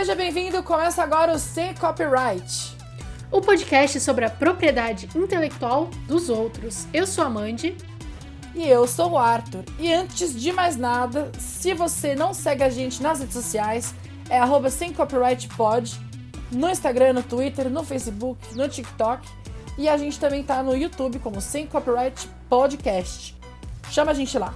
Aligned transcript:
Seja 0.00 0.14
bem-vindo, 0.14 0.62
começa 0.62 1.02
agora 1.02 1.34
o 1.34 1.38
Sem 1.38 1.74
Copyright. 1.74 2.74
O 3.30 3.42
podcast 3.42 4.00
sobre 4.00 4.24
a 4.24 4.30
propriedade 4.30 5.06
intelectual 5.14 5.90
dos 6.08 6.30
outros. 6.30 6.86
Eu 6.90 7.06
sou 7.06 7.22
a 7.22 7.28
Mandy. 7.28 7.76
E 8.54 8.66
eu 8.66 8.86
sou 8.86 9.10
o 9.10 9.18
Arthur. 9.18 9.62
E 9.78 9.92
antes 9.92 10.34
de 10.34 10.52
mais 10.52 10.74
nada, 10.74 11.30
se 11.38 11.74
você 11.74 12.14
não 12.14 12.32
segue 12.32 12.62
a 12.62 12.70
gente 12.70 13.02
nas 13.02 13.20
redes 13.20 13.34
sociais, 13.34 13.94
é 14.30 14.38
arroba 14.38 14.70
sem 14.70 14.90
copyright 14.90 15.46
pod, 15.48 16.00
no 16.50 16.70
Instagram, 16.70 17.12
no 17.12 17.22
Twitter, 17.22 17.68
no 17.68 17.84
Facebook, 17.84 18.40
no 18.56 18.66
TikTok. 18.66 19.28
E 19.76 19.86
a 19.86 19.98
gente 19.98 20.18
também 20.18 20.42
tá 20.42 20.62
no 20.62 20.74
YouTube 20.74 21.18
como 21.18 21.42
Sem 21.42 21.66
Copyright 21.66 22.26
Podcast. 22.48 23.36
Chama 23.90 24.12
a 24.12 24.14
gente 24.14 24.38
lá. 24.38 24.54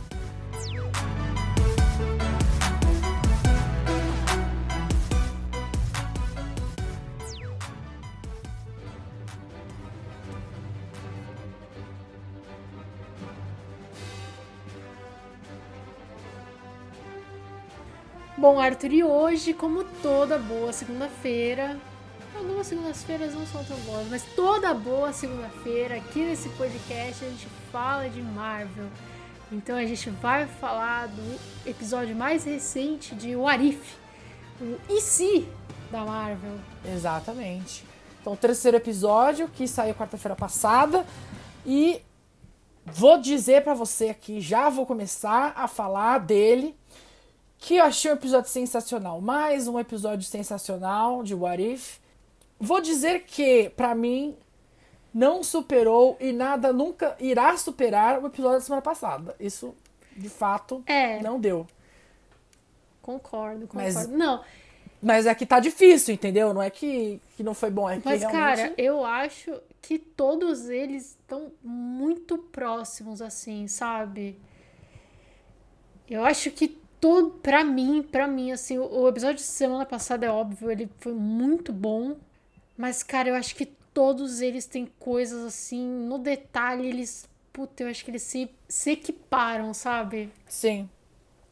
Bom, 18.44 18.60
Arthur, 18.60 18.92
e 18.92 19.02
hoje, 19.02 19.54
como 19.54 19.84
toda 20.02 20.36
boa 20.38 20.70
segunda-feira, 20.70 21.80
algumas 22.36 22.66
segundas-feiras 22.66 23.32
não 23.32 23.46
são 23.46 23.64
tão 23.64 23.78
boas, 23.86 24.06
mas 24.10 24.22
toda 24.36 24.74
boa 24.74 25.14
segunda-feira 25.14 25.96
aqui 25.96 26.18
nesse 26.18 26.50
podcast 26.50 27.24
a 27.24 27.28
gente 27.30 27.48
fala 27.72 28.06
de 28.06 28.20
Marvel. 28.20 28.90
Então 29.50 29.74
a 29.74 29.86
gente 29.86 30.10
vai 30.10 30.46
falar 30.46 31.09
do 31.09 31.40
episódio 31.64 32.14
mais 32.14 32.45
recente 32.45 33.14
de 33.14 33.34
What 33.34 33.66
If, 33.66 33.95
o 34.60 34.79
E 34.90 35.01
se 35.01 35.48
da 35.90 36.04
Marvel. 36.04 36.58
Exatamente. 36.84 37.82
Então, 38.20 38.34
o 38.34 38.36
terceiro 38.36 38.76
episódio 38.76 39.48
que 39.48 39.66
saiu 39.66 39.95
quarta-feira 39.95 40.36
passada 40.36 41.06
e 41.64 42.02
vou 42.84 43.16
dizer 43.16 43.64
para 43.64 43.73
você 43.73 44.10
aqui, 44.10 44.38
já 44.38 44.68
vou 44.68 44.84
começar 44.84 45.54
a 45.56 45.66
falar 45.66 46.18
dele 46.18 46.76
que 47.65 47.76
eu 47.76 47.84
achei 47.84 48.10
um 48.10 48.15
episódio 48.15 48.51
sensacional. 48.51 49.23
Mais 49.23 49.66
um 49.66 49.79
episódio 49.80 50.26
sensacional 50.29 51.23
de 51.23 51.34
What 51.34 51.62
If. 51.62 51.98
Vou 52.60 52.79
dizer 52.79 53.24
que, 53.24 53.70
para 53.70 53.95
mim, 53.95 54.37
não 55.15 55.43
superou 55.43 56.15
e 56.20 56.30
nada 56.30 56.74
nunca 56.74 57.16
irá 57.18 57.57
superar 57.57 58.23
o 58.23 58.26
episódio 58.26 58.59
da 58.59 58.65
semana 58.65 58.82
passada. 58.82 59.35
Isso, 59.40 59.74
de 60.15 60.29
fato, 60.29 60.82
É. 60.87 61.23
não 61.23 61.40
deu. 61.40 61.66
Concordo, 63.01 63.66
concordo. 63.66 63.95
Mas- 63.95 64.09
Não, 64.09 64.44
Mas 65.00 65.25
é 65.25 65.34
que 65.34 65.47
tá 65.47 65.59
difícil, 65.59 66.12
entendeu? 66.15 66.53
Não 66.53 66.62
é 66.62 66.69
que, 66.69 67.19
que 67.34 67.42
não 67.42 67.54
foi 67.54 67.70
bom, 67.70 67.88
é 67.88 67.98
que 67.98 68.04
Mas, 68.04 68.20
realmente... 68.20 68.42
cara, 68.42 68.75
eu 68.76 69.03
acho 69.06 69.59
que 69.81 69.98
todos 69.98 70.69
eles 70.69 71.10
estão 71.19 71.50
muito 71.62 72.37
próximos, 72.37 73.22
assim, 73.22 73.66
sabe? 73.69 74.38
Eu 76.09 76.25
acho 76.25 76.50
que 76.50 76.84
todo, 77.05 77.33
pra 77.33 77.62
mim, 77.62 78.03
pra 78.03 78.27
mim, 78.27 78.50
assim, 78.50 78.78
o, 78.78 79.03
o 79.03 79.06
episódio 79.06 79.37
de 79.37 79.43
semana 79.43 79.84
passada 79.84 80.25
é 80.25 80.31
óbvio, 80.31 80.71
ele 80.71 80.88
foi 81.00 81.12
muito 81.12 81.71
bom. 81.71 82.16
Mas, 82.78 83.03
cara, 83.03 83.28
eu 83.28 83.34
acho 83.34 83.55
que 83.55 83.66
todos 83.66 84.41
eles 84.41 84.65
têm 84.65 84.87
coisas 84.99 85.44
assim, 85.44 85.87
no 85.87 86.19
detalhe, 86.19 86.88
eles. 86.88 87.28
Puta, 87.53 87.82
eu 87.82 87.91
acho 87.91 88.03
que 88.03 88.10
eles 88.10 88.22
se, 88.22 88.50
se 88.66 88.93
equiparam, 88.93 89.75
sabe? 89.75 90.32
Sim. 90.49 90.88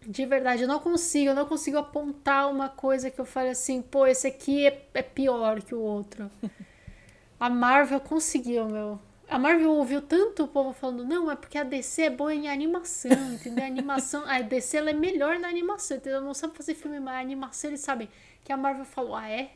De 0.06 0.24
verdade, 0.24 0.62
eu 0.62 0.68
não 0.68 0.80
consigo, 0.80 1.28
eu 1.28 1.34
não 1.34 1.44
consigo 1.44 1.76
apontar 1.76 2.50
uma 2.50 2.70
coisa 2.70 3.10
que 3.10 3.20
eu 3.20 3.26
fale 3.26 3.50
assim, 3.50 3.82
pô, 3.82 4.06
esse 4.06 4.26
aqui 4.26 4.66
é, 4.66 4.86
é 4.94 5.02
pior 5.02 5.60
que 5.60 5.74
o 5.74 5.80
outro. 5.80 6.30
A 7.38 7.50
Marvel 7.50 8.00
conseguiu, 8.00 8.70
meu. 8.70 8.98
A 9.28 9.38
Marvel 9.38 9.72
ouviu 9.72 10.02
tanto 10.02 10.44
o 10.44 10.48
povo 10.48 10.72
falando, 10.72 11.04
não, 11.04 11.30
é 11.30 11.36
porque 11.36 11.56
a 11.56 11.64
DC 11.64 12.02
é 12.02 12.10
boa 12.10 12.34
em 12.34 12.48
animação, 12.48 13.32
entendeu? 13.32 13.64
A 13.64 13.66
animação, 13.66 14.24
a 14.26 14.40
DC 14.40 14.76
ela 14.76 14.90
é 14.90 14.92
melhor 14.92 15.38
na 15.38 15.48
animação, 15.48 15.96
entendeu? 15.96 16.20
Não 16.20 16.34
sabe 16.34 16.56
fazer 16.56 16.74
filme, 16.74 17.00
mas 17.00 17.14
a 17.14 17.20
animação 17.20 17.70
eles 17.70 17.80
sabem. 17.80 18.08
Que 18.44 18.52
a 18.52 18.56
Marvel 18.56 18.84
falou, 18.84 19.16
ah, 19.16 19.28
é? 19.28 19.52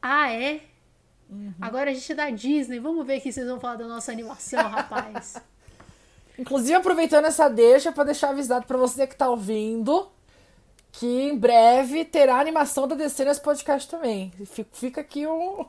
Ah, 0.00 0.30
é? 0.30 0.60
Agora 1.60 1.90
a 1.90 1.94
gente 1.94 2.12
é 2.12 2.14
da 2.14 2.30
Disney, 2.30 2.78
vamos 2.78 3.04
ver 3.04 3.18
o 3.18 3.20
que 3.20 3.32
vocês 3.32 3.46
vão 3.46 3.58
falar 3.58 3.76
da 3.76 3.88
nossa 3.88 4.12
animação, 4.12 4.62
rapaz. 4.68 5.34
Inclusive, 6.38 6.74
aproveitando 6.74 7.24
essa 7.24 7.48
deixa 7.48 7.90
para 7.90 8.04
deixar 8.04 8.28
avisado 8.28 8.66
para 8.66 8.76
você 8.76 9.06
que 9.06 9.16
tá 9.16 9.28
ouvindo 9.28 10.08
que 10.98 11.06
em 11.06 11.36
breve 11.36 12.04
terá 12.04 12.40
animação 12.40 12.88
da 12.88 12.94
DC 12.94 13.24
nesse 13.24 13.40
podcast 13.40 13.88
também. 13.88 14.32
Fica, 14.46 14.70
fica 14.72 15.00
aqui 15.00 15.26
o 15.26 15.66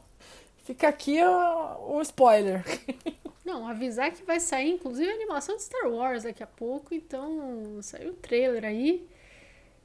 fica 0.67 0.87
aqui 0.89 1.19
o, 1.23 1.95
o 1.97 2.01
spoiler. 2.01 2.63
Não, 3.43 3.65
avisar 3.65 4.11
que 4.11 4.23
vai 4.23 4.39
sair, 4.41 4.71
inclusive, 4.73 5.09
a 5.09 5.15
animação 5.15 5.55
de 5.55 5.63
Star 5.63 5.89
Wars 5.89 6.23
daqui 6.23 6.43
a 6.43 6.47
pouco. 6.47 6.93
Então, 6.93 7.79
saiu 7.81 8.09
o 8.11 8.15
trailer 8.15 8.65
aí. 8.65 9.07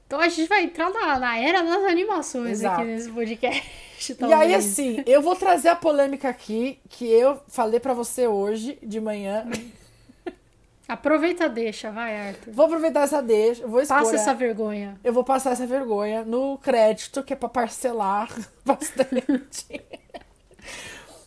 Então 0.05 0.21
a 0.21 0.29
gente 0.29 0.47
vai 0.47 0.65
entrar 0.65 0.91
na, 0.91 1.19
na 1.19 1.39
era 1.39 1.63
das 1.63 1.85
animações 1.85 2.59
Exato. 2.59 2.83
aqui 2.83 2.91
nesse 2.91 3.11
podcast. 3.11 3.63
E 4.11 4.13
aí 4.13 4.17
talvez. 4.19 4.55
assim, 4.67 5.03
eu 5.07 5.23
vou 5.23 5.35
trazer 5.35 5.69
a 5.69 5.77
polêmica 5.77 6.29
aqui 6.29 6.79
que 6.91 7.07
eu 7.07 7.41
falei 7.49 7.81
para 7.81 7.95
você 7.95 8.27
hoje 8.27 8.77
de 8.83 9.01
manhã. 9.01 9.47
Aproveita, 10.87 11.49
deixa, 11.49 11.91
vai, 11.91 12.29
Arthur. 12.29 12.53
Vou 12.53 12.67
aproveitar 12.67 13.05
essa 13.05 13.23
deixa, 13.23 13.67
vou 13.67 13.81
expor. 13.81 13.99
Passa 14.01 14.13
a- 14.13 14.17
essa 14.17 14.35
vergonha. 14.35 15.01
Eu 15.03 15.13
vou 15.15 15.25
passar 15.25 15.53
essa 15.53 15.67
vergonha 15.67 16.25
no 16.25 16.59
crédito, 16.59 17.23
que 17.23 17.33
é 17.33 17.37
pra 17.37 17.49
parcelar 17.49 18.29
bastante. 18.67 19.81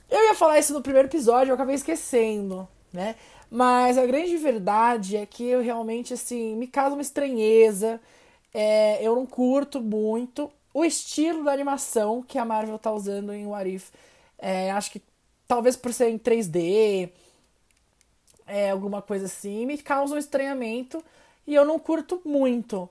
Eu 0.09 0.23
ia 0.25 0.35
falar 0.35 0.59
isso 0.59 0.73
no 0.73 0.81
primeiro 0.81 1.07
episódio, 1.07 1.51
eu 1.51 1.55
acabei 1.55 1.75
esquecendo, 1.75 2.67
né? 2.93 3.15
Mas 3.49 3.97
a 3.97 4.05
grande 4.05 4.35
verdade 4.37 5.17
é 5.17 5.25
que 5.25 5.45
eu 5.45 5.61
realmente, 5.61 6.13
assim, 6.13 6.55
me 6.55 6.67
causa 6.67 6.95
uma 6.95 7.01
estranheza. 7.01 8.01
É, 8.53 9.05
eu 9.05 9.15
não 9.15 9.25
curto 9.25 9.81
muito 9.81 10.51
o 10.73 10.83
estilo 10.83 11.43
da 11.43 11.51
animação 11.51 12.21
que 12.21 12.37
a 12.37 12.45
Marvel 12.45 12.77
tá 12.79 12.91
usando 12.91 13.33
em 13.33 13.45
What 13.45 13.69
If. 13.69 13.91
É, 14.37 14.71
acho 14.71 14.91
que 14.91 15.01
talvez 15.47 15.75
por 15.75 15.93
ser 15.93 16.09
em 16.09 16.17
3D, 16.17 17.09
é, 18.47 18.71
alguma 18.71 19.01
coisa 19.01 19.25
assim, 19.25 19.65
me 19.65 19.77
causa 19.77 20.15
um 20.15 20.17
estranhamento 20.17 21.03
e 21.47 21.55
eu 21.55 21.65
não 21.65 21.79
curto 21.79 22.21
muito. 22.25 22.89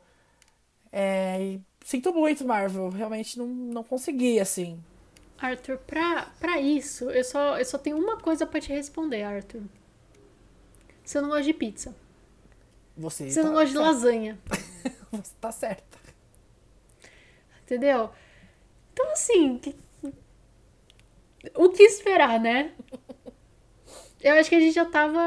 É, 0.93 1.59
sinto 1.85 2.13
muito, 2.13 2.45
Marvel. 2.47 2.89
Realmente 2.89 3.39
não, 3.39 3.47
não 3.47 3.85
consegui, 3.85 4.41
assim. 4.41 4.83
Arthur, 5.39 5.79
pra, 5.79 6.27
pra 6.41 6.61
isso, 6.61 7.11
eu 7.11 7.25
só, 7.25 7.59
eu 7.59 7.65
só 7.65 7.77
tenho 7.79 7.99
uma 7.99 8.19
coisa 8.19 8.47
pra 8.47 8.61
te 8.61 8.73
responder, 8.73 9.23
Arthur. 9.23 9.63
Você 11.05 11.21
não 11.21 11.29
gosta 11.29 11.45
de 11.45 11.53
pizza. 11.53 11.95
Você, 12.97 13.29
Você 13.31 13.41
tá, 13.43 13.47
não 13.49 13.55
gosta 13.55 13.71
de 13.71 13.79
lasanha. 13.79 14.39
Você 15.13 15.33
tá 15.41 15.53
certa. 15.53 15.99
Entendeu? 17.63 18.11
Então, 18.93 19.11
assim, 19.13 19.59
que- 19.59 19.77
o 21.55 21.69
que 21.71 21.83
esperar, 21.83 22.41
né? 22.41 22.73
Eu 24.21 24.35
acho 24.35 24.49
que 24.49 24.55
a 24.55 24.61
gente 24.61 24.75
já 24.75 24.87
tava. 24.87 25.21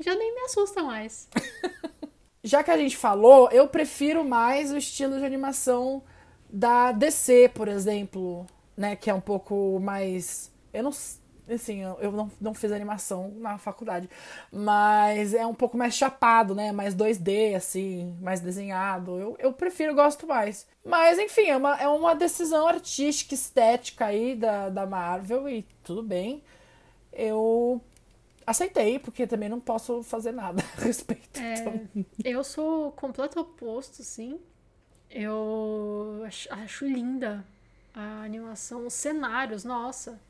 Já 0.00 0.14
nem 0.14 0.34
me 0.34 0.40
assusta 0.42 0.82
mais. 0.82 1.28
Já 2.42 2.62
que 2.62 2.70
a 2.70 2.76
gente 2.76 2.94
falou, 2.96 3.48
eu 3.50 3.66
prefiro 3.68 4.22
mais 4.22 4.70
o 4.70 4.76
estilo 4.76 5.18
de 5.18 5.24
animação 5.24 6.02
da 6.48 6.92
DC, 6.92 7.50
por 7.54 7.68
exemplo, 7.68 8.46
né? 8.76 8.96
Que 8.96 9.10
é 9.10 9.14
um 9.14 9.20
pouco 9.20 9.78
mais. 9.80 10.52
Eu 10.72 10.82
não. 10.84 10.92
Assim, 11.46 11.80
eu 11.82 12.10
não, 12.10 12.30
não 12.40 12.54
fiz 12.54 12.72
animação 12.72 13.30
na 13.36 13.58
faculdade, 13.58 14.08
mas 14.50 15.34
é 15.34 15.44
um 15.44 15.54
pouco 15.54 15.76
mais 15.76 15.94
chapado, 15.94 16.54
né? 16.54 16.72
Mais 16.72 16.94
2D, 16.94 17.54
assim, 17.54 18.16
mais 18.18 18.40
desenhado. 18.40 19.18
Eu, 19.18 19.36
eu 19.38 19.52
prefiro, 19.52 19.94
gosto 19.94 20.26
mais. 20.26 20.66
Mas, 20.82 21.18
enfim, 21.18 21.42
é 21.48 21.56
uma, 21.58 21.76
é 21.78 21.86
uma 21.86 22.14
decisão 22.14 22.66
artística, 22.66 23.34
estética 23.34 24.06
aí 24.06 24.34
da, 24.34 24.70
da 24.70 24.86
Marvel 24.86 25.46
e 25.46 25.64
tudo 25.82 26.02
bem. 26.02 26.42
Eu 27.12 27.78
aceitei, 28.46 28.98
porque 28.98 29.26
também 29.26 29.48
não 29.50 29.60
posso 29.60 30.02
fazer 30.02 30.32
nada 30.32 30.62
a 30.78 30.80
respeito. 30.80 31.38
então. 31.38 31.88
É, 32.24 32.30
eu 32.30 32.42
sou 32.42 32.88
o 32.88 32.92
completo 32.92 33.38
oposto, 33.40 34.02
sim. 34.02 34.40
Eu 35.10 36.22
ach- 36.26 36.48
acho 36.50 36.86
linda 36.86 37.44
a 37.94 38.22
animação, 38.24 38.86
os 38.86 38.92
cenários, 38.94 39.64
nossa. 39.64 40.20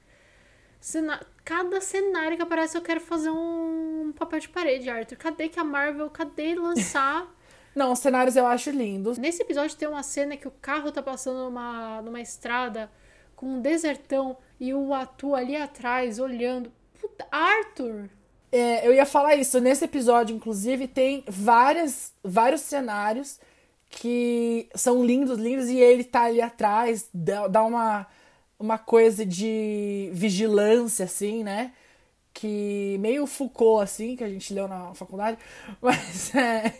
Cena- 0.81 1.25
Cada 1.44 1.81
cenário 1.81 2.37
que 2.37 2.43
aparece 2.43 2.76
eu 2.76 2.82
quero 2.82 3.00
fazer 3.00 3.31
um 3.31 4.12
papel 4.16 4.40
de 4.40 4.49
parede, 4.49 4.88
Arthur. 4.88 5.16
Cadê 5.16 5.49
que 5.49 5.58
a 5.61 5.64
Marvel, 5.64 6.08
cadê 6.11 6.55
lançar? 6.55 7.26
Não, 7.75 7.93
os 7.93 7.99
cenários 7.99 8.37
eu 8.37 8.46
acho 8.46 8.70
lindos. 8.70 9.19
Nesse 9.19 9.43
episódio 9.43 9.76
tem 9.76 9.88
uma 9.88 10.02
cena 10.02 10.37
que 10.37 10.46
o 10.46 10.50
carro 10.62 10.93
tá 10.93 11.02
passando 11.02 11.44
numa, 11.44 12.00
numa 12.02 12.20
estrada 12.20 12.90
com 13.34 13.46
um 13.46 13.61
desertão 13.61 14.37
e 14.61 14.72
o 14.72 14.94
Atu 14.94 15.34
ali 15.34 15.56
atrás 15.56 16.19
olhando. 16.19 16.72
Puta, 17.00 17.26
Arthur! 17.31 18.08
É, 18.52 18.87
eu 18.87 18.94
ia 18.94 19.05
falar 19.05 19.34
isso. 19.34 19.58
Nesse 19.61 19.84
episódio, 19.84 20.37
inclusive, 20.37 20.87
tem 20.87 21.25
várias, 21.26 22.14
vários 22.22 22.61
cenários 22.61 23.40
que 23.94 24.69
são 24.75 25.05
lindos, 25.05 25.38
lindos, 25.38 25.69
e 25.69 25.79
ele 25.79 26.02
tá 26.02 26.25
ali 26.25 26.41
atrás, 26.41 27.08
dá, 27.14 27.62
uma, 27.62 28.05
uma 28.58 28.76
coisa 28.76 29.25
de 29.25 30.11
vigilância, 30.12 31.05
assim, 31.05 31.44
né? 31.44 31.73
Que 32.32 32.96
meio 32.99 33.25
Foucault, 33.25 33.85
assim, 33.85 34.17
que 34.17 34.25
a 34.25 34.29
gente 34.29 34.52
leu 34.52 34.67
na 34.67 34.93
faculdade, 34.94 35.38
mas 35.81 36.35
é, 36.35 36.75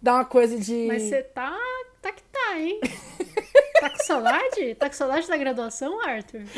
dá 0.00 0.14
uma 0.14 0.24
coisa 0.24 0.56
de. 0.56 0.86
Mas 0.86 1.02
você 1.02 1.24
tá. 1.24 1.58
tá 2.00 2.12
que 2.12 2.22
tá, 2.22 2.56
hein? 2.56 2.78
tá 3.80 3.90
com 3.90 4.04
saudade? 4.04 4.74
Tá 4.76 4.88
com 4.88 4.94
saudade 4.94 5.26
da 5.26 5.36
graduação, 5.36 6.00
Arthur? 6.00 6.42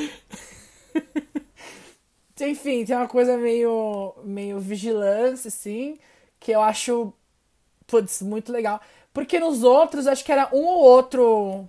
Enfim, 2.40 2.84
tem 2.84 2.94
uma 2.94 3.08
coisa 3.08 3.38
meio, 3.38 4.14
meio 4.22 4.60
vigilância, 4.60 5.48
assim, 5.48 5.98
que 6.38 6.52
eu 6.52 6.60
acho, 6.60 7.10
putz, 7.86 8.20
muito 8.20 8.52
legal. 8.52 8.82
Porque 9.14 9.38
nos 9.38 9.62
outros, 9.62 10.08
acho 10.08 10.24
que 10.24 10.32
era 10.32 10.50
um 10.52 10.66
ou 10.66 10.82
outro, 10.82 11.68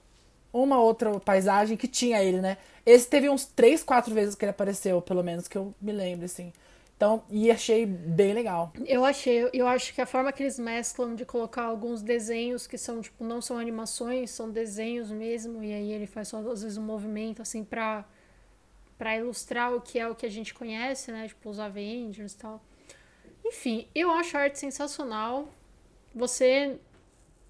uma 0.52 0.82
outra 0.82 1.18
paisagem 1.20 1.78
que 1.78 1.88
tinha 1.88 2.22
ele, 2.22 2.42
né? 2.42 2.58
Esse 2.84 3.08
teve 3.08 3.30
uns 3.30 3.46
três, 3.46 3.84
quatro 3.84 4.14
vezes 4.14 4.36
que 4.36 4.44
ele 4.44 4.50
apareceu, 4.50 5.02
pelo 5.02 5.24
menos, 5.24 5.48
que 5.48 5.58
eu 5.58 5.74
me 5.80 5.92
lembro, 5.92 6.26
assim. 6.26 6.52
Então, 6.98 7.24
e 7.30 7.52
achei 7.52 7.86
bem 7.86 8.34
legal. 8.34 8.74
Eu 8.86 9.06
achei, 9.06 9.50
eu 9.54 9.68
acho 9.68 9.94
que 9.94 10.02
a 10.02 10.06
forma 10.06 10.32
que 10.32 10.42
eles 10.42 10.58
mesclam 10.58 11.14
de 11.14 11.24
colocar 11.24 11.64
alguns 11.64 12.02
desenhos 12.02 12.66
que 12.66 12.78
são, 12.78 13.00
tipo, 13.00 13.24
não 13.24 13.42
são 13.42 13.60
animações, 13.60 14.32
são 14.32 14.50
desenhos 14.50 15.12
mesmo, 15.12 15.64
e 15.64 15.72
aí 15.72 15.92
ele 15.92 16.08
faz 16.08 16.30
só, 16.30 16.40
às 16.40 16.64
vezes, 16.64 16.78
um 16.78 16.84
movimento, 16.84 17.42
assim, 17.42 17.64
pra 17.64 18.04
para 18.98 19.18
ilustrar 19.18 19.74
o 19.74 19.82
que 19.82 20.00
é 20.00 20.08
o 20.08 20.16
que 20.16 20.26
a 20.26 20.32
gente 20.32 20.54
conhece, 20.54 21.12
né? 21.12 21.28
Tipo, 21.28 21.50
os 21.50 21.60
Avengers 21.60 22.32
e 22.32 22.38
tal. 22.38 22.62
Enfim, 23.44 23.88
eu 23.94 24.10
acho 24.10 24.38
a 24.38 24.42
arte 24.42 24.58
sensacional. 24.58 25.50
Você 26.14 26.80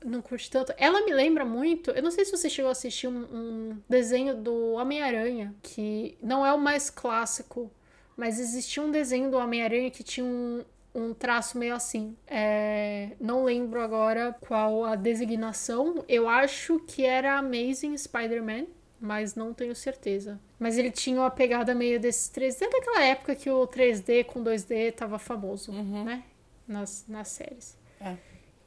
não 0.06 0.22
curte 0.22 0.50
tanto. 0.50 0.74
Ela 0.78 1.04
me 1.06 1.14
lembra 1.14 1.44
muito. 1.44 1.92
Eu 1.92 2.04
não 2.04 2.12
sei 2.12 2.26
se 2.26 2.32
você 2.32 2.50
chegou 2.50 2.70
a 2.70 2.72
assistir 2.72 3.08
um, 3.08 3.24
um 3.24 3.78
desenho 3.90 4.36
do 4.36 4.74
Homem-Aranha, 4.74 5.54
que 5.62 6.18
não 6.22 6.46
é 6.46 6.54
o 6.54 6.60
mais 6.60 6.90
clássico, 6.90 7.72
mas 8.16 8.40
existia 8.40 8.82
um 8.84 8.92
desenho 8.92 9.30
do 9.30 9.38
Homem-Aranha 9.38 9.92
que 9.92 10.04
tinha 10.04 10.26
um, 10.26 10.64
um 10.94 11.14
traço 11.14 11.58
meio 11.58 11.76
assim. 11.76 12.16
É, 12.28 13.12
não 13.20 13.44
lembro 13.44 13.82
agora 13.82 14.36
qual 14.40 14.86
a 14.86 14.96
designação. 14.96 16.06
Eu 16.08 16.30
acho 16.30 16.80
que 16.80 17.06
era 17.06 17.38
Amazing 17.38 17.98
Spider-Man 17.98 18.68
mas 19.00 19.36
não 19.36 19.54
tenho 19.54 19.76
certeza. 19.76 20.40
Mas 20.58 20.78
ele 20.78 20.90
tinha 20.90 21.20
uma 21.20 21.30
pegada 21.30 21.76
meio 21.76 22.00
desses 22.00 22.30
3D 22.30 22.62
daquela 22.62 23.04
época 23.04 23.36
que 23.36 23.50
o 23.50 23.68
3D 23.68 24.26
com 24.26 24.44
2D 24.44 24.94
tava 24.94 25.20
famoso, 25.20 25.72
uhum. 25.72 26.04
né? 26.04 26.24
Nas, 26.68 27.06
nas 27.08 27.28
séries. 27.28 27.78
É. 28.02 28.16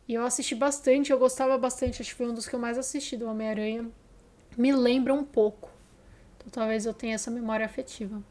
E 0.09 0.15
eu 0.15 0.25
assisti 0.25 0.55
bastante, 0.55 1.13
eu 1.13 1.19
gostava 1.19 1.59
bastante, 1.59 2.01
acho 2.01 2.11
que 2.11 2.17
foi 2.17 2.27
um 2.27 2.33
dos 2.33 2.49
que 2.49 2.55
eu 2.55 2.59
mais 2.59 2.79
assisti 2.79 3.15
do 3.15 3.29
Homem-Aranha. 3.29 3.91
Me 4.57 4.73
lembra 4.73 5.13
um 5.13 5.23
pouco. 5.23 5.71
Então 6.39 6.49
talvez 6.51 6.87
eu 6.87 6.95
tenha 6.95 7.15
essa 7.15 7.31
memória 7.31 7.67
afetiva. 7.67 8.23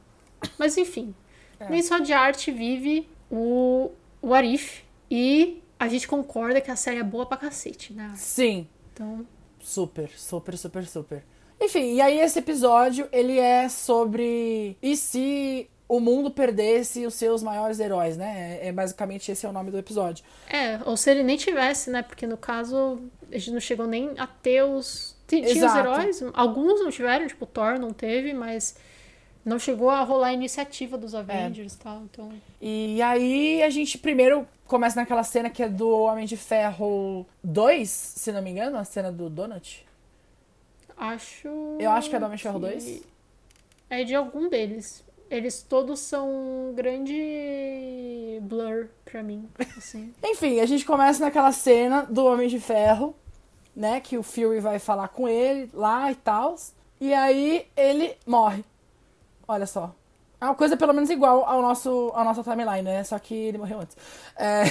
Mas 0.57 0.75
enfim, 0.75 1.13
é. 1.59 1.69
nem 1.69 1.83
só 1.83 1.99
de 1.99 2.11
arte 2.13 2.51
vive 2.51 3.07
o, 3.29 3.91
o 4.21 4.33
Arif. 4.33 4.83
E 5.09 5.61
a 5.79 5.87
gente 5.87 6.07
concorda 6.07 6.59
que 6.59 6.71
a 6.71 6.75
série 6.75 6.99
é 6.99 7.03
boa 7.03 7.27
pra 7.27 7.37
cacete, 7.37 7.93
né? 7.93 8.11
Sim. 8.15 8.67
Então. 8.91 9.25
Super, 9.59 10.09
super, 10.17 10.57
super, 10.57 10.87
super. 10.87 11.23
Enfim, 11.61 11.95
e 11.95 12.01
aí 12.01 12.19
esse 12.19 12.39
episódio, 12.39 13.07
ele 13.11 13.37
é 13.37 13.69
sobre 13.69 14.77
e 14.81 14.95
se 14.95 15.69
o 15.87 15.99
mundo 15.99 16.29
perdesse 16.29 17.05
os 17.05 17.13
seus 17.13 17.41
maiores 17.41 17.79
heróis, 17.79 18.17
né? 18.17 18.59
É, 18.61 18.67
é 18.67 18.71
basicamente 18.71 19.31
esse 19.31 19.45
é 19.45 19.49
o 19.49 19.53
nome 19.53 19.71
do 19.71 19.77
episódio. 19.77 20.23
É, 20.49 20.79
ou 20.85 20.97
se 20.97 21.09
ele 21.09 21.23
nem 21.23 21.37
tivesse, 21.37 21.89
né? 21.89 22.01
Porque 22.01 22.27
no 22.27 22.37
caso, 22.37 22.99
a 23.31 23.37
gente 23.37 23.51
não 23.51 23.59
chegou 23.59 23.87
nem 23.87 24.11
a 24.17 24.27
ter 24.27 24.63
os. 24.63 25.15
Tinha 25.27 25.43
os 25.43 25.75
heróis, 25.75 26.23
alguns 26.33 26.79
não 26.79 26.89
tiveram, 26.89 27.27
tipo, 27.27 27.45
Thor 27.45 27.77
não 27.77 27.91
teve, 27.91 28.33
mas 28.33 28.77
não 29.43 29.59
chegou 29.59 29.89
a 29.89 30.01
rolar 30.01 30.27
a 30.27 30.33
iniciativa 30.33 30.97
dos 30.97 31.13
Avengers 31.13 31.73
e 31.73 31.75
é. 31.75 31.83
tal, 31.83 32.03
então... 32.03 32.31
E 32.61 33.01
aí 33.01 33.61
a 33.61 33.69
gente 33.69 33.97
primeiro 33.97 34.47
começa 34.65 34.99
naquela 34.99 35.23
cena 35.23 35.49
que 35.49 35.63
é 35.63 35.69
do 35.69 35.89
Homem 35.89 36.25
de 36.25 36.37
Ferro 36.37 37.25
2, 37.43 37.89
se 37.89 38.31
não 38.31 38.41
me 38.41 38.51
engano, 38.51 38.77
a 38.77 38.83
cena 38.83 39.11
do 39.11 39.29
Donut. 39.29 39.85
Acho. 40.97 41.47
Eu 41.79 41.91
acho 41.91 42.09
que 42.09 42.15
é 42.15 42.19
do 42.19 42.25
Homem 42.25 42.37
de 42.37 42.43
Ferro 42.43 42.59
2. 42.59 43.03
É 43.89 44.03
de 44.03 44.15
algum 44.15 44.49
deles. 44.49 45.03
Eles 45.29 45.61
todos 45.61 45.99
são 45.99 46.29
um 46.29 46.73
grande 46.73 48.39
blur 48.43 48.87
pra 49.03 49.21
mim. 49.21 49.49
Assim. 49.77 50.13
Enfim, 50.23 50.59
a 50.59 50.65
gente 50.65 50.85
começa 50.85 51.23
naquela 51.23 51.51
cena 51.51 52.03
do 52.03 52.25
Homem 52.25 52.47
de 52.47 52.59
Ferro, 52.59 53.15
né? 53.75 53.99
Que 53.99 54.17
o 54.17 54.23
Fury 54.23 54.59
vai 54.59 54.79
falar 54.79 55.09
com 55.09 55.27
ele 55.27 55.69
lá 55.73 56.11
e 56.11 56.15
tal. 56.15 56.55
E 56.99 57.13
aí 57.13 57.67
ele 57.75 58.15
morre. 58.25 58.63
Olha 59.47 59.65
só. 59.65 59.93
É 60.39 60.45
uma 60.45 60.55
coisa 60.55 60.77
pelo 60.77 60.93
menos 60.93 61.09
igual 61.09 61.45
ao 61.45 61.61
nosso, 61.61 62.11
ao 62.13 62.23
nossa 62.23 62.43
timeline, 62.43 62.83
né? 62.83 63.03
Só 63.03 63.17
que 63.19 63.33
ele 63.33 63.57
morreu 63.57 63.81
antes. 63.81 63.97
É... 64.37 64.63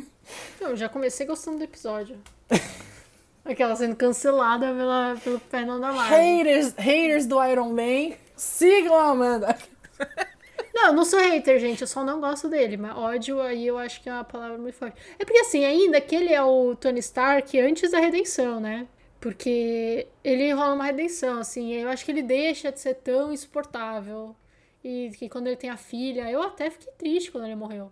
Eu 0.60 0.76
já 0.76 0.88
comecei 0.88 1.26
gostando 1.26 1.58
do 1.58 1.64
episódio. 1.64 2.18
Aquela 3.44 3.76
sendo 3.76 3.94
cancelada 3.94 4.72
pela, 4.72 5.16
pelo 5.22 5.38
Fernando 5.38 5.82
Marvel. 5.82 6.02
Haters, 6.04 6.74
haters 6.78 7.26
do 7.26 7.44
Iron 7.44 7.70
Man, 7.70 8.16
sigam 8.34 8.94
a 8.94 9.08
Amanda. 9.08 9.58
Não, 10.74 10.88
eu 10.88 10.92
não 10.92 11.04
sou 11.04 11.20
hater, 11.20 11.60
gente. 11.60 11.82
Eu 11.82 11.86
só 11.86 12.04
não 12.04 12.20
gosto 12.20 12.48
dele. 12.48 12.76
Mas 12.76 12.96
ódio 12.96 13.40
aí 13.40 13.64
eu 13.64 13.78
acho 13.78 14.02
que 14.02 14.08
é 14.08 14.12
uma 14.12 14.24
palavra 14.24 14.58
muito 14.58 14.74
forte. 14.74 15.00
É 15.18 15.24
porque 15.24 15.38
assim, 15.38 15.64
ainda 15.64 16.00
que 16.00 16.14
ele 16.16 16.32
é 16.32 16.42
o 16.42 16.74
Tony 16.74 16.98
Stark 16.98 17.58
antes 17.60 17.92
da 17.92 18.00
redenção, 18.00 18.58
né? 18.58 18.88
Porque 19.20 20.08
ele 20.22 20.52
rola 20.52 20.74
uma 20.74 20.84
redenção, 20.84 21.38
assim. 21.38 21.72
Eu 21.74 21.88
acho 21.88 22.04
que 22.04 22.10
ele 22.10 22.22
deixa 22.22 22.72
de 22.72 22.80
ser 22.80 22.94
tão 22.96 23.32
insuportável. 23.32 24.34
E 24.82 25.12
que 25.16 25.28
quando 25.28 25.46
ele 25.46 25.56
tem 25.56 25.70
a 25.70 25.76
filha, 25.76 26.30
eu 26.30 26.42
até 26.42 26.68
fiquei 26.68 26.92
triste 26.92 27.30
quando 27.30 27.44
ele 27.44 27.54
morreu. 27.54 27.90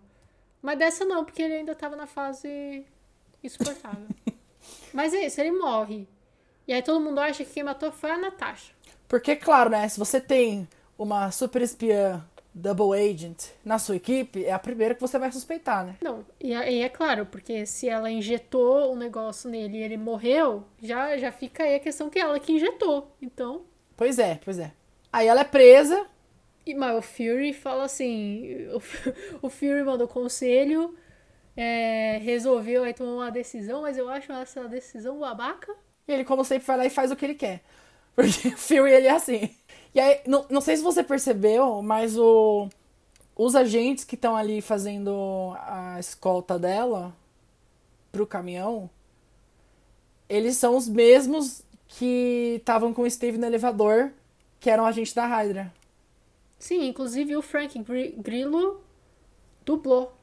Mas 0.61 0.77
dessa 0.77 1.05
não, 1.05 1.25
porque 1.25 1.41
ele 1.41 1.55
ainda 1.55 1.73
tava 1.73 1.95
na 1.95 2.05
fase 2.05 2.85
insuportável. 3.43 4.07
Mas 4.93 5.13
é 5.13 5.25
isso, 5.25 5.41
ele 5.41 5.51
morre. 5.51 6.07
E 6.67 6.73
aí 6.73 6.81
todo 6.83 6.99
mundo 6.99 7.19
acha 7.19 7.43
que 7.43 7.51
quem 7.51 7.63
matou 7.63 7.91
foi 7.91 8.11
a 8.11 8.17
Natasha. 8.17 8.71
Porque, 9.07 9.35
claro, 9.35 9.69
né? 9.69 9.87
Se 9.89 9.97
você 9.97 10.21
tem 10.21 10.67
uma 10.97 11.31
super 11.31 11.61
espiã 11.61 12.23
double 12.53 12.93
agent 12.93 13.45
na 13.65 13.79
sua 13.79 13.95
equipe, 13.95 14.45
é 14.45 14.51
a 14.51 14.59
primeira 14.59 14.93
que 14.93 15.01
você 15.01 15.17
vai 15.17 15.31
suspeitar, 15.31 15.85
né? 15.85 15.95
Não, 16.01 16.23
e 16.39 16.53
é, 16.53 16.71
e 16.71 16.81
é 16.81 16.89
claro, 16.89 17.25
porque 17.25 17.65
se 17.65 17.89
ela 17.89 18.11
injetou 18.11 18.89
o 18.89 18.93
um 18.93 18.95
negócio 18.95 19.49
nele 19.49 19.79
e 19.79 19.81
ele 19.83 19.97
morreu, 19.97 20.63
já, 20.81 21.17
já 21.17 21.31
fica 21.31 21.63
aí 21.63 21.75
a 21.75 21.79
questão 21.79 22.09
que 22.09 22.19
ela 22.19 22.39
que 22.39 22.53
injetou. 22.53 23.11
Então. 23.21 23.63
Pois 23.97 24.19
é, 24.19 24.39
pois 24.43 24.59
é. 24.59 24.71
Aí 25.11 25.27
ela 25.27 25.41
é 25.41 25.45
presa. 25.45 26.05
E, 26.65 26.75
mas 26.75 26.97
o 26.97 27.01
Fury 27.01 27.53
fala 27.53 27.85
assim: 27.85 28.67
o, 28.69 28.81
o 29.47 29.49
Fury 29.49 29.83
mandou 29.83 30.07
conselho 30.07 30.95
é, 31.55 32.19
resolveu 32.21 32.83
aí 32.83 32.93
tomar 32.93 33.11
uma 33.11 33.31
decisão, 33.31 33.81
mas 33.81 33.97
eu 33.97 34.09
acho 34.09 34.31
essa 34.31 34.67
decisão 34.67 35.19
babaca. 35.19 35.73
E 36.07 36.11
ele, 36.11 36.25
como 36.25 36.43
sempre, 36.43 36.65
vai 36.65 36.77
lá 36.77 36.85
e 36.85 36.89
faz 36.89 37.11
o 37.11 37.15
que 37.15 37.25
ele 37.25 37.35
quer. 37.35 37.61
Porque 38.15 38.49
o 38.53 38.57
Fury, 38.57 38.91
ele 38.91 39.07
é 39.07 39.11
assim. 39.11 39.49
E 39.93 39.99
aí, 39.99 40.21
não, 40.25 40.45
não 40.49 40.61
sei 40.61 40.77
se 40.77 40.83
você 40.83 41.03
percebeu, 41.03 41.81
mas 41.81 42.17
o, 42.17 42.67
os 43.35 43.55
agentes 43.55 44.03
que 44.03 44.15
estão 44.15 44.35
ali 44.35 44.61
fazendo 44.61 45.53
a 45.57 45.97
escolta 45.99 46.57
dela 46.57 47.15
pro 48.11 48.27
caminhão, 48.27 48.89
eles 50.27 50.57
são 50.57 50.75
os 50.75 50.87
mesmos 50.87 51.63
que 51.87 52.55
estavam 52.57 52.93
com 52.93 53.03
o 53.03 53.09
Steve 53.09 53.37
no 53.37 53.45
elevador, 53.45 54.11
que 54.59 54.69
eram 54.69 54.85
agentes 54.85 55.13
da 55.13 55.27
Hydra. 55.27 55.71
Sim, 56.57 56.87
inclusive 56.87 57.35
o 57.35 57.41
Frank 57.41 57.77
Grillo 58.17 58.81
dublou 59.65 60.13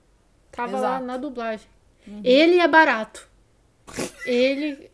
Tava 0.51 0.79
Exato. 0.79 0.83
lá 0.83 1.01
na 1.01 1.17
dublagem. 1.17 1.67
Uhum. 2.07 2.21
Ele 2.25 2.59
é 2.59 2.67
barato. 2.67 3.29
ele 4.27 4.91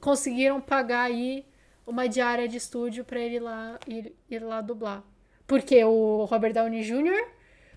conseguiram 0.00 0.60
pagar 0.60 1.02
aí 1.02 1.44
uma 1.88 2.06
diária 2.06 2.46
de 2.46 2.58
estúdio 2.58 3.04
para 3.04 3.18
ele 3.18 3.40
lá 3.40 3.78
ir, 3.86 4.14
ir 4.30 4.44
lá 4.44 4.60
dublar. 4.60 5.02
Porque 5.46 5.82
o 5.82 6.26
Robert 6.26 6.52
Downey 6.52 6.82
Jr. 6.82 7.26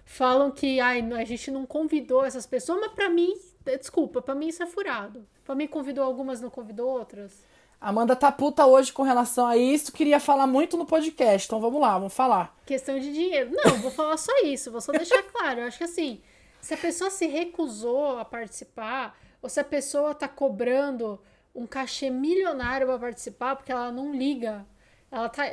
falam 0.05 0.51
que 0.51 0.79
ai, 0.81 0.99
a 1.13 1.23
gente 1.23 1.49
não 1.49 1.65
convidou 1.65 2.25
essas 2.25 2.45
pessoas, 2.45 2.81
mas 2.81 2.91
para 2.91 3.09
mim, 3.09 3.33
desculpa, 3.79 4.21
para 4.21 4.35
mim 4.35 4.49
isso 4.49 4.61
é 4.61 4.65
furado. 4.65 5.25
Para 5.45 5.55
mim 5.55 5.67
convidou 5.67 6.03
algumas, 6.03 6.41
não 6.41 6.49
convidou 6.49 6.89
outras. 6.89 7.43
Amanda 7.79 8.15
tá 8.15 8.31
puta 8.31 8.65
hoje 8.65 8.93
com 8.93 9.01
relação 9.01 9.47
a 9.47 9.57
isso, 9.57 9.91
queria 9.91 10.19
falar 10.19 10.45
muito 10.45 10.77
no 10.77 10.85
podcast, 10.85 11.47
então 11.47 11.59
vamos 11.59 11.81
lá, 11.81 11.97
vamos 11.97 12.13
falar. 12.13 12.55
Questão 12.65 12.99
de 12.99 13.11
dinheiro. 13.11 13.51
Não, 13.51 13.77
vou 13.77 13.89
falar 13.89 14.17
só 14.17 14.31
isso, 14.43 14.69
vou 14.69 14.81
só 14.81 14.91
deixar 14.91 15.23
claro. 15.31 15.61
Eu 15.61 15.67
acho 15.67 15.77
que 15.79 15.85
assim, 15.85 16.21
se 16.59 16.73
a 16.73 16.77
pessoa 16.77 17.09
se 17.09 17.25
recusou 17.25 18.19
a 18.19 18.25
participar, 18.25 19.17
ou 19.41 19.49
se 19.49 19.59
a 19.59 19.63
pessoa 19.63 20.13
tá 20.13 20.27
cobrando 20.27 21.19
um 21.53 21.67
cachê 21.67 22.09
milionário 22.09 22.87
para 22.87 22.99
participar 22.99 23.55
porque 23.55 23.71
ela 23.71 23.91
não 23.91 24.13
liga. 24.13 24.65
Ela 25.11 25.29
tá 25.29 25.43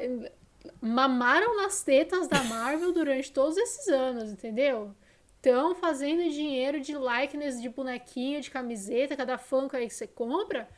mamaram 0.80 1.56
nas 1.56 1.82
tetas 1.82 2.28
da 2.28 2.42
Marvel 2.44 2.92
durante 2.92 3.32
todos 3.32 3.56
esses 3.56 3.88
anos, 3.88 4.30
entendeu? 4.30 4.94
Estão 5.36 5.74
fazendo 5.74 6.28
dinheiro 6.30 6.80
de 6.80 6.94
likeness 6.94 7.60
de 7.60 7.68
bonequinho, 7.68 8.40
de 8.40 8.50
camiseta, 8.50 9.16
cada 9.16 9.38
funk 9.38 9.74
aí 9.76 9.86
que 9.86 9.94
você 9.94 10.06
compra, 10.06 10.68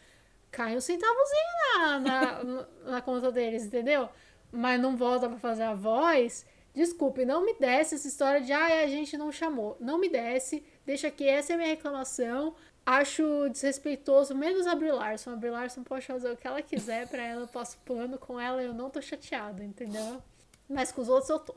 cai 0.51 0.77
um 0.77 0.81
centavozinho 0.81 1.79
na, 1.79 1.99
na, 1.99 2.67
na 2.85 3.01
conta 3.01 3.33
deles, 3.33 3.65
entendeu? 3.65 4.09
Mas 4.53 4.81
não 4.81 4.97
volta 4.97 5.29
pra 5.29 5.39
fazer 5.39 5.63
a 5.63 5.75
voz. 5.75 6.47
Desculpe, 6.75 7.25
não 7.25 7.45
me 7.45 7.55
desce 7.55 7.95
essa 7.97 8.07
história 8.07 8.41
de 8.41 8.53
ah, 8.53 8.83
a 8.83 8.87
gente 8.87 9.17
não 9.17 9.33
chamou. 9.33 9.77
Não 9.81 9.99
me 9.99 10.09
desce, 10.09 10.65
deixa 10.85 11.09
aqui, 11.09 11.27
essa 11.27 11.53
é 11.53 11.55
a 11.55 11.59
minha 11.59 11.71
reclamação. 11.71 12.55
Acho 12.91 13.49
desrespeitoso, 13.49 14.35
menos 14.35 14.67
a 14.67 14.75
Brie 14.75 14.91
Larson. 14.91 15.31
A 15.31 15.37
Brie 15.37 15.53
Larson 15.53 15.85
pode 15.85 16.05
fazer 16.05 16.33
o 16.33 16.37
que 16.37 16.45
ela 16.45 16.61
quiser 16.61 17.07
pra 17.07 17.23
ela, 17.23 17.43
eu 17.43 17.47
passo 17.47 17.79
plano 17.85 18.19
com 18.19 18.41
ela 18.41 18.61
eu 18.61 18.75
não 18.75 18.91
tô 18.91 19.01
chateada, 19.01 19.63
entendeu? 19.63 20.21
Mas 20.69 20.91
com 20.91 21.01
os 21.01 21.09
outros 21.09 21.31
eu 21.31 21.39
tô. 21.39 21.55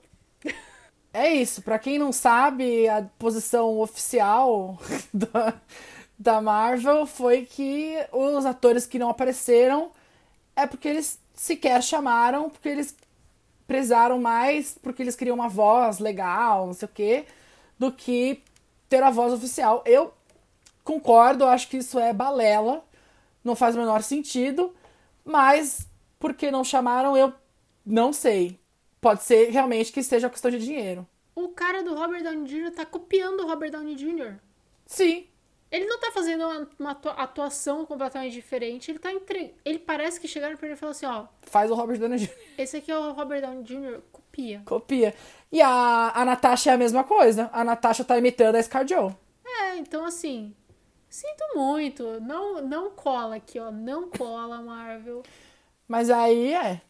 É 1.12 1.34
isso, 1.34 1.64
pra 1.64 1.80
quem 1.80 1.98
não 1.98 2.12
sabe, 2.12 2.88
a 2.88 3.02
posição 3.18 3.80
oficial 3.80 4.78
da, 5.12 5.60
da 6.20 6.40
Marvel 6.40 7.08
foi 7.08 7.48
que 7.48 7.96
os 8.12 8.46
atores 8.46 8.86
que 8.86 9.00
não 9.00 9.10
apareceram 9.10 9.92
é 10.56 10.68
porque 10.68 10.88
eles 10.88 11.20
sequer 11.34 11.82
chamaram, 11.82 12.48
porque 12.48 12.70
eles 12.70 12.96
prezaram 13.66 14.20
mais, 14.20 14.78
porque 14.80 15.02
eles 15.02 15.16
queriam 15.16 15.34
uma 15.34 15.50
voz 15.50 15.98
legal, 15.98 16.68
não 16.68 16.74
sei 16.74 16.88
o 16.88 16.92
quê, 16.92 17.26
do 17.80 17.92
que 17.92 18.44
ter 18.88 19.02
a 19.02 19.10
voz 19.10 19.34
oficial. 19.34 19.84
Eu 19.88 20.14
concordo, 20.84 21.46
acho 21.46 21.68
que 21.68 21.78
isso 21.78 21.98
é 22.00 22.14
balela, 22.14 22.84
não 23.44 23.56
faz 23.56 23.76
o 23.76 23.80
menor 23.80 24.04
sentido, 24.04 24.74
mas 25.24 25.88
porque 26.20 26.52
não 26.52 26.64
chamaram, 26.64 27.18
eu 27.18 27.34
não 27.86 28.14
sei. 28.14 28.60
Pode 29.02 29.24
ser 29.24 29.50
realmente 29.50 29.92
que 29.92 30.02
seja 30.02 30.30
questão 30.30 30.50
de 30.50 30.60
dinheiro. 30.60 31.06
O 31.36 31.50
cara 31.50 31.84
do 31.84 31.96
Robert 31.96 32.24
Downey 32.24 32.46
Jr. 32.46 32.72
tá 32.72 32.86
copiando 32.86 33.42
o 33.42 33.48
Robert 33.48 33.72
Downey 33.72 33.96
Jr. 33.96 34.36
Sim. 34.86 35.28
Ele 35.70 35.86
não 35.88 36.00
tá 36.00 36.12
fazendo 36.12 36.46
uma, 36.46 36.70
uma 36.80 36.92
atuação 36.92 37.86
completamente 37.86 38.32
diferente. 38.32 38.92
Ele 38.92 39.00
tá 39.00 39.12
entre... 39.12 39.56
Ele 39.66 39.80
parece 39.80 40.20
que 40.20 40.28
chegaram 40.28 40.56
pra 40.56 40.68
ele 40.68 40.76
e 40.76 40.78
falaram 40.78 40.96
assim, 40.96 41.06
ó. 41.08 41.26
Faz 41.42 41.72
o 41.72 41.74
Robert 41.74 41.98
Downey 41.98 42.20
Jr. 42.20 42.32
Esse 42.58 42.78
aqui 42.78 42.92
é 42.92 42.98
o 42.98 43.12
Robert 43.12 43.42
Downey 43.42 43.64
Jr. 43.64 44.00
Copia. 44.12 44.62
Copia. 44.66 45.16
E 45.52 45.62
a, 45.62 46.12
a 46.14 46.24
Natasha 46.24 46.72
é 46.72 46.74
a 46.76 46.78
mesma 46.78 47.04
coisa. 47.04 47.50
A 47.52 47.64
Natasha 47.64 48.06
tá 48.06 48.18
imitando 48.18 48.56
a 48.56 48.62
ScarJo. 48.62 49.16
É, 49.46 49.78
então 49.78 50.06
assim. 50.06 50.56
Sinto 51.14 51.44
muito. 51.54 52.20
Não, 52.22 52.60
não 52.60 52.90
cola 52.90 53.36
aqui, 53.36 53.60
ó. 53.60 53.70
Não 53.70 54.10
cola, 54.10 54.64
Marvel. 54.64 55.22
Mas 55.88 56.10
aí 56.10 56.52
é. 56.52 56.82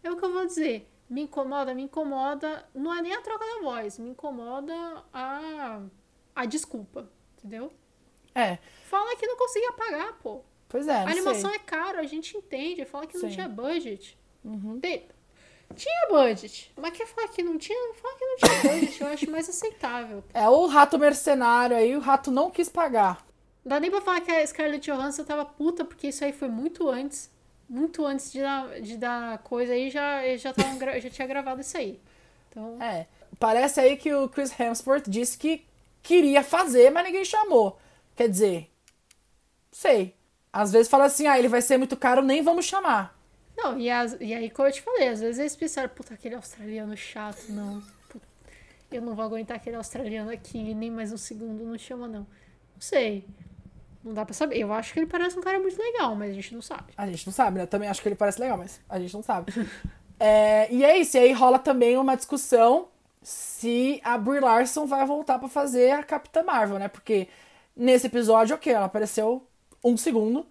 É 0.00 0.08
o 0.12 0.16
que 0.16 0.24
eu 0.24 0.32
vou 0.32 0.46
dizer. 0.46 0.88
Me 1.10 1.22
incomoda, 1.22 1.74
me 1.74 1.82
incomoda. 1.82 2.64
Não 2.72 2.96
é 2.96 3.02
nem 3.02 3.12
a 3.12 3.20
troca 3.20 3.44
da 3.44 3.60
voz. 3.62 3.98
Me 3.98 4.10
incomoda 4.10 4.72
a, 5.12 5.80
a 6.36 6.44
desculpa. 6.46 7.10
Entendeu? 7.36 7.72
É. 8.32 8.58
Fala 8.84 9.16
que 9.16 9.26
não 9.26 9.36
conseguia 9.36 9.72
pagar, 9.72 10.12
pô. 10.22 10.42
Pois 10.68 10.86
é. 10.86 10.98
A 10.98 11.10
animação 11.10 11.50
sei. 11.50 11.58
é 11.58 11.62
caro, 11.62 11.98
a 11.98 12.04
gente 12.04 12.36
entende. 12.36 12.84
Fala 12.84 13.08
que 13.08 13.18
não 13.18 13.28
Sim. 13.28 13.34
tinha 13.34 13.48
budget. 13.48 14.16
Uhum. 14.44 14.78
De- 14.78 15.02
Tinha 15.74 16.06
budget. 16.08 16.72
Mas 16.76 16.96
quer 16.96 17.08
falar 17.08 17.26
que 17.26 17.42
não 17.42 17.58
tinha? 17.58 17.92
Fala 17.94 18.14
que 18.16 18.24
não 18.24 18.36
tinha 18.36 18.72
budget. 18.72 19.00
Eu 19.00 19.08
acho 19.08 19.30
mais 19.32 19.48
aceitável. 19.48 20.22
É 20.32 20.48
o 20.48 20.66
rato 20.66 20.96
mercenário 20.96 21.76
aí, 21.76 21.96
o 21.96 22.00
rato 22.00 22.30
não 22.30 22.52
quis 22.52 22.68
pagar. 22.68 23.26
Não 23.64 23.70
dá 23.70 23.80
nem 23.80 23.90
pra 23.90 24.00
falar 24.00 24.20
que 24.20 24.30
a 24.30 24.46
Scarlett 24.46 24.90
Johansson 24.90 25.24
tava 25.24 25.44
puta, 25.44 25.84
porque 25.84 26.08
isso 26.08 26.24
aí 26.24 26.32
foi 26.32 26.48
muito 26.48 26.88
antes. 26.88 27.30
Muito 27.68 28.04
antes 28.06 28.32
de 28.32 28.40
dar, 28.40 28.80
de 28.80 28.96
dar 28.96 29.38
coisa 29.38 29.72
aí, 29.74 29.90
já, 29.90 30.22
já, 30.36 30.54
tavam 30.54 30.78
já 31.00 31.10
tinha 31.10 31.28
gravado 31.28 31.60
isso 31.60 31.76
aí. 31.76 32.00
Então, 32.48 32.80
É. 32.82 33.06
Parece 33.38 33.78
aí 33.78 33.96
que 33.96 34.12
o 34.12 34.28
Chris 34.28 34.58
Hemsworth 34.58 35.04
disse 35.06 35.36
que 35.36 35.64
queria 36.02 36.42
fazer, 36.42 36.90
mas 36.90 37.04
ninguém 37.04 37.24
chamou. 37.24 37.78
Quer 38.16 38.28
dizer, 38.28 38.70
sei. 39.70 40.14
Às 40.52 40.72
vezes 40.72 40.88
fala 40.88 41.04
assim, 41.04 41.26
ah, 41.26 41.38
ele 41.38 41.48
vai 41.48 41.60
ser 41.60 41.76
muito 41.76 41.96
caro, 41.96 42.22
nem 42.22 42.42
vamos 42.42 42.64
chamar. 42.64 43.16
Não, 43.56 43.78
e, 43.78 43.90
as, 43.90 44.16
e 44.20 44.32
aí, 44.32 44.48
como 44.50 44.68
eu 44.68 44.72
te 44.72 44.80
falei, 44.80 45.08
às 45.08 45.20
vezes 45.20 45.38
eles 45.38 45.56
pensaram, 45.56 45.88
puta, 45.88 46.14
aquele 46.14 46.34
australiano 46.34 46.96
chato, 46.96 47.44
não. 47.50 47.82
Puta, 48.08 48.26
eu 48.90 49.02
não 49.02 49.14
vou 49.14 49.24
aguentar 49.24 49.56
aquele 49.56 49.76
australiano 49.76 50.30
aqui, 50.30 50.74
nem 50.74 50.90
mais 50.90 51.12
um 51.12 51.16
segundo, 51.16 51.64
não 51.64 51.76
chama, 51.76 52.08
não. 52.08 52.26
Não 52.78 52.82
sei. 52.82 53.24
Não 54.04 54.14
dá 54.14 54.24
pra 54.24 54.32
saber. 54.32 54.58
Eu 54.58 54.72
acho 54.72 54.92
que 54.92 55.00
ele 55.00 55.06
parece 55.06 55.36
um 55.36 55.42
cara 55.42 55.58
muito 55.58 55.76
legal, 55.76 56.14
mas 56.14 56.30
a 56.30 56.34
gente 56.34 56.54
não 56.54 56.62
sabe. 56.62 56.92
A 56.96 57.06
gente 57.08 57.26
não 57.26 57.32
sabe, 57.32 57.58
né? 57.58 57.64
Eu 57.64 57.66
também 57.66 57.88
acho 57.88 58.00
que 58.00 58.08
ele 58.08 58.14
parece 58.14 58.40
legal, 58.40 58.56
mas 58.56 58.80
a 58.88 59.00
gente 59.00 59.12
não 59.12 59.22
sabe. 59.22 59.52
É, 60.20 60.66
e 60.72 60.84
é 60.84 60.98
isso, 60.98 61.16
e 61.16 61.20
aí 61.20 61.32
rola 61.32 61.60
também 61.60 61.96
uma 61.96 62.16
discussão 62.16 62.88
se 63.22 64.00
a 64.02 64.18
Brie 64.18 64.40
Larson 64.40 64.84
vai 64.84 65.06
voltar 65.06 65.38
pra 65.38 65.48
fazer 65.48 65.92
a 65.92 66.02
Capitã 66.02 66.42
Marvel, 66.42 66.76
né? 66.76 66.88
Porque 66.88 67.28
nesse 67.76 68.08
episódio, 68.08 68.56
ok, 68.56 68.72
ela 68.72 68.86
apareceu 68.86 69.46
um 69.84 69.96
segundo 69.96 70.44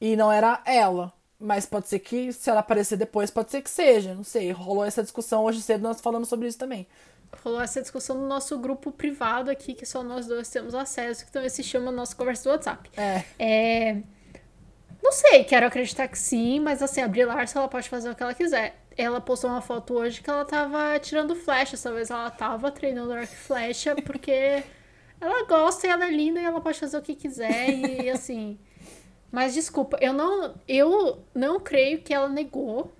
e 0.00 0.14
não 0.14 0.30
era 0.30 0.62
ela. 0.64 1.12
Mas 1.36 1.66
pode 1.66 1.88
ser 1.88 1.98
que, 1.98 2.32
se 2.32 2.48
ela 2.48 2.60
aparecer 2.60 2.96
depois, 2.96 3.28
pode 3.28 3.50
ser 3.50 3.60
que 3.60 3.68
seja. 3.70 4.14
Não 4.14 4.22
sei. 4.22 4.52
Rolou 4.52 4.84
essa 4.84 5.02
discussão 5.02 5.44
hoje 5.44 5.60
cedo, 5.62 5.82
nós 5.82 6.00
falamos 6.00 6.28
sobre 6.28 6.46
isso 6.46 6.58
também. 6.58 6.86
Rolou 7.44 7.60
essa 7.60 7.80
discussão 7.80 8.16
no 8.16 8.26
nosso 8.26 8.58
grupo 8.58 8.90
privado 8.90 9.50
aqui, 9.50 9.74
que 9.74 9.86
só 9.86 10.02
nós 10.02 10.26
dois 10.26 10.48
temos 10.48 10.74
acesso, 10.74 11.24
que 11.24 11.32
também 11.32 11.48
se 11.48 11.62
chama 11.62 11.90
Nossa 11.90 12.14
Conversa 12.14 12.44
do 12.44 12.50
WhatsApp. 12.50 12.90
É. 12.96 13.24
É... 13.38 13.96
Não 15.02 15.12
sei, 15.12 15.44
quero 15.44 15.66
acreditar 15.66 16.08
que 16.08 16.18
sim, 16.18 16.58
mas 16.58 16.82
assim, 16.82 17.00
a 17.00 17.08
Brie 17.08 17.24
Larson, 17.24 17.60
ela 17.60 17.68
pode 17.68 17.88
fazer 17.88 18.10
o 18.10 18.14
que 18.14 18.22
ela 18.22 18.34
quiser. 18.34 18.74
Ela 18.96 19.20
postou 19.20 19.50
uma 19.50 19.60
foto 19.60 19.94
hoje 19.94 20.20
que 20.20 20.28
ela 20.28 20.44
tava 20.44 20.98
tirando 20.98 21.36
flecha, 21.36 21.76
talvez 21.80 22.10
ela 22.10 22.30
tava 22.30 22.70
treinando 22.72 23.12
arco 23.12 23.32
e 23.32 23.36
flecha, 23.36 23.94
porque 24.02 24.64
ela 25.20 25.46
gosta 25.46 25.86
e 25.86 25.90
ela 25.90 26.06
é 26.06 26.10
linda 26.10 26.40
e 26.40 26.44
ela 26.44 26.60
pode 26.60 26.80
fazer 26.80 26.96
o 26.96 27.02
que 27.02 27.14
quiser 27.14 27.70
e 27.70 28.10
assim... 28.10 28.58
Mas 29.30 29.54
desculpa, 29.54 29.98
eu 30.00 30.12
não, 30.12 30.54
eu 30.66 31.24
não 31.34 31.60
creio 31.60 32.00
que 32.00 32.14
ela 32.14 32.28
negou. 32.28 32.92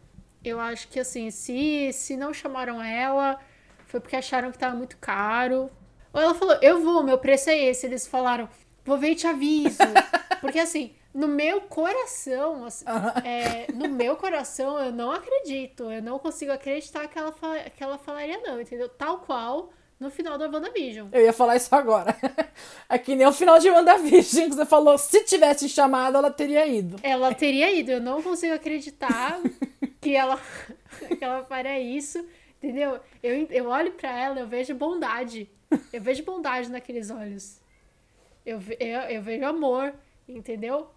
Eu 0.44 0.60
acho 0.60 0.88
que 0.88 1.00
assim, 1.00 1.30
se, 1.30 1.90
se 1.92 2.16
não 2.16 2.32
chamaram 2.32 2.82
ela, 2.82 3.38
foi 3.96 4.00
porque 4.00 4.16
acharam 4.16 4.52
que 4.52 4.58
tava 4.58 4.76
muito 4.76 4.96
caro. 4.98 5.70
Ou 6.12 6.20
ela 6.20 6.34
falou, 6.34 6.56
eu 6.60 6.82
vou, 6.82 7.02
meu 7.02 7.18
preço 7.18 7.48
é 7.50 7.56
esse. 7.56 7.86
Eles 7.86 8.06
falaram, 8.06 8.48
vou 8.84 8.98
ver 8.98 9.10
e 9.10 9.14
te 9.14 9.26
aviso. 9.26 9.78
Porque 10.40 10.58
assim, 10.58 10.94
no 11.14 11.26
meu 11.26 11.62
coração, 11.62 12.66
assim, 12.66 12.84
é, 13.24 13.72
no 13.72 13.88
meu 13.88 14.16
coração, 14.16 14.78
eu 14.78 14.92
não 14.92 15.10
acredito. 15.10 15.90
Eu 15.90 16.02
não 16.02 16.18
consigo 16.18 16.52
acreditar 16.52 17.08
que 17.08 17.18
ela, 17.18 17.32
fala- 17.32 17.58
que 17.70 17.82
ela 17.82 17.96
falaria 17.98 18.38
não, 18.42 18.60
entendeu? 18.60 18.88
Tal 18.88 19.18
qual 19.20 19.70
no 19.98 20.10
final 20.10 20.36
da 20.36 20.46
WandaVision. 20.46 21.08
Eu 21.10 21.22
ia 21.22 21.32
falar 21.32 21.56
isso 21.56 21.74
agora. 21.74 22.14
É 22.88 22.98
que 22.98 23.16
nem 23.16 23.26
o 23.26 23.32
final 23.32 23.58
de 23.58 23.68
WandaVision, 23.68 24.48
que 24.48 24.54
você 24.54 24.64
falou, 24.64 24.96
se 24.96 25.24
tivesse 25.24 25.68
chamado, 25.68 26.16
ela 26.16 26.30
teria 26.30 26.66
ido. 26.66 26.96
Ela 27.02 27.34
teria 27.34 27.70
ido, 27.72 27.90
eu 27.90 28.00
não 28.00 28.22
consigo 28.22 28.54
acreditar 28.54 29.40
que 30.00 30.14
ela, 30.14 30.38
que 31.18 31.22
ela 31.24 31.44
faria 31.44 31.80
isso, 31.80 32.24
entendeu? 32.66 33.00
Eu, 33.22 33.46
eu 33.50 33.66
olho 33.68 33.92
pra 33.92 34.10
ela, 34.10 34.40
eu 34.40 34.46
vejo 34.46 34.74
bondade. 34.74 35.48
Eu 35.92 36.00
vejo 36.00 36.22
bondade 36.24 36.70
naqueles 36.70 37.10
olhos. 37.10 37.60
Eu, 38.44 38.60
eu, 38.78 39.00
eu 39.00 39.22
vejo 39.22 39.44
amor, 39.44 39.94
entendeu? 40.28 40.88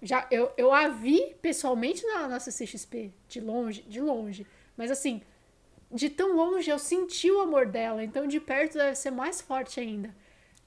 Já, 0.00 0.26
eu, 0.30 0.50
eu 0.56 0.72
a 0.72 0.88
vi 0.88 1.34
pessoalmente 1.42 2.06
na, 2.06 2.28
na 2.28 2.40
CCXP, 2.40 3.12
de 3.28 3.40
longe, 3.40 3.82
de 3.82 4.00
longe. 4.00 4.46
Mas 4.76 4.90
assim, 4.90 5.20
de 5.92 6.08
tão 6.08 6.36
longe 6.36 6.70
eu 6.70 6.78
senti 6.78 7.30
o 7.30 7.40
amor 7.40 7.66
dela, 7.66 8.04
então 8.04 8.26
de 8.26 8.38
perto 8.38 8.74
deve 8.78 8.94
ser 8.96 9.10
mais 9.10 9.40
forte 9.40 9.80
ainda. 9.80 10.14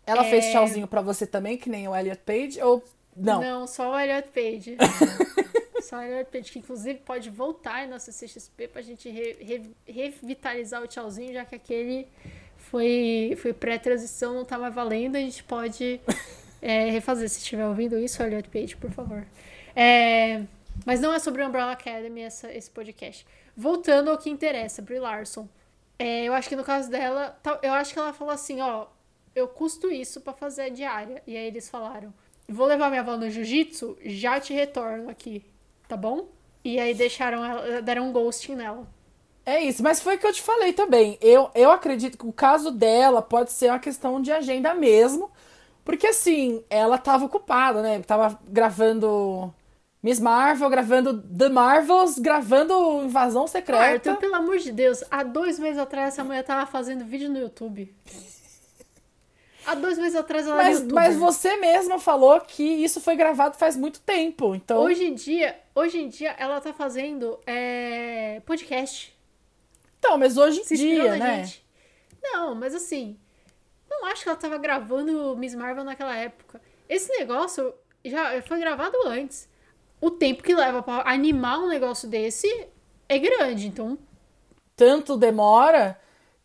Ela 0.05 0.25
É. 0.25 0.29
fez 0.29 0.51
tchauzinho 0.51 0.87
pra 0.87 1.01
você 1.01 1.25
também, 1.25 1.57
que 1.57 1.69
nem 1.69 1.87
o 1.87 1.95
Elliot 1.95 2.21
Page, 2.25 2.61
ou 2.61 2.83
não? 3.15 3.41
Não, 3.41 3.67
só 3.67 3.91
o 3.91 3.99
Elliot 3.99 4.27
Page. 4.29 4.77
Elliot 5.99 6.29
Page, 6.31 6.51
que 6.51 6.59
inclusive 6.59 6.99
pode 6.99 7.29
voltar 7.29 7.75
aí 7.75 7.87
na 7.87 7.97
CCXP 7.97 8.67
pra 8.67 8.81
gente 8.83 9.09
re- 9.09 9.37
re- 9.41 9.71
revitalizar 9.85 10.83
o 10.83 10.87
tchauzinho, 10.87 11.33
já 11.33 11.43
que 11.43 11.55
aquele 11.55 12.07
foi, 12.57 13.33
foi 13.41 13.53
pré-transição, 13.53 14.33
não 14.35 14.45
tá 14.45 14.57
mais 14.57 14.73
valendo, 14.73 15.15
a 15.15 15.19
gente 15.19 15.43
pode 15.43 15.99
é, 16.61 16.89
refazer. 16.89 17.27
Se 17.29 17.39
estiver 17.39 17.65
ouvindo 17.67 17.97
isso, 17.97 18.21
Elliot 18.21 18.47
Page, 18.49 18.77
por 18.77 18.91
favor. 18.91 19.25
É, 19.75 20.43
mas 20.85 20.99
não 20.99 21.13
é 21.13 21.19
sobre 21.19 21.43
Umbrella 21.43 21.71
Academy 21.71 22.21
essa, 22.21 22.51
esse 22.53 22.69
podcast. 22.69 23.25
Voltando 23.57 24.09
ao 24.11 24.17
que 24.17 24.29
interessa, 24.29 24.81
Brie 24.81 24.99
Larson. 24.99 25.47
É, 25.99 26.23
eu 26.25 26.33
acho 26.33 26.47
que 26.49 26.55
no 26.55 26.63
caso 26.63 26.89
dela, 26.89 27.39
eu 27.61 27.73
acho 27.73 27.93
que 27.93 27.99
ela 27.99 28.13
falou 28.13 28.33
assim, 28.33 28.61
ó, 28.61 28.87
eu 29.35 29.47
custo 29.47 29.91
isso 29.91 30.21
pra 30.21 30.33
fazer 30.33 30.63
a 30.63 30.69
diária. 30.69 31.21
E 31.27 31.35
aí 31.37 31.47
eles 31.47 31.69
falaram, 31.69 32.13
vou 32.47 32.65
levar 32.65 32.89
minha 32.89 33.01
avó 33.01 33.17
no 33.17 33.29
jiu-jitsu, 33.29 33.97
já 34.03 34.39
te 34.39 34.53
retorno 34.53 35.09
aqui, 35.09 35.45
tá 35.91 35.97
bom? 35.97 36.29
E 36.63 36.79
aí 36.79 36.93
deixaram 36.93 37.43
ela, 37.43 37.81
deram 37.81 38.07
um 38.07 38.13
ghosting 38.13 38.55
nela. 38.55 38.87
É 39.45 39.59
isso, 39.61 39.83
mas 39.83 40.01
foi 40.01 40.15
o 40.15 40.19
que 40.19 40.25
eu 40.25 40.31
te 40.31 40.41
falei 40.41 40.71
também. 40.71 41.17
Eu, 41.19 41.51
eu 41.53 41.69
acredito 41.69 42.17
que 42.17 42.25
o 42.25 42.31
caso 42.31 42.71
dela 42.71 43.21
pode 43.21 43.51
ser 43.51 43.69
uma 43.69 43.79
questão 43.79 44.21
de 44.21 44.31
agenda 44.31 44.73
mesmo. 44.73 45.29
Porque 45.83 46.07
assim, 46.07 46.63
ela 46.69 46.97
tava 46.97 47.25
ocupada, 47.25 47.81
né? 47.81 47.99
Tava 48.03 48.39
gravando 48.47 49.53
Miss 50.01 50.19
Marvel, 50.19 50.69
gravando 50.69 51.21
The 51.21 51.49
Marvels, 51.49 52.19
gravando 52.19 53.03
Invasão 53.03 53.41
Arthur, 53.43 53.51
Secreta. 53.51 54.15
pelo 54.15 54.35
amor 54.35 54.59
de 54.59 54.71
Deus, 54.71 55.03
há 55.11 55.23
dois 55.23 55.59
meses 55.59 55.79
atrás 55.79 56.13
essa 56.13 56.23
mulher 56.23 56.43
tava 56.43 56.65
fazendo 56.65 57.03
vídeo 57.03 57.29
no 57.29 57.39
YouTube. 57.39 57.93
Há 59.65 59.75
dois 59.75 59.97
meses 59.97 60.15
atrás 60.15 60.45
ela 60.45 60.55
Mas, 60.55 60.81
era 60.81 60.93
mas 60.93 61.15
você 61.17 61.57
mesma 61.57 61.99
falou 61.99 62.39
que 62.41 62.63
isso 62.63 62.99
foi 62.99 63.15
gravado 63.15 63.57
faz 63.57 63.75
muito 63.75 63.99
tempo. 64.01 64.55
Então, 64.55 64.81
Hoje 64.83 65.05
em 65.05 65.13
dia, 65.13 65.59
hoje 65.75 65.99
em 65.99 66.09
dia 66.09 66.35
ela 66.37 66.59
tá 66.61 66.73
fazendo 66.73 67.39
é, 67.45 68.41
podcast. 68.45 69.15
então 69.99 70.17
mas 70.17 70.37
hoje 70.37 70.61
em 70.61 70.75
dia, 70.75 71.15
né? 71.15 71.43
gente. 71.43 71.65
Não, 72.21 72.53
mas 72.53 72.75
assim, 72.75 73.17
não 73.89 74.05
acho 74.05 74.23
que 74.23 74.29
ela 74.29 74.37
tava 74.37 74.57
gravando 74.57 75.35
Miss 75.35 75.55
Marvel 75.55 75.83
naquela 75.83 76.15
época. 76.15 76.61
Esse 76.87 77.11
negócio 77.17 77.73
já 78.05 78.41
foi 78.41 78.59
gravado 78.59 78.97
antes. 79.05 79.49
O 79.99 80.09
tempo 80.09 80.41
que 80.41 80.53
leva 80.55 80.81
pra 80.81 81.03
animar 81.05 81.59
um 81.59 81.67
negócio 81.67 82.07
desse 82.07 82.47
é 83.07 83.19
grande, 83.19 83.67
então 83.67 83.97
Tanto 84.75 85.15
demora 85.15 85.99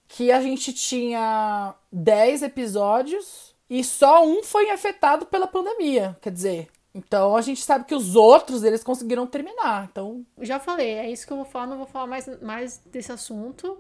que 0.09 0.31
a 0.31 0.41
gente 0.41 0.73
tinha 0.73 1.75
10 1.97 2.43
episódios 2.43 3.55
e 3.71 3.83
só 3.83 4.23
um 4.23 4.43
foi 4.43 4.71
afetado 4.71 5.25
pela 5.25 5.47
pandemia. 5.47 6.17
Quer 6.21 6.31
dizer, 6.31 6.69
então 6.95 7.35
a 7.35 7.41
gente 7.41 7.63
sabe 7.63 7.87
que 7.87 7.95
os 7.95 8.15
outros 8.15 8.63
eles 8.63 8.85
conseguiram 8.85 9.27
terminar. 9.27 9.89
Então, 9.91 10.25
já 10.43 10.61
falei, 10.61 10.91
é 10.91 11.11
isso 11.11 11.27
que 11.27 11.33
eu 11.33 11.39
vou 11.39 11.47
falar, 11.47 11.67
não 11.67 11.79
vou 11.79 11.87
falar 11.87 12.07
mais, 12.07 12.43
mais 12.43 12.79
desse 12.85 13.11
assunto. 13.11 13.79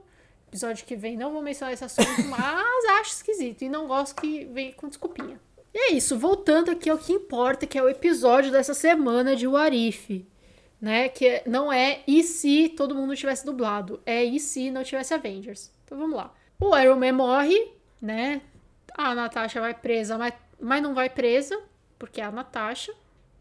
Episódio 0.48 0.86
que 0.86 0.96
vem 0.96 1.14
não 1.14 1.30
vou 1.30 1.42
mencionar 1.42 1.74
esse 1.74 1.84
assunto, 1.84 2.24
mas 2.30 2.84
acho 3.00 3.10
esquisito 3.10 3.62
e 3.62 3.68
não 3.68 3.86
gosto 3.86 4.18
que 4.18 4.46
vem 4.46 4.72
com 4.72 4.88
desculpinha. 4.88 5.38
E 5.74 5.78
é 5.78 5.92
isso, 5.92 6.18
voltando 6.18 6.70
aqui 6.70 6.88
ao 6.88 6.96
que 6.96 7.12
importa, 7.12 7.66
que 7.66 7.76
é 7.76 7.82
o 7.82 7.88
episódio 7.88 8.50
dessa 8.50 8.72
semana 8.72 9.36
de 9.36 9.46
Warif, 9.46 10.26
né? 10.80 11.10
Que 11.10 11.42
não 11.44 11.70
é 11.70 12.00
e 12.06 12.22
se 12.22 12.70
todo 12.70 12.94
mundo 12.94 13.14
tivesse 13.14 13.44
dublado, 13.44 14.00
é 14.06 14.24
e 14.24 14.40
se 14.40 14.70
não 14.70 14.82
tivesse 14.82 15.12
Avengers. 15.12 15.70
Então 15.84 15.98
vamos 15.98 16.16
lá. 16.16 16.32
O 16.58 16.74
Iron 16.78 16.96
Man 16.96 17.12
morre, 17.12 17.75
né? 18.06 18.42
A 18.96 19.14
Natasha 19.14 19.60
vai 19.60 19.74
presa, 19.74 20.18
mas, 20.18 20.34
mas 20.60 20.82
não 20.82 20.94
vai 20.94 21.10
presa, 21.10 21.58
porque 21.98 22.20
é 22.20 22.24
a 22.24 22.30
Natasha. 22.32 22.94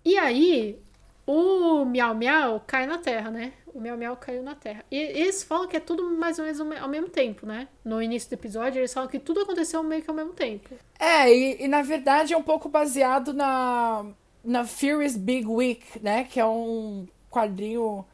E 0.04 0.18
aí, 0.18 0.80
o 1.26 1.86
Miau 1.86 2.16
Miau 2.16 2.62
cai 2.68 2.86
na 2.86 2.98
Terra, 2.98 3.32
né? 3.32 3.54
O 3.74 3.80
Miau 3.80 3.98
Miau 3.98 4.16
caiu 4.18 4.44
na 4.44 4.56
Terra. 4.56 4.86
E 4.92 4.98
eles 4.98 5.44
falam 5.44 5.68
que 5.68 5.78
é 5.78 5.80
tudo 5.80 6.04
mais 6.18 6.40
ou 6.40 6.46
menos 6.46 6.60
ao 6.62 6.66
me- 6.68 6.78
ao 6.78 6.90
mesmo 6.90 7.10
tempo, 7.10 7.46
né? 7.46 7.68
No 7.84 8.02
início 8.02 8.30
do 8.30 8.34
episódio, 8.34 8.80
eles 8.80 8.94
falam 8.94 9.10
que 9.10 9.20
tudo 9.20 9.42
aconteceu 9.42 9.84
meio 9.84 10.02
que 10.04 10.10
ao 10.10 10.16
mesmo 10.16 10.34
tempo. 10.34 10.78
é, 11.00 11.30
e, 11.32 11.64
e 11.66 11.68
na 11.68 11.82
verdade 11.82 12.34
é 12.34 12.38
um 12.38 12.44
pouco 12.44 12.70
baseado 12.70 13.34
na 13.34 14.06
na 14.44 14.64
Furious 14.64 15.16
Big 15.18 15.48
Week, 15.48 16.00
né, 16.04 16.24
que 16.24 16.40
é 16.40 16.46
um 16.46 17.08
quadrinho 17.32 18.06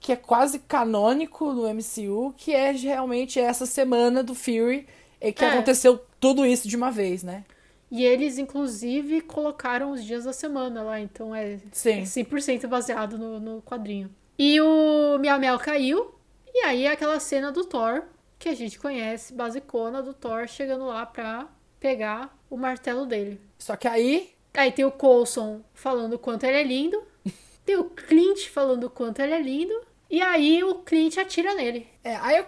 que 0.00 0.12
é 0.12 0.16
quase 0.16 0.58
canônico 0.60 1.52
no 1.52 1.66
MCU, 1.68 2.32
que 2.36 2.54
é 2.54 2.72
realmente 2.72 3.38
essa 3.38 3.66
semana 3.66 4.22
do 4.22 4.34
Fury 4.34 4.86
e 5.20 5.32
que 5.32 5.44
É. 5.44 5.50
aconteceu 5.50 6.00
tudo 6.18 6.44
isso 6.46 6.68
de 6.68 6.76
uma 6.76 6.90
vez, 6.90 7.22
né? 7.22 7.44
E 7.90 8.04
eles, 8.04 8.38
inclusive, 8.38 9.20
colocaram 9.22 9.90
os 9.90 10.04
dias 10.04 10.24
da 10.24 10.32
semana 10.32 10.82
lá, 10.82 11.00
então 11.00 11.34
é 11.34 11.58
Sim. 11.72 12.02
100% 12.04 12.66
baseado 12.68 13.18
no, 13.18 13.40
no 13.40 13.62
quadrinho. 13.62 14.10
E 14.38 14.60
o 14.60 15.18
Miau 15.18 15.38
Miau 15.40 15.58
caiu, 15.58 16.14
e 16.54 16.64
aí 16.64 16.84
é 16.84 16.92
aquela 16.92 17.18
cena 17.18 17.50
do 17.50 17.64
Thor, 17.64 18.04
que 18.38 18.48
a 18.48 18.54
gente 18.54 18.78
conhece, 18.78 19.34
basicona, 19.34 20.02
do 20.02 20.14
Thor 20.14 20.46
chegando 20.46 20.86
lá 20.86 21.04
pra 21.04 21.48
pegar 21.80 22.36
o 22.48 22.56
martelo 22.56 23.06
dele. 23.06 23.40
Só 23.58 23.76
que 23.76 23.88
aí 23.88 24.30
Aí 24.54 24.72
tem 24.72 24.84
o 24.84 24.90
Coulson 24.90 25.60
falando 25.72 26.14
o 26.14 26.18
quanto 26.18 26.42
ele 26.44 26.56
é 26.56 26.62
lindo. 26.64 27.00
Tem 27.64 27.76
o 27.76 27.84
Clint 27.84 28.48
falando 28.48 28.84
o 28.84 28.90
quanto 28.90 29.20
ele 29.20 29.32
é 29.32 29.40
lindo. 29.40 29.80
E 30.10 30.20
aí 30.20 30.64
o 30.64 30.76
Clint 30.76 31.18
atira 31.18 31.54
nele. 31.54 31.86
É, 32.02 32.16
aí 32.16 32.38
eu 32.38 32.46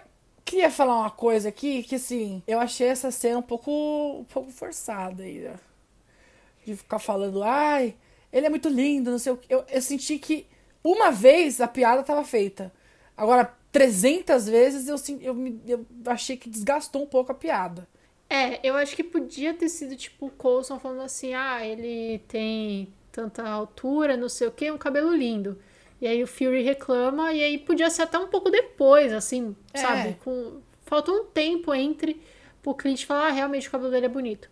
queria 0.53 0.69
falar 0.69 0.99
uma 0.99 1.09
coisa 1.09 1.49
aqui, 1.49 1.81
que 1.81 1.95
assim, 1.95 2.43
eu 2.47 2.59
achei 2.59 2.87
essa 2.87 3.09
cena 3.09 3.39
um 3.39 3.43
pouco, 3.43 3.71
um 4.19 4.23
pouco 4.25 4.51
forçada 4.51 5.23
aí, 5.23 5.39
né? 5.39 5.55
De 6.63 6.75
ficar 6.75 6.99
falando, 6.99 7.41
ai, 7.41 7.95
ele 8.31 8.45
é 8.45 8.49
muito 8.49 8.69
lindo, 8.69 9.09
não 9.09 9.17
sei 9.17 9.33
o 9.33 9.37
que. 9.37 9.51
Eu, 9.51 9.65
eu 9.67 9.81
senti 9.81 10.19
que 10.19 10.45
uma 10.83 11.11
vez 11.11 11.59
a 11.59 11.67
piada 11.67 12.03
tava 12.03 12.23
feita. 12.23 12.71
Agora, 13.17 13.51
300 13.71 14.47
vezes 14.47 14.87
eu, 14.87 14.95
eu, 15.21 15.35
eu 15.67 15.85
achei 16.05 16.37
que 16.37 16.49
desgastou 16.49 17.01
um 17.01 17.07
pouco 17.07 17.31
a 17.31 17.35
piada. 17.35 17.87
É, 18.29 18.59
eu 18.67 18.75
acho 18.75 18.95
que 18.95 19.03
podia 19.03 19.53
ter 19.53 19.69
sido 19.69 19.95
tipo 19.95 20.27
o 20.27 20.31
Coulson 20.31 20.79
falando 20.79 21.01
assim: 21.01 21.33
ah, 21.33 21.65
ele 21.65 22.19
tem 22.27 22.93
tanta 23.11 23.47
altura, 23.47 24.15
não 24.15 24.29
sei 24.29 24.47
o 24.47 24.51
que, 24.51 24.71
um 24.71 24.77
cabelo 24.77 25.15
lindo. 25.15 25.57
E 26.03 26.07
aí 26.07 26.21
o 26.21 26.27
Fury 26.27 26.61
reclama, 26.63 27.31
e 27.31 27.41
aí 27.41 27.57
podia 27.57 27.89
ser 27.89 28.01
até 28.01 28.19
um 28.19 28.27
pouco 28.27 28.49
depois, 28.49 29.13
assim, 29.13 29.55
É. 29.73 29.79
sabe? 29.79 30.17
Com... 30.21 30.59
Falta 30.85 31.09
um 31.13 31.23
tempo 31.23 31.73
entre 31.73 32.21
pro 32.61 32.73
Clint 32.73 33.05
falar, 33.05 33.27
ah, 33.27 33.31
realmente 33.31 33.69
o 33.69 33.71
cabelo 33.71 33.89
dele 33.89 34.07
é 34.07 34.09
bonito. 34.09 34.49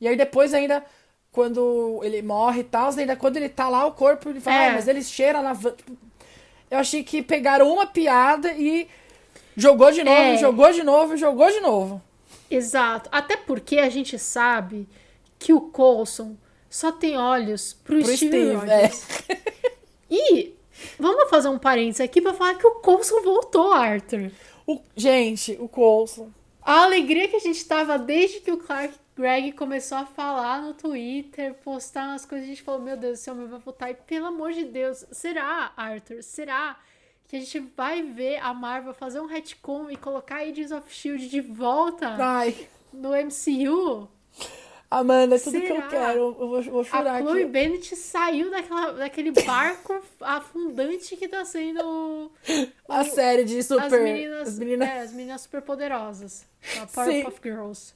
E 0.00 0.08
aí 0.08 0.16
depois 0.16 0.54
ainda, 0.54 0.82
quando 1.30 2.00
ele 2.02 2.22
morre 2.22 2.60
e 2.60 2.64
tal, 2.64 2.90
ainda 2.98 3.14
quando 3.16 3.36
ele 3.36 3.50
tá 3.50 3.68
lá, 3.68 3.84
o 3.84 3.92
corpo, 3.92 4.30
ele 4.30 4.40
fala, 4.40 4.56
É. 4.56 4.68
"Ai, 4.68 4.74
mas 4.76 4.88
ele 4.88 5.02
cheira 5.02 5.42
na 5.42 5.52
van. 5.52 5.72
Tipo, 5.72 5.92
eu 6.70 6.78
achei 6.78 7.04
que 7.04 7.22
pegaram 7.22 7.70
uma 7.70 7.84
piada 7.86 8.50
e 8.54 8.88
jogou 9.54 9.92
de 9.92 10.02
novo, 10.02 10.16
É. 10.18 10.38
jogou 10.38 10.72
de 10.72 10.82
novo, 10.82 11.18
jogou 11.18 11.50
de 11.50 11.60
novo. 11.60 12.00
Exato. 12.50 13.10
Até 13.12 13.36
porque 13.36 13.76
a 13.78 13.90
gente 13.90 14.18
sabe 14.18 14.88
que 15.38 15.52
o 15.52 15.60
Coulson 15.60 16.34
só 16.70 16.90
tem 16.90 17.14
olhos 17.18 17.74
pro, 17.74 17.98
Pro 18.02 18.16
Steve, 18.16 18.16
Steve, 18.16 18.54
Rogers. 18.54 19.06
E 20.10 20.54
vamos 20.98 21.28
fazer 21.30 21.48
um 21.48 21.58
parênteses 21.58 22.00
aqui 22.00 22.20
pra 22.20 22.34
falar 22.34 22.54
que 22.56 22.66
o 22.66 22.76
Coulson 22.76 23.20
voltou, 23.22 23.72
Arthur. 23.72 24.30
O- 24.66 24.80
gente, 24.96 25.56
o 25.60 25.68
Coulson. 25.68 26.30
A 26.62 26.84
alegria 26.84 27.28
que 27.28 27.36
a 27.36 27.40
gente 27.40 27.62
tava 27.66 27.98
desde 27.98 28.40
que 28.40 28.50
o 28.50 28.56
Clark 28.56 28.94
Gregg 29.16 29.52
começou 29.52 29.98
a 29.98 30.06
falar 30.06 30.62
no 30.62 30.72
Twitter, 30.74 31.54
postar 31.62 32.08
umas 32.08 32.24
coisas, 32.26 32.46
a 32.46 32.50
gente 32.50 32.62
falou, 32.62 32.80
meu 32.80 32.96
Deus, 32.96 33.20
esse 33.20 33.30
homem 33.30 33.46
vai 33.46 33.60
voltar. 33.60 33.90
E 33.90 33.94
pelo 33.94 34.26
amor 34.26 34.52
de 34.52 34.64
Deus, 34.64 35.04
será, 35.12 35.72
Arthur? 35.76 36.22
Será 36.22 36.76
que 37.28 37.36
a 37.36 37.40
gente 37.40 37.60
vai 37.76 38.02
ver 38.02 38.38
a 38.38 38.52
Marvel 38.54 38.94
fazer 38.94 39.20
um 39.20 39.26
retcon 39.26 39.90
e 39.90 39.96
colocar 39.96 40.36
Agents 40.42 40.72
of 40.72 40.86
S.H.I.E.L.D. 40.90 41.28
de 41.28 41.40
volta 41.42 42.16
Ai, 42.18 42.54
no 42.92 43.10
MCU? 43.10 44.08
Amanda, 44.98 45.36
é 45.36 45.38
tudo 45.38 45.60
que 45.60 45.66
Será? 45.66 45.78
eu 45.84 45.88
quero. 45.88 46.18
Eu 46.18 46.34
vou, 46.48 46.56
eu 46.62 46.70
vou 46.72 46.84
chorar 46.84 47.16
A 47.16 47.20
Chloe 47.20 47.42
aqui. 47.42 47.50
Bennett 47.50 47.96
saiu 47.96 48.50
daquela, 48.50 48.92
daquele 48.92 49.30
barco 49.32 50.00
afundante 50.20 51.16
que 51.16 51.26
tá 51.28 51.44
sendo 51.44 52.30
A 52.88 53.04
série 53.04 53.44
de 53.44 53.62
super. 53.62 53.84
as 53.84 53.92
meninas, 53.92 54.48
as 54.48 54.58
meninas- 54.58 54.88
é, 54.88 55.00
as 55.00 55.12
meninas 55.12 55.40
super 55.42 55.62
poderosas. 55.62 56.46
A. 56.82 56.86
Powerpuff 56.92 57.40
Girls. 57.42 57.94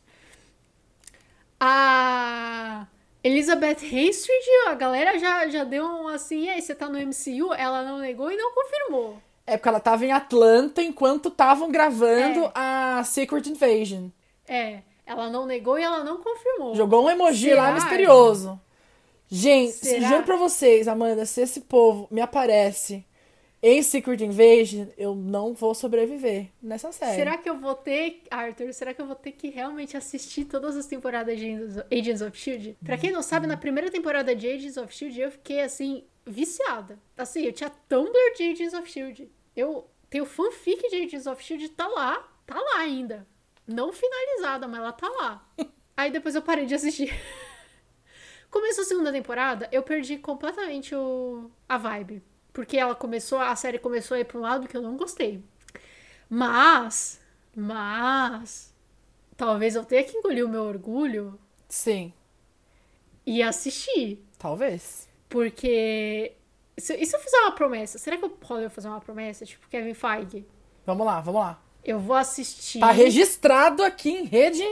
A 1.61 2.87
Elizabeth 3.23 3.79
Henstridge, 3.83 4.49
a 4.69 4.75
galera 4.75 5.19
já, 5.19 5.49
já 5.49 5.65
deu 5.65 5.85
um 5.85 6.09
assim, 6.09 6.45
e 6.45 6.49
aí, 6.51 6.63
você 6.63 6.75
tá 6.75 6.89
no 6.89 6.99
MCU? 6.99 7.53
Ela 7.53 7.83
não 7.83 7.99
negou 7.99 8.31
e 8.31 8.37
não 8.37 8.53
confirmou. 8.55 9.19
É 9.47 9.57
porque 9.57 9.69
ela 9.69 9.81
tava 9.81 10.05
em 10.05 10.13
Atlanta 10.13 10.83
enquanto 10.83 11.29
estavam 11.29 11.71
gravando 11.71 12.45
É. 12.47 12.53
a 12.55 13.03
Secret 13.05 13.47
Invasion. 13.49 14.09
É, 14.47 14.81
ela 15.09 15.31
não 15.31 15.47
negou 15.47 15.79
e 15.79 15.83
ela 15.83 16.05
não 16.05 16.19
confirmou. 16.23 16.75
Jogou 16.75 17.05
um 17.05 17.11
emoji 17.11 17.49
Será? 17.49 17.63
lá 17.63 17.73
misterioso. 17.73 18.61
Gente, 19.31 19.73
Será? 19.73 20.09
juro 20.09 20.23
pra 20.23 20.37
vocês, 20.37 20.87
Amanda, 20.89 21.27
se 21.27 21.41
esse 21.43 21.61
povo 21.63 22.07
me 22.11 22.21
aparece 22.21 23.05
em 23.63 23.83
Secret 23.83 24.23
Invasion, 24.25 24.87
eu 24.97 25.15
não 25.15 25.53
vou 25.53 25.75
sobreviver 25.75 26.49
nessa 26.63 26.93
série. 26.93 27.17
Será 27.17 27.37
que 27.37 27.49
eu 27.51 27.59
vou 27.59 27.75
ter, 27.75 28.23
Arthur, 28.31 28.73
será 28.73 28.95
que 28.95 29.03
eu 29.03 29.07
vou 29.07 29.17
ter 29.17 29.33
que 29.33 29.49
realmente 29.51 29.97
assistir 29.97 30.45
todas 30.45 30.77
as 30.77 30.87
temporadas 30.87 31.39
de 31.39 31.47
Agents- 31.93 32.23
of 32.23 32.39
S.H.I.E.L.D.? 32.39 32.77
Pra 32.85 32.97
quem 32.97 33.11
não 33.11 33.21
sabe, 33.23 33.47
na 33.47 33.57
primeira 33.57 33.91
temporada 33.91 34.35
de 34.35 34.47
Agents 34.47 34.77
of 34.77 34.87
S.H.I.E.L.D. 34.93 35.25
eu 35.27 35.31
fiquei, 35.33 35.61
assim, 35.61 36.05
viciada. 36.25 36.99
Assim, 37.17 37.43
eu 37.43 37.53
tinha 37.53 37.71
Tumblr 37.89 38.35
de 38.37 38.45
Agents 38.45 38.75
of 38.75 38.85
S.H.I.E.L.D. 38.89 39.29
Eu 39.57 39.87
tenho 40.09 40.25
fanfic 40.25 40.89
de 40.89 40.97
Agents 40.97 41.27
of 41.27 41.43
S.H.I.E.L.D. 41.43 41.75
tá 41.75 41.87
lá, 41.89 42.27
tá 42.47 42.55
lá 42.59 42.79
ainda. 42.79 43.27
Não 43.69 43.93
finalizada, 43.93 44.67
mas 44.67 44.81
ela 44.81 44.93
tá 44.93 45.09
lá. 45.11 45.47
Aí 45.95 46.11
depois 46.11 46.35
eu 46.35 46.41
parei 46.41 46.65
de 46.65 46.75
assistir. 46.75 47.13
Começou 48.51 48.83
a 48.83 48.87
segunda 48.87 49.13
temporada, 49.13 49.69
eu 49.71 49.83
perdi 49.83 50.17
completamente 50.17 50.95
o, 50.95 51.51
a 51.69 51.77
vibe. 51.77 52.23
Porque 52.51 52.79
ela 52.79 52.95
começou, 52.95 53.39
a 53.39 53.55
série 53.55 53.79
começou 53.79 54.17
a 54.17 54.21
ir 54.21 54.25
pra 54.25 54.39
um 54.39 54.41
lado 54.41 54.67
que 54.67 54.75
eu 54.75 54.81
não 54.81 54.97
gostei. 54.97 55.45
Mas, 56.31 57.21
mas, 57.55 58.75
talvez 59.37 59.75
eu 59.77 59.85
tenha 59.85 60.03
que 60.03 60.17
engolir 60.17 60.47
o 60.47 60.49
meu 60.49 60.63
orgulho 60.63 61.39
Sim, 61.69 62.13
e 63.27 63.43
assistir. 63.43 64.25
talvez. 64.39 65.07
Porque, 65.29 66.33
se, 66.79 66.95
e 66.97 67.05
se 67.05 67.15
eu 67.15 67.21
fizer 67.21 67.39
uma 67.41 67.53
promessa? 67.53 67.99
Será 67.99 68.17
que 68.17 68.25
eu 68.25 68.31
posso 68.31 68.71
fazer 68.71 68.89
uma 68.89 69.01
promessa? 69.01 69.45
Tipo, 69.45 69.69
Kevin 69.69 69.93
Feige? 69.93 70.47
Vamos 70.87 71.07
lá, 71.07 71.21
vamos 71.21 71.43
lá. 71.43 71.63
Eu 71.85 71.99
vou 71.99 72.17
assistir. 72.17 72.81
Tá 72.81 72.91
registrado 72.91 73.83
aqui 73.83 74.11
em 74.11 74.25
rede 74.25 74.65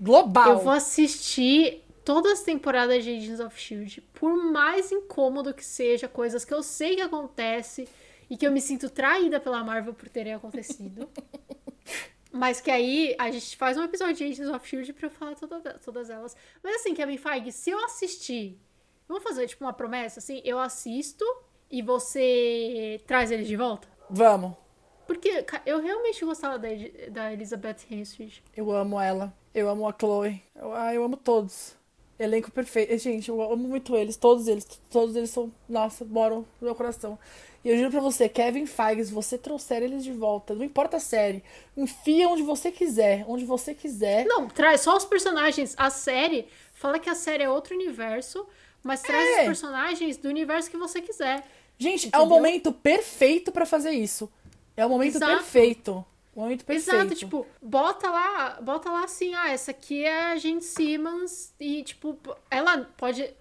global. 0.00 0.50
Eu 0.50 0.58
vou 0.58 0.72
assistir 0.72 1.84
todas 2.04 2.32
as 2.32 2.42
temporadas 2.42 3.04
de 3.04 3.10
Agents 3.10 3.40
of 3.40 3.56
S.H.I.E.L.D. 3.56 4.02
Por 4.12 4.36
mais 4.36 4.90
incômodo 4.90 5.54
que 5.54 5.64
seja, 5.64 6.08
coisas 6.08 6.44
que 6.44 6.52
eu 6.52 6.62
sei 6.62 6.96
que 6.96 7.02
acontece 7.02 7.88
e 8.28 8.36
que 8.36 8.46
eu 8.46 8.52
me 8.52 8.60
sinto 8.60 8.90
traída 8.90 9.38
pela 9.38 9.62
Marvel 9.62 9.94
por 9.94 10.08
terem 10.08 10.34
acontecido. 10.34 11.08
Mas 12.32 12.62
que 12.62 12.70
aí 12.70 13.14
a 13.18 13.30
gente 13.30 13.56
faz 13.58 13.76
um 13.76 13.84
episódio 13.84 14.14
de 14.14 14.24
Agents 14.24 14.48
of 14.48 14.66
Shield 14.66 14.92
pra 14.94 15.06
eu 15.06 15.10
falar 15.10 15.34
toda, 15.34 15.78
todas 15.84 16.08
elas. 16.08 16.34
Mas 16.62 16.76
assim, 16.76 16.94
Kevin 16.94 17.18
Feige, 17.18 17.52
se 17.52 17.70
eu 17.70 17.84
assistir, 17.84 18.58
vamos 19.06 19.22
fazer 19.22 19.46
tipo 19.46 19.62
uma 19.62 19.72
promessa, 19.74 20.18
assim, 20.18 20.40
eu 20.42 20.58
assisto 20.58 21.24
e 21.70 21.82
você 21.82 23.02
traz 23.06 23.30
eles 23.30 23.46
de 23.46 23.54
volta? 23.54 23.86
Vamos. 24.08 24.61
Porque 25.06 25.44
eu 25.66 25.80
realmente 25.80 26.24
gostava 26.24 26.58
da, 26.58 26.68
da 27.10 27.32
Elizabeth 27.32 27.76
Henstridge. 27.90 28.42
Eu 28.56 28.70
amo 28.70 29.00
ela. 29.00 29.32
Eu 29.54 29.68
amo 29.68 29.88
a 29.88 29.94
Chloe. 29.98 30.42
Eu, 30.54 30.72
ah, 30.74 30.94
eu 30.94 31.04
amo 31.04 31.16
todos. 31.16 31.74
Elenco 32.18 32.50
perfeito. 32.50 32.96
Gente, 32.98 33.28
eu 33.28 33.40
amo 33.42 33.68
muito 33.68 33.96
eles. 33.96 34.16
Todos 34.16 34.46
eles. 34.48 34.64
Todos 34.90 35.16
eles 35.16 35.30
são. 35.30 35.52
Nossa, 35.68 36.04
moram 36.04 36.46
no 36.60 36.66
meu 36.66 36.74
coração. 36.74 37.18
E 37.64 37.68
eu 37.68 37.76
juro 37.76 37.90
pra 37.90 38.00
você, 38.00 38.28
Kevin 38.28 38.66
Feige, 38.66 39.04
se 39.04 39.12
você 39.12 39.38
trouxer 39.38 39.82
eles 39.82 40.02
de 40.02 40.12
volta, 40.12 40.52
não 40.54 40.64
importa 40.64 40.96
a 40.96 41.00
série, 41.00 41.44
enfia 41.76 42.28
onde 42.28 42.42
você 42.42 42.72
quiser. 42.72 43.24
Onde 43.28 43.44
você 43.44 43.72
quiser. 43.72 44.24
Não, 44.26 44.48
traz 44.48 44.80
só 44.80 44.96
os 44.96 45.04
personagens. 45.04 45.74
A 45.78 45.88
série, 45.90 46.48
fala 46.72 46.98
que 46.98 47.08
a 47.08 47.14
série 47.14 47.44
é 47.44 47.48
outro 47.50 47.74
universo, 47.74 48.44
mas 48.82 49.00
traz 49.02 49.28
É. 49.28 49.40
os 49.40 49.46
personagens 49.46 50.16
do 50.16 50.28
universo 50.28 50.70
que 50.70 50.76
você 50.76 51.00
quiser. 51.00 51.44
Gente, 51.78 52.06
é 52.06 52.08
Entendeu? 52.08 52.26
o 52.26 52.28
momento 52.28 52.72
perfeito 52.72 53.52
pra 53.52 53.64
fazer 53.64 53.90
isso. 53.92 54.28
É 54.76 54.84
o 54.86 54.88
momento 54.88 55.16
Exato. 55.16 55.32
perfeito. 55.32 56.04
O 56.34 56.40
momento 56.40 56.64
perfeito. 56.64 56.96
Exato, 56.96 57.14
tipo, 57.14 57.46
bota 57.60 58.10
lá, 58.10 58.60
bota 58.62 58.90
lá 58.90 59.04
assim, 59.04 59.34
ah, 59.34 59.50
essa 59.50 59.70
aqui 59.70 60.04
é 60.04 60.32
a 60.32 60.36
Gente 60.36 60.64
Simmons 60.64 61.52
e 61.60 61.82
tipo, 61.82 62.18
ela 62.50 62.88
pode 62.96 63.34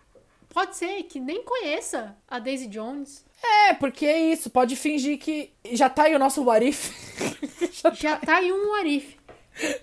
pode 0.49 0.75
ser 0.75 1.03
que 1.03 1.19
nem 1.19 1.43
conheça 1.43 2.15
a 2.27 2.37
Daisy 2.37 2.67
Jones. 2.67 3.25
É, 3.41 3.73
porque 3.73 4.05
é 4.05 4.33
isso. 4.33 4.49
Pode 4.49 4.75
fingir 4.75 5.17
que. 5.17 5.51
Já 5.71 5.89
tá 5.89 6.03
aí 6.03 6.15
o 6.15 6.19
nosso 6.19 6.43
What 6.43 6.67
If. 6.67 6.91
Já 7.71 7.91
Já 7.91 8.17
tá 8.17 8.37
aí 8.37 8.51
um 8.51 8.73
Arif. 8.75 9.17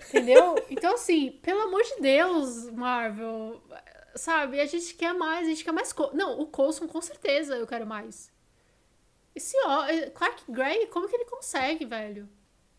Entendeu? 0.07 0.55
Então 0.69 0.93
assim, 0.93 1.31
pelo 1.41 1.61
amor 1.61 1.83
de 1.83 2.01
Deus, 2.01 2.69
Marvel, 2.71 3.61
sabe? 4.15 4.59
A 4.59 4.65
gente 4.65 4.93
quer 4.95 5.13
mais, 5.13 5.47
a 5.47 5.49
gente 5.49 5.63
quer 5.63 5.71
mais 5.71 5.93
co 5.93 6.09
Não, 6.13 6.39
o 6.39 6.47
Coulson 6.47 6.87
com 6.87 7.01
certeza 7.01 7.55
eu 7.55 7.67
quero 7.67 7.85
mais. 7.85 8.31
Esse 9.35 9.55
ó, 9.65 9.85
Clark 10.13 10.43
Gregg, 10.49 10.87
como 10.87 11.07
que 11.07 11.15
ele 11.15 11.25
consegue, 11.39 11.85
velho? 11.85 12.29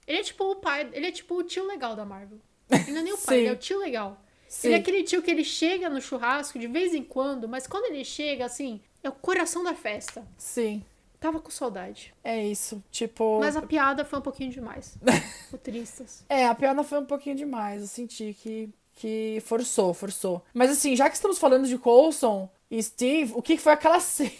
Ele 0.06 0.18
é 0.18 0.22
tipo 0.22 0.44
o 0.44 0.56
pai, 0.56 0.88
ele 0.92 1.06
é 1.06 1.12
tipo 1.12 1.34
o 1.34 1.42
tio 1.42 1.66
legal 1.66 1.96
da 1.96 2.04
Marvel. 2.04 2.38
Ele 2.70 2.92
não 2.92 3.00
é 3.00 3.04
nem 3.04 3.12
o 3.12 3.18
pai, 3.24 3.38
ele 3.38 3.48
é 3.48 3.52
o 3.52 3.56
tio 3.56 3.78
legal. 3.78 4.22
Sim. 4.48 4.68
Ele 4.68 4.76
é 4.76 4.78
aquele 4.78 5.02
tio 5.02 5.22
que 5.22 5.30
ele 5.30 5.44
chega 5.44 5.88
no 5.88 6.00
churrasco 6.00 6.58
de 6.58 6.66
vez 6.66 6.92
em 6.94 7.02
quando, 7.02 7.48
mas 7.48 7.66
quando 7.66 7.86
ele 7.86 8.04
chega, 8.04 8.44
assim, 8.44 8.80
é 9.02 9.08
o 9.08 9.12
coração 9.12 9.62
da 9.62 9.74
festa. 9.74 10.26
Sim. 10.36 10.84
Tava 11.18 11.38
com 11.38 11.50
saudade. 11.50 12.14
É 12.24 12.44
isso. 12.46 12.82
Tipo. 12.90 13.40
Mas 13.40 13.54
a 13.54 13.62
piada 13.62 14.04
foi 14.04 14.18
um 14.18 14.22
pouquinho 14.22 14.50
demais. 14.50 14.96
Putristas. 15.50 16.24
É, 16.28 16.46
a 16.46 16.54
piada 16.54 16.82
foi 16.82 16.98
um 16.98 17.04
pouquinho 17.04 17.36
demais. 17.36 17.82
Eu 17.82 17.88
senti 17.88 18.34
que, 18.34 18.70
que 18.94 19.42
forçou, 19.44 19.92
forçou. 19.92 20.42
Mas 20.52 20.70
assim, 20.70 20.96
já 20.96 21.08
que 21.08 21.16
estamos 21.16 21.38
falando 21.38 21.68
de 21.68 21.76
Coulson 21.76 22.48
e 22.70 22.82
Steve, 22.82 23.32
o 23.34 23.42
que 23.42 23.58
foi 23.58 23.72
aquela 23.72 24.00
senha? 24.00 24.32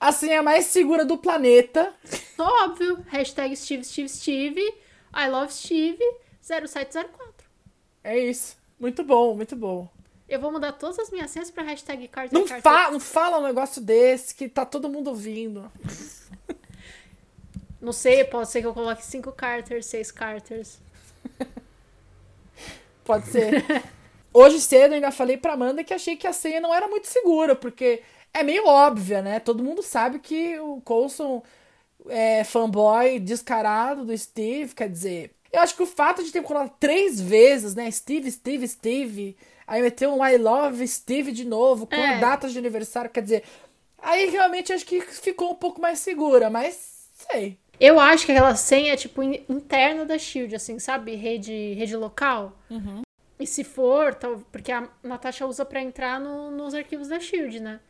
A 0.00 0.12
senha 0.12 0.42
mais 0.42 0.66
segura 0.66 1.04
do 1.04 1.16
planeta. 1.18 1.92
Óbvio. 2.38 3.04
Hashtag 3.08 3.56
Steve, 3.56 3.84
Steve, 3.84 4.08
Steve. 4.08 4.60
I 5.16 5.28
love 5.28 5.52
Steve 5.52 6.02
0704. 6.42 7.46
É 8.02 8.18
isso. 8.18 8.56
Muito 8.78 9.04
bom, 9.04 9.34
muito 9.34 9.54
bom. 9.54 9.88
Eu 10.28 10.40
vou 10.40 10.50
mudar 10.50 10.72
todas 10.72 10.98
as 10.98 11.10
minhas 11.10 11.30
senhas 11.30 11.50
pra 11.50 11.62
hashtag 11.62 12.08
Carter 12.08 12.36
Não, 12.38 12.46
Carter. 12.46 12.62
fa 12.62 12.90
não 12.90 12.98
fala 12.98 13.38
um 13.38 13.42
negócio 13.42 13.80
desse 13.80 14.34
que 14.34 14.48
tá 14.48 14.64
todo 14.64 14.88
mundo 14.88 15.08
ouvindo. 15.08 15.70
Não 17.80 17.92
sei, 17.92 18.24
pode 18.24 18.48
ser 18.50 18.62
que 18.62 18.66
eu 18.66 18.72
coloque 18.74 19.04
cinco 19.04 19.30
Carters, 19.30 19.86
seis 19.86 20.10
Carters. 20.10 20.78
Pode 23.04 23.26
ser. 23.28 23.62
Hoje 24.32 24.60
cedo 24.60 24.92
eu 24.92 24.94
ainda 24.96 25.12
falei 25.12 25.36
pra 25.36 25.52
Amanda 25.52 25.84
que 25.84 25.94
achei 25.94 26.16
que 26.16 26.26
a 26.26 26.32
senha 26.32 26.60
não 26.60 26.74
era 26.74 26.88
muito 26.88 27.06
segura, 27.06 27.54
porque 27.54 28.02
é 28.34 28.42
meio 28.42 28.66
óbvia, 28.66 29.22
né? 29.22 29.40
Todo 29.40 29.62
mundo 29.62 29.82
sabe 29.82 30.18
que 30.18 30.58
o 30.58 30.80
Coulson 30.82 31.42
é 32.08 32.44
fanboy 32.44 33.18
descarado 33.18 34.04
do 34.04 34.16
Steve, 34.16 34.74
quer 34.74 34.88
dizer. 34.90 35.32
Eu 35.52 35.60
acho 35.60 35.76
que 35.76 35.82
o 35.82 35.86
fato 35.86 36.22
de 36.22 36.32
ter 36.32 36.42
colocado 36.42 36.74
três 36.80 37.20
vezes, 37.20 37.74
né? 37.74 37.90
Steve, 37.90 38.30
Steve, 38.30 38.66
Steve. 38.68 39.36
Aí 39.66 39.80
meteu 39.80 40.12
um 40.12 40.26
I 40.26 40.36
love 40.36 40.86
Steve 40.86 41.32
de 41.32 41.44
novo, 41.44 41.86
com 41.86 41.94
É. 41.94 42.18
datas 42.18 42.52
de 42.52 42.58
aniversário, 42.58 43.08
quer 43.10 43.22
dizer. 43.22 43.44
Aí 43.98 44.28
realmente 44.28 44.72
acho 44.72 44.84
que 44.84 45.00
ficou 45.00 45.52
um 45.52 45.54
pouco 45.54 45.80
mais 45.80 46.00
segura, 46.00 46.50
mas 46.50 47.08
sei. 47.30 47.56
Eu 47.80 47.98
acho 47.98 48.26
que 48.26 48.32
aquela 48.32 48.54
senha 48.56 48.92
é 48.92 48.96
tipo 48.96 49.22
in- 49.22 49.42
interna 49.48 50.04
da 50.04 50.18
Shield, 50.18 50.54
assim, 50.54 50.78
sabe? 50.78 51.14
Rede, 51.14 51.72
rede 51.74 51.96
local. 51.96 52.52
E 53.38 53.46
se 53.46 53.64
for, 53.64 54.14
porque 54.52 54.70
a 54.70 54.88
Natasha 55.02 55.46
usa 55.46 55.64
pra 55.64 55.80
entrar 55.82 56.20
no- 56.20 56.50
nos 56.50 56.74
arquivos 56.74 57.08
da 57.08 57.18
Shield, 57.18 57.58
né? 57.60 57.80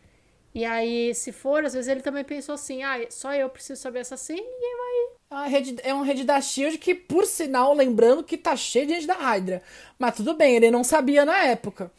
E 0.55 0.65
aí, 0.65 1.13
se 1.15 1.33
for, 1.33 1.65
às 1.65 1.73
vezes 1.75 1.89
ele 1.89 2.01
também 2.01 2.23
pensou 2.25 2.55
assim: 2.55 2.83
ah, 2.83 2.99
só 3.11 3.35
eu 3.35 3.49
preciso 3.51 3.81
saber 3.81 4.01
essa 4.01 4.17
senha 4.17 4.41
e 4.41 4.45
ninguém 4.45 4.77
vai. 4.77 4.95
É 5.31 5.35
uma 5.35 5.47
rede, 5.49 5.77
é 5.83 5.93
uma 5.95 6.05
rede 6.05 6.23
da 6.23 6.41
Shield 6.41 6.79
que, 6.79 6.95
por 6.95 7.27
sinal, 7.27 7.75
lembrando 7.75 8.23
que 8.23 8.39
tá 8.39 8.55
cheio 8.55 8.87
de 8.87 8.95
gente 8.95 9.07
da 9.07 9.15
Hydra. 9.15 9.63
Mas 9.99 10.15
tudo 10.15 10.35
bem, 10.35 10.55
ele 10.55 10.71
não 10.71 10.85
sabia 10.85 11.25
na 11.25 11.37
época. 11.45 11.91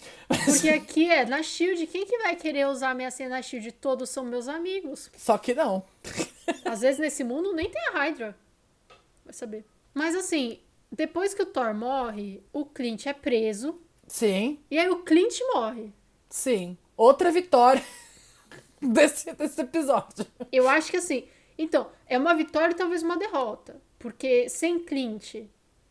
Porque 0.45 0.69
aqui 0.69 1.09
é 1.11 1.25
na 1.25 1.43
Shield, 1.43 1.85
quem 1.87 2.05
que 2.05 2.17
vai 2.19 2.35
querer 2.37 2.65
usar 2.67 2.91
a 2.91 2.93
minha 2.95 3.11
senha 3.11 3.27
na 3.27 3.41
Shield? 3.41 3.73
Todos 3.73 4.09
são 4.09 4.23
meus 4.23 4.47
amigos. 4.47 5.11
Só 5.17 5.37
que 5.37 5.53
não. 5.53 5.83
Às 6.63 6.79
vezes 6.79 6.99
nesse 6.99 7.23
mundo 7.25 7.51
nem 7.53 7.69
tem 7.69 7.81
a 7.89 7.91
Hydra. 7.91 8.37
Vai 9.25 9.33
saber. 9.33 9.65
Mas 9.93 10.15
assim, 10.15 10.59
depois 10.89 11.33
que 11.33 11.41
o 11.41 11.45
Thor 11.45 11.73
morre, 11.73 12.41
o 12.53 12.63
Clint 12.63 13.05
é 13.05 13.13
preso. 13.13 13.81
Sim, 14.07 14.59
E 14.71 14.77
aí 14.79 14.87
o 14.89 15.03
Clint 15.03 15.39
morre. 15.53 15.91
sim. 16.29 16.77
Outra 16.95 17.29
vitória 17.31 17.83
desse, 18.93 19.31
desse 19.33 19.61
episódio. 19.61 20.25
Eu 20.51 20.67
acho 20.69 20.91
que 20.91 20.97
assim. 20.97 21.27
Então, 21.57 21.89
é 22.05 22.17
uma 22.17 22.35
vitória 22.35 22.73
e 22.73 22.77
talvez 22.77 23.01
uma 23.01 23.17
derrota. 23.17 23.81
Porque 23.97 24.49
sem 24.49 24.79
Clint, 24.79 25.35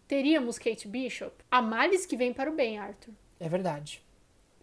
teríamos 0.07 0.59
Kate 0.59 0.87
Bishop. 0.87 1.33
A 1.50 1.62
males 1.62 2.07
que 2.07 2.16
vem 2.16 2.33
para 2.33 2.50
o 2.50 2.54
bem, 2.54 2.78
Arthur. 2.78 3.12
É 3.40 3.48
verdade. 3.48 4.02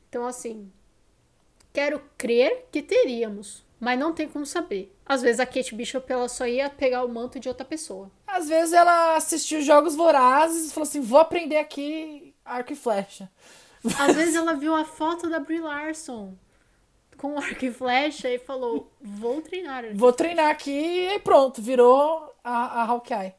Então, 0.10 0.26
assim. 0.26 0.72
Quero 1.74 2.02
crer 2.18 2.68
que 2.72 2.82
teríamos. 2.82 3.66
Mas 3.80 3.98
não 3.98 4.14
tem 4.14 4.28
como 4.28 4.46
saber. 4.46 4.96
Às 5.06 5.24
vezes 5.24 5.40
a 5.40 5.46
Kate 5.46 5.74
Bishop 5.74 6.12
ela 6.12 6.30
só 6.30 6.46
ia 6.46 6.70
pegar 6.70 7.04
o 7.04 7.10
manto 7.10 7.40
de 7.40 7.50
outra 7.50 7.66
pessoa. 7.66 8.12
Às 8.28 8.48
vezes 8.48 8.74
ela 8.74 9.16
assistiu 9.16 9.62
Jogos 9.62 9.96
Vorazes 9.96 10.70
e 10.70 10.74
falou 10.74 10.88
assim: 10.88 11.02
vou 11.02 11.20
aprender 11.20 11.58
aqui 11.58 12.36
arco 12.46 12.74
e 12.74 12.76
flecha. 12.76 13.28
Às 13.98 14.16
vezes 14.16 14.36
ela 14.36 14.54
viu 14.54 14.76
a 14.76 14.86
foto 14.86 15.28
da 15.28 15.40
Brie 15.40 15.60
Larson 15.60 16.38
com 17.22 17.38
arco 17.38 17.64
e 17.64 17.72
flecha 17.72 18.28
e 18.28 18.40
falou: 18.40 18.92
Vou 19.00 19.42
treinar. 19.42 19.86
Vou 19.94 20.12
treinar 20.12 20.50
aqui 20.50 20.72
e 20.72 21.20
pronto, 21.20 21.62
virou 21.62 22.34
a, 22.44 22.82
a 22.82 22.86
Hawkeye. 22.86 23.36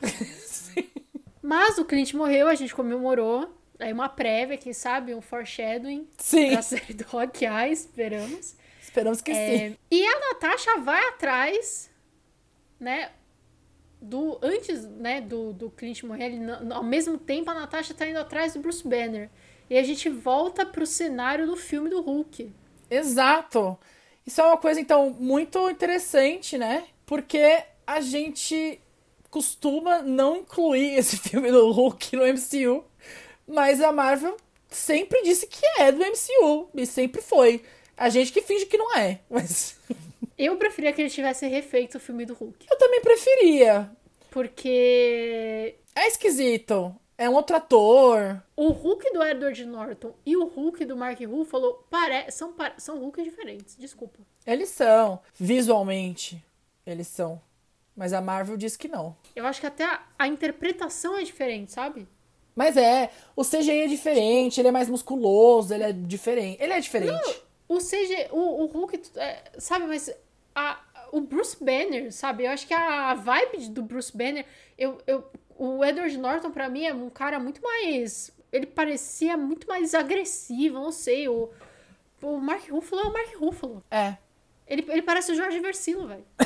Mas 1.40 1.78
o 1.78 1.84
Clint 1.86 2.12
morreu, 2.12 2.46
a 2.46 2.54
gente 2.54 2.74
comemorou. 2.74 3.50
Aí 3.78 3.92
uma 3.92 4.08
prévia, 4.08 4.56
quem 4.58 4.72
sabe, 4.72 5.14
um 5.14 5.20
foreshadowing 5.22 6.06
Sim, 6.18 6.52
pra 6.52 6.62
série 6.62 6.92
do 6.94 7.04
Hawkeye, 7.10 7.72
esperamos. 7.72 8.54
esperamos 8.80 9.20
que 9.22 9.32
É, 9.32 9.70
sim. 9.70 9.76
e 9.90 10.06
a 10.06 10.20
Natasha 10.20 10.78
vai 10.78 11.02
atrás, 11.08 11.90
né? 12.78 13.10
Do, 14.00 14.38
antes 14.42 14.84
né, 14.84 15.20
do, 15.20 15.52
do 15.52 15.70
Clint 15.70 16.02
morrer, 16.02 16.26
ele, 16.26 16.40
ao 16.72 16.82
mesmo 16.82 17.16
tempo 17.18 17.50
a 17.50 17.54
Natasha 17.54 17.94
tá 17.94 18.06
indo 18.06 18.18
atrás 18.18 18.52
do 18.52 18.60
Bruce 18.60 18.86
Banner. 18.86 19.30
E 19.70 19.78
a 19.78 19.82
gente 19.82 20.08
volta 20.10 20.66
pro 20.66 20.86
cenário 20.86 21.46
do 21.46 21.56
filme 21.56 21.88
do 21.88 22.00
Hulk. 22.02 22.52
Exato. 22.94 23.78
Isso 24.26 24.40
é 24.40 24.44
uma 24.44 24.56
coisa, 24.56 24.80
então, 24.80 25.10
muito 25.10 25.68
interessante, 25.70 26.56
né? 26.56 26.84
Porque 27.06 27.62
a 27.86 28.00
gente 28.00 28.80
costuma 29.30 30.02
não 30.02 30.36
incluir 30.36 30.94
esse 30.98 31.16
filme 31.16 31.50
do 31.50 31.70
Hulk 31.70 32.16
no 32.16 32.24
MCU, 32.26 32.84
mas 33.46 33.80
a 33.80 33.90
Marvel 33.90 34.36
sempre 34.68 35.22
disse 35.22 35.46
que 35.46 35.64
é 35.78 35.90
do 35.90 35.98
MCU, 35.98 36.68
e 36.74 36.86
sempre 36.86 37.20
foi. 37.20 37.62
A 37.96 38.08
gente 38.08 38.32
que 38.32 38.42
finge 38.42 38.66
que 38.66 38.76
não 38.76 38.94
é, 38.96 39.20
mas 39.28 39.76
Eu 40.38 40.56
preferia 40.56 40.92
que 40.92 41.02
ele 41.02 41.10
tivesse 41.10 41.46
refeito 41.46 41.98
o 41.98 42.00
filme 42.00 42.24
do 42.24 42.34
Hulk. 42.34 42.66
eu 42.70 42.78
também 42.78 43.00
preferia. 43.00 43.90
Porque 44.30 45.74
É 45.94 46.08
esquisito. 46.08 46.94
É 47.18 47.28
um 47.28 47.34
outro 47.34 47.56
ator. 47.56 48.42
o 48.56 48.68
Hulk 48.70 49.12
do 49.12 49.22
Edward 49.22 49.64
Norton 49.66 50.12
e 50.24 50.36
o 50.36 50.46
Hulk 50.46 50.84
do 50.84 50.96
Mark 50.96 51.20
Ruffalo 51.20 51.84
pare... 51.90 52.30
são, 52.30 52.52
pa- 52.52 52.74
são 52.78 52.98
Hulks 52.98 53.24
diferentes. 53.24 53.76
Desculpa. 53.76 54.18
Eles 54.46 54.70
são, 54.70 55.20
visualmente, 55.34 56.42
eles 56.86 57.06
são. 57.06 57.40
Mas 57.94 58.12
a 58.12 58.20
Marvel 58.20 58.56
diz 58.56 58.76
que 58.76 58.88
não. 58.88 59.14
Eu 59.36 59.46
acho 59.46 59.60
que 59.60 59.66
até 59.66 59.84
a, 59.84 60.02
a 60.18 60.26
interpretação 60.26 61.16
é 61.16 61.22
diferente, 61.22 61.70
sabe? 61.72 62.08
Mas 62.56 62.76
é, 62.76 63.10
o 63.36 63.42
CGI 63.44 63.82
é 63.82 63.86
diferente, 63.86 64.60
ele 64.60 64.68
é 64.68 64.72
mais 64.72 64.88
musculoso, 64.88 65.72
ele 65.72 65.84
é 65.84 65.92
diferente. 65.92 66.62
Ele 66.62 66.72
é 66.72 66.80
diferente. 66.80 67.42
O 67.68 67.78
CG, 67.78 68.28
o, 68.30 68.64
o 68.64 68.66
Hulk, 68.66 69.00
é, 69.16 69.42
sabe, 69.58 69.86
mas 69.86 70.10
a, 70.54 70.80
o 71.12 71.20
Bruce 71.20 71.56
Banner, 71.62 72.12
sabe? 72.12 72.44
Eu 72.44 72.50
acho 72.50 72.66
que 72.66 72.74
a 72.74 73.14
vibe 73.14 73.68
do 73.68 73.82
Bruce 73.82 74.14
Banner, 74.14 74.44
eu, 74.76 74.98
eu, 75.06 75.24
O 75.64 75.84
Edward 75.84 76.16
Norton, 76.18 76.50
pra 76.50 76.68
mim, 76.68 76.84
é 76.84 76.92
um 76.92 77.08
cara 77.08 77.38
muito 77.38 77.62
mais. 77.62 78.32
Ele 78.50 78.66
parecia 78.66 79.36
muito 79.36 79.68
mais 79.68 79.94
agressivo, 79.94 80.74
não 80.80 80.90
sei. 80.90 81.28
O, 81.28 81.50
o 82.20 82.38
Mark 82.38 82.68
Ruffalo 82.68 83.02
é 83.02 83.04
o 83.04 83.12
Mark 83.12 83.36
Ruffalo. 83.36 83.84
É. 83.90 84.16
Ele, 84.66 84.84
ele 84.88 85.02
parece 85.02 85.30
o 85.30 85.34
Jorge 85.36 85.60
Versilo, 85.60 86.08
velho. 86.08 86.24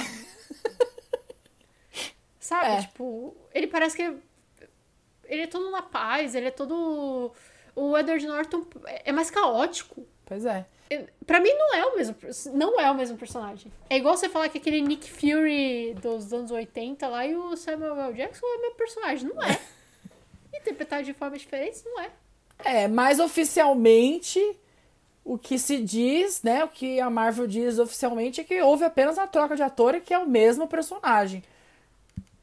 Sabe? 2.39 2.67
É. 2.77 2.81
Tipo, 2.83 3.37
ele 3.55 3.67
parece 3.67 3.97
que. 3.97 4.03
é- 4.03 4.15
Ele 5.25 5.43
é 5.43 5.47
todo 5.47 5.71
na 5.71 5.83
paz, 5.83 6.35
ele 6.35 6.49
é 6.49 6.51
todo. 6.51 7.33
O 7.75 7.97
Edward 7.99 8.27
Norton 8.27 8.65
é 8.85 9.13
mais 9.13 9.31
caótico. 9.31 10.07
Pois 10.25 10.45
é. 10.47 10.67
Pra 11.27 11.40
mim 11.40 11.53
não 11.53 11.75
é 11.75 11.85
o 11.85 11.96
mesmo, 11.96 12.16
não 12.53 12.81
é 12.81 12.90
o 12.90 12.94
mesmo 12.94 13.16
personagem. 13.16 13.72
É 13.90 13.96
igual 13.96 14.16
você 14.16 14.29
falar 14.29 14.49
que 14.49 14.59
aquele 14.59 14.81
Nick 14.81 15.11
Fury 15.11 15.94
dos 16.01 16.33
anos 16.33 16.51
80 16.51 17.09
lá 17.09 17.27
e 17.27 17.35
o 17.35 17.57
Samuel 17.57 18.01
L. 18.01 18.14
Jackson 18.14 18.46
é 18.46 18.57
o 18.57 18.61
mesmo 18.61 18.77
personagem, 18.77 19.29
não 19.29 19.42
é. 19.42 19.61
Interpretado 20.55 21.03
de 21.03 21.12
formas 21.12 21.40
diferentes, 21.40 21.83
não 21.85 22.01
é. 22.01 22.11
É, 22.64 22.88
mas 22.88 23.18
oficialmente 23.18 24.40
o 25.25 25.37
que 25.37 25.59
se 25.59 25.83
diz, 25.83 26.42
né? 26.42 26.64
O 26.64 26.68
que 26.68 27.01
a 27.01 27.11
Marvel 27.11 27.49
diz 27.49 27.79
oficialmente 27.79 28.40
é 28.40 28.44
que 28.44 28.62
houve 28.62 28.85
apenas 28.85 29.18
uma 29.18 29.27
troca 29.27 29.57
de 29.57 29.62
ator 29.62 29.96
e 29.96 30.01
que 30.01 30.14
é 30.14 30.18
o 30.18 30.29
mesmo 30.29 30.68
personagem. 30.68 31.42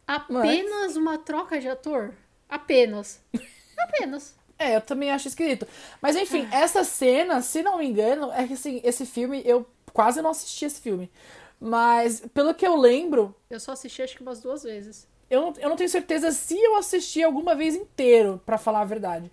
Apenas 0.05 0.97
uma 0.97 1.17
troca 1.17 1.59
de 1.59 1.69
ator? 1.69 2.13
Apenas. 2.49 3.21
Apenas. 3.79 4.35
É, 4.63 4.75
eu 4.75 4.81
também 4.81 5.11
acho 5.11 5.27
esquisito. 5.27 5.67
Mas 6.01 6.15
enfim, 6.15 6.47
essa 6.51 6.83
cena, 6.83 7.41
se 7.41 7.61
não 7.63 7.77
me 7.77 7.85
engano, 7.87 8.31
é 8.33 8.47
que 8.47 8.53
assim, 8.53 8.81
esse 8.83 9.05
filme, 9.05 9.41
eu 9.45 9.65
quase 9.93 10.21
não 10.21 10.31
assisti 10.31 10.65
esse 10.65 10.79
filme. 10.81 11.11
Mas, 11.59 12.21
pelo 12.33 12.53
que 12.53 12.65
eu 12.67 12.75
lembro, 12.75 13.33
Eu 13.49 13.59
só 13.59 13.71
assisti 13.71 14.01
acho 14.01 14.15
que 14.17 14.21
umas 14.21 14.41
duas 14.41 14.63
vezes. 14.63 15.07
eu 15.29 15.41
não, 15.41 15.53
eu 15.59 15.69
não 15.69 15.75
tenho 15.77 15.89
certeza 15.89 16.31
se 16.31 16.57
eu 16.61 16.75
assisti 16.77 17.23
alguma 17.23 17.55
vez 17.55 17.75
inteiro, 17.75 18.41
pra 18.45 18.57
falar 18.57 18.81
a 18.81 18.85
verdade. 18.85 19.31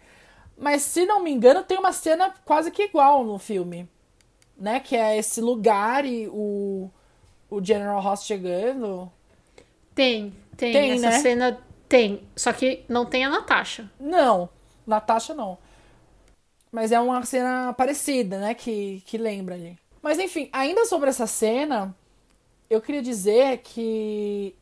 Mas, 0.56 0.82
se 0.82 1.06
não 1.06 1.22
me 1.22 1.30
engano, 1.32 1.64
tem 1.64 1.78
uma 1.78 1.92
cena 1.92 2.34
quase 2.44 2.70
que 2.70 2.82
igual 2.84 3.24
no 3.24 3.38
filme. 3.38 3.88
Né? 4.56 4.78
Que 4.78 4.94
é 4.94 5.16
esse 5.16 5.40
lugar 5.40 6.04
e 6.04 6.28
o, 6.28 6.90
o 7.48 7.64
General 7.64 8.00
Ross 8.00 8.24
chegando. 8.26 9.10
Tem, 9.94 10.32
tem. 10.56 10.72
Tem, 10.72 10.92
Essa 10.92 11.10
né? 11.10 11.18
cena 11.18 11.58
tem. 11.88 12.22
Só 12.36 12.52
que 12.52 12.84
não 12.88 13.04
tem 13.06 13.24
a 13.24 13.30
Natasha. 13.30 13.90
Não, 13.98 14.48
Natasha 14.90 15.34
não. 15.34 15.56
Mas 16.70 16.92
é 16.92 17.00
uma 17.00 17.24
cena 17.24 17.72
parecida, 17.72 18.38
né? 18.38 18.54
Que, 18.54 19.02
que 19.06 19.16
lembra 19.16 19.54
ali. 19.54 19.78
Mas 20.02 20.18
enfim, 20.18 20.48
ainda 20.52 20.84
sobre 20.86 21.10
essa 21.10 21.26
cena, 21.26 21.94
eu 22.68 22.80
queria 22.80 23.02
dizer 23.02 23.58
que 23.58 24.54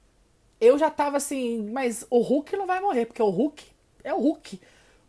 eu 0.61 0.79
já 0.79 0.91
tava 0.91 1.17
assim, 1.17 1.71
mas 1.71 2.07
o 2.11 2.21
Hulk 2.21 2.57
não 2.57 2.67
vai 2.67 2.81
morrer, 2.81 3.07
porque 3.07 3.23
o 3.23 3.31
Hulk 3.31 3.65
é 4.03 4.13
o 4.13 4.19
Hulk. 4.19 4.61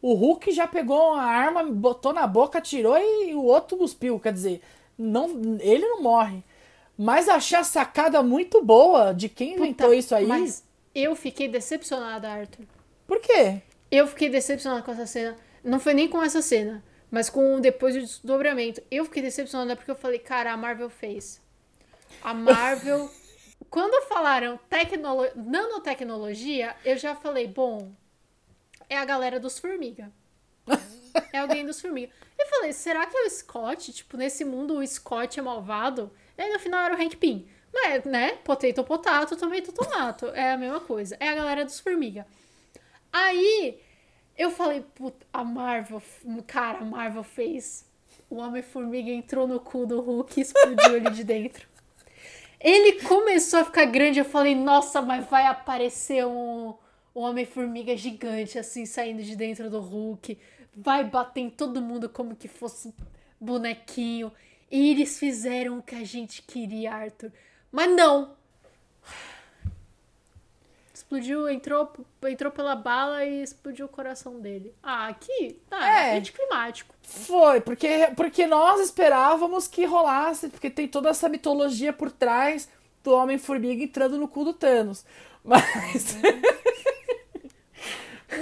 O 0.01 0.13
Hulk 0.13 0.51
já 0.51 0.67
pegou 0.67 1.13
a 1.13 1.23
arma, 1.23 1.63
botou 1.63 2.13
na 2.13 2.25
boca, 2.25 2.61
tirou 2.61 2.97
e 2.97 3.33
o 3.33 3.43
outro 3.43 3.77
cuspiu. 3.77 4.19
Quer 4.19 4.33
dizer, 4.33 4.61
não, 4.97 5.57
ele 5.59 5.87
não 5.87 6.01
morre. 6.01 6.43
Mas 6.97 7.27
achei 7.29 7.57
a 7.57 7.63
sacada 7.63 8.21
muito 8.21 8.63
boa 8.63 9.13
de 9.13 9.29
quem 9.29 9.55
inventou 9.55 9.87
Puta, 9.87 9.99
isso 9.99 10.15
aí. 10.15 10.25
Mas 10.25 10.63
eu 10.93 11.15
fiquei 11.15 11.47
decepcionada, 11.47 12.29
Arthur. 12.29 12.65
Por 13.07 13.19
quê? 13.19 13.61
Eu 13.91 14.07
fiquei 14.07 14.29
decepcionada 14.29 14.81
com 14.83 14.91
essa 14.91 15.05
cena. 15.05 15.35
Não 15.63 15.79
foi 15.79 15.93
nem 15.93 16.07
com 16.07 16.21
essa 16.21 16.41
cena, 16.41 16.83
mas 17.09 17.29
com 17.29 17.59
depois 17.59 17.95
do 17.95 18.01
desdobramento. 18.01 18.81
Eu 18.89 19.05
fiquei 19.05 19.21
decepcionada 19.21 19.75
porque 19.75 19.91
eu 19.91 19.95
falei, 19.95 20.19
cara, 20.19 20.53
a 20.53 20.57
Marvel 20.57 20.89
fez. 20.89 21.41
A 22.21 22.33
Marvel. 22.33 23.09
Quando 23.69 24.07
falaram 24.07 24.59
tecnolo... 24.69 25.27
nanotecnologia, 25.35 26.75
eu 26.83 26.97
já 26.97 27.13
falei, 27.13 27.47
bom, 27.47 27.91
é 28.89 28.97
a 28.97 29.05
galera 29.05 29.39
dos 29.39 29.59
formiga. 29.59 30.11
É 31.33 31.39
alguém 31.39 31.65
dos 31.65 31.81
formiga. 31.81 32.11
Eu 32.37 32.45
falei, 32.47 32.71
será 32.71 33.05
que 33.05 33.17
é 33.17 33.25
o 33.25 33.29
Scott? 33.29 33.91
Tipo, 33.91 34.15
nesse 34.15 34.45
mundo 34.45 34.77
o 34.77 34.87
Scott 34.87 35.39
é 35.39 35.41
malvado? 35.41 36.11
E 36.37 36.41
aí 36.41 36.53
no 36.53 36.59
final 36.59 36.79
era 36.81 36.95
o 36.95 37.01
Hank 37.01 37.17
Pym. 37.17 37.47
Mas, 37.73 38.03
né? 38.03 38.33
Potato, 38.43 38.83
potato, 38.83 39.35
tomato, 39.35 39.71
tomato. 39.71 40.27
É 40.27 40.53
a 40.53 40.57
mesma 40.57 40.79
coisa. 40.79 41.17
É 41.19 41.29
a 41.29 41.35
galera 41.35 41.65
dos 41.65 41.79
formiga. 41.79 42.25
Aí 43.11 43.79
eu 44.37 44.51
falei, 44.51 44.85
puta, 44.95 45.25
a 45.33 45.43
Marvel, 45.43 46.01
cara, 46.47 46.79
a 46.79 46.85
Marvel 46.85 47.23
fez. 47.23 47.85
O 48.29 48.37
Homem-Formiga 48.37 49.09
entrou 49.09 49.47
no 49.47 49.59
cu 49.59 49.85
do 49.85 49.99
Hulk 49.99 50.39
e 50.39 50.43
explodiu 50.43 50.95
ele 50.95 51.09
de 51.09 51.23
dentro. 51.23 51.67
Ele 52.59 53.01
começou 53.01 53.59
a 53.59 53.65
ficar 53.65 53.85
grande, 53.85 54.19
eu 54.19 54.25
falei, 54.25 54.53
nossa, 54.53 55.01
mas 55.01 55.25
vai 55.25 55.45
aparecer 55.45 56.25
um, 56.25 56.73
um 57.15 57.21
Homem-Formiga 57.21 57.95
gigante, 57.97 58.59
assim, 58.59 58.85
saindo 58.85 59.23
de 59.23 59.35
dentro 59.35 59.69
do 59.69 59.79
Hulk. 59.79 60.37
Vai 60.75 61.03
bater 61.03 61.41
em 61.41 61.49
todo 61.49 61.81
mundo 61.81 62.07
como 62.07 62.35
que 62.35 62.47
fosse 62.47 62.93
bonequinho. 63.39 64.31
E 64.69 64.91
eles 64.91 65.17
fizeram 65.17 65.79
o 65.79 65.83
que 65.83 65.95
a 65.95 66.03
gente 66.03 66.41
queria, 66.43 66.93
Arthur. 66.93 67.31
Mas 67.71 67.89
não! 67.91 68.35
Explodiu, 71.09 71.49
entrou, 71.49 71.91
entrou 72.27 72.51
pela 72.51 72.75
bala 72.75 73.25
e 73.25 73.41
explodiu 73.41 73.87
o 73.87 73.89
coração 73.89 74.39
dele. 74.39 74.71
Ah, 74.83 75.07
aqui 75.07 75.59
tá, 75.67 75.89
É. 75.89 76.13
é 76.13 76.17
anticlimático. 76.19 76.93
Foi, 77.01 77.59
porque, 77.61 78.11
porque 78.15 78.45
nós 78.45 78.79
esperávamos 78.79 79.67
que 79.67 79.85
rolasse, 79.85 80.49
porque 80.49 80.69
tem 80.69 80.87
toda 80.87 81.09
essa 81.09 81.27
mitologia 81.27 81.91
por 81.91 82.11
trás 82.11 82.69
do 83.03 83.11
Homem-Formiga 83.11 83.83
entrando 83.83 84.19
no 84.19 84.27
cu 84.27 84.45
do 84.45 84.53
Thanos. 84.53 85.03
Mas. 85.43 86.15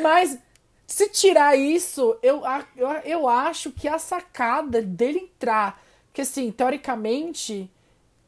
Mas, 0.01 0.37
se 0.85 1.07
tirar 1.07 1.55
isso, 1.57 2.17
eu, 2.21 2.41
eu, 2.75 2.89
eu 3.05 3.27
acho 3.29 3.71
que 3.71 3.87
a 3.87 3.97
sacada 3.97 4.81
dele 4.81 5.19
entrar, 5.19 5.81
que 6.11 6.19
assim, 6.19 6.51
teoricamente, 6.51 7.71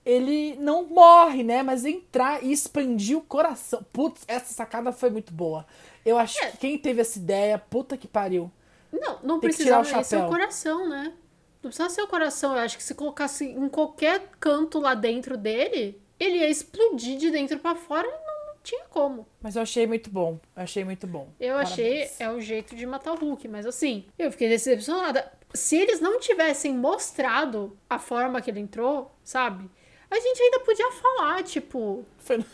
ele 0.10 0.56
não 0.58 0.86
morre, 0.86 1.44
né? 1.44 1.62
Mas 1.62 1.86
entrar 1.86 2.44
e 2.44 2.52
expandir 2.52 3.18
o 3.18 3.22
coração. 3.22 3.86
Putz, 3.94 4.24
essa 4.28 4.54
sacada 4.54 4.92
foi 4.92 5.10
muito 5.10 5.34
boa. 5.34 5.66
Eu 6.06 6.18
acho 6.18 6.42
É. 6.44 6.52
que 6.52 6.58
quem 6.58 6.78
teve 6.78 7.02
essa 7.02 7.20
ideia, 7.20 7.58
puta 7.58 7.98
que 7.98 8.08
pariu. 8.08 8.52
Não, 8.92 9.20
não 9.22 9.40
Tem 9.40 9.50
que 9.52 9.58
tirar 9.58 9.80
precisava 9.80 9.82
o 9.82 9.86
ser 10.06 10.16
o 10.16 10.20
chapéu. 10.20 10.30
coração, 10.30 10.90
né? 10.90 11.14
Não 11.62 11.70
precisava 11.70 11.90
ser 11.90 12.02
o 12.02 12.08
coração. 12.08 12.54
Eu 12.54 12.60
acho 12.64 12.78
que 12.78 12.84
se 12.84 12.96
colocasse 12.96 13.46
em 13.46 13.70
qualquer 13.70 14.30
canto 14.40 14.80
lá 14.80 14.96
dentro 14.96 15.38
dele, 15.38 16.02
ele 16.20 16.38
ia 16.38 16.50
explodir 16.50 17.18
de 17.18 17.30
dentro 17.30 17.60
pra 17.60 17.76
fora 17.76 18.08
e 18.08 18.10
não, 18.12 18.48
não 18.48 18.54
tinha 18.64 18.86
como. 18.90 19.28
Mas 19.42 19.56
eu 19.58 19.62
achei 19.62 19.86
muito 19.86 20.10
bom. 20.10 20.40
Eu 20.56 20.64
achei 20.64 20.84
muito 20.84 21.06
bom. 21.06 21.28
Eu 21.40 21.56
Parabéns. 21.56 21.72
achei 21.72 22.10
é 22.20 22.32
o 22.32 22.40
jeito 22.42 22.76
de 22.76 22.86
matar 22.86 23.14
o 23.14 23.16
Hulk, 23.18 23.48
mas 23.48 23.66
assim, 23.66 24.06
eu 24.18 24.32
fiquei 24.32 24.50
decepcionada. 24.50 25.32
Se 25.54 25.76
eles 25.76 26.00
não 26.00 26.20
tivessem 26.20 26.74
mostrado 26.74 27.78
a 27.90 28.00
forma 28.00 28.40
que 28.42 28.50
ele 28.50 28.60
entrou, 28.60 29.12
sabe? 29.24 29.70
A 30.12 30.20
gente 30.20 30.42
ainda 30.42 30.60
podia 30.62 30.92
falar, 30.92 31.44
tipo, 31.44 32.04
Foi- 32.18 32.44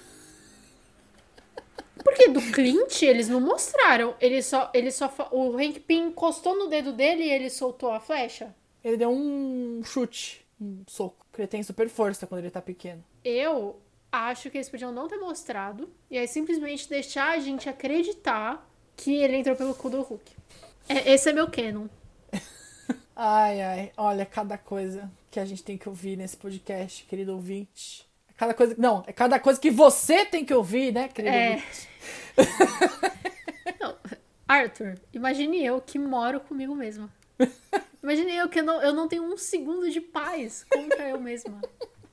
Porque 2.04 2.28
do 2.30 2.42
Clint 2.52 3.02
eles 3.02 3.28
não 3.30 3.42
mostraram. 3.42 4.16
Ele 4.20 4.42
só, 4.42 4.70
ele 4.74 4.92
só, 4.92 5.12
o 5.32 5.58
Hank 5.58 5.80
Pym 5.80 6.08
encostou 6.08 6.56
no 6.58 6.68
dedo 6.68 6.94
dele 6.94 7.24
e 7.24 7.32
ele 7.32 7.50
soltou 7.50 7.92
a 7.92 8.00
flecha. 8.00 8.54
Ele 8.84 8.98
deu 8.98 9.10
um 9.10 9.82
chute, 9.84 10.46
um 10.62 10.84
soco. 10.88 11.26
Porque 11.32 11.42
ele 11.42 11.48
tem 11.48 11.64
super 11.64 11.90
força 11.90 12.28
quando 12.28 12.42
ele 12.42 12.52
tá 12.52 12.62
pequeno. 12.62 13.04
Eu 13.24 13.80
acho 14.12 14.52
que 14.52 14.58
eles 14.58 14.70
podiam 14.70 14.92
não 14.92 15.08
ter 15.08 15.18
mostrado 15.18 15.90
e 16.12 16.18
aí 16.18 16.28
simplesmente 16.28 16.88
deixar 16.88 17.32
a 17.32 17.40
gente 17.40 17.68
acreditar 17.68 18.70
que 18.96 19.16
ele 19.16 19.38
entrou 19.38 19.56
pelo 19.56 19.74
cu 19.74 19.90
do 19.90 20.02
Hulk. 20.02 20.32
É- 20.88 21.14
esse 21.14 21.30
é 21.30 21.34
meu 21.34 21.50
canon. 21.50 21.88
Ai, 23.16 23.62
ai. 23.62 23.92
Olha, 23.96 24.26
cada 24.26 24.58
coisa 24.58 25.10
que 25.36 25.40
a 25.42 25.44
gente 25.46 25.64
tem 25.64 25.78
que 25.78 25.90
ouvir 25.90 26.16
nesse 26.16 26.38
podcast, 26.38 27.04
querido 27.04 27.34
ouvinte. 27.34 28.08
É 28.30 28.32
Cada 28.38 28.54
coisa. 28.54 28.74
Não, 28.78 29.04
é 29.06 29.12
cada 29.12 29.38
coisa 29.38 29.60
que 29.60 29.70
você 29.70 30.26
tem 30.26 30.46
que 30.46 30.54
ouvir, 30.54 30.94
né, 30.94 31.10
querido 31.10 31.36
É. 31.36 31.50
ouvinte? 31.56 31.90
Não, 33.78 33.98
Arthur, 34.48 34.98
imagine 35.14 35.62
eu 35.62 35.82
que 35.82 36.00
moro 36.00 36.40
comigo 36.40 36.74
mesma. 36.74 37.14
Imagine 38.02 38.34
eu 38.34 38.48
que 38.48 38.60
eu 38.60 38.64
não, 38.64 38.82
eu 38.82 38.94
não 38.94 39.10
tenho 39.10 39.24
um 39.24 39.36
segundo 39.36 39.92
de 39.92 40.00
paz 40.00 40.64
contra 40.72 41.10
eu 41.10 41.20
mesma. 41.20 41.60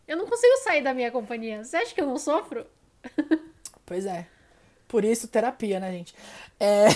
Eu 0.09 0.17
não 0.17 0.27
consigo 0.27 0.57
sair 0.65 0.83
da 0.83 0.93
minha 0.93 1.13
companhia. 1.13 1.63
Você 1.63 1.77
acha 1.77 1.95
que 1.95 2.01
eu 2.01 2.07
não 2.07 2.19
sofro? 2.19 2.67
Pois 3.87 4.05
é. 4.05 4.27
Por 4.89 5.05
isso, 5.05 5.29
terapia, 5.29 5.79
né, 5.79 5.93
gente? 5.93 6.13
É... 6.59 6.87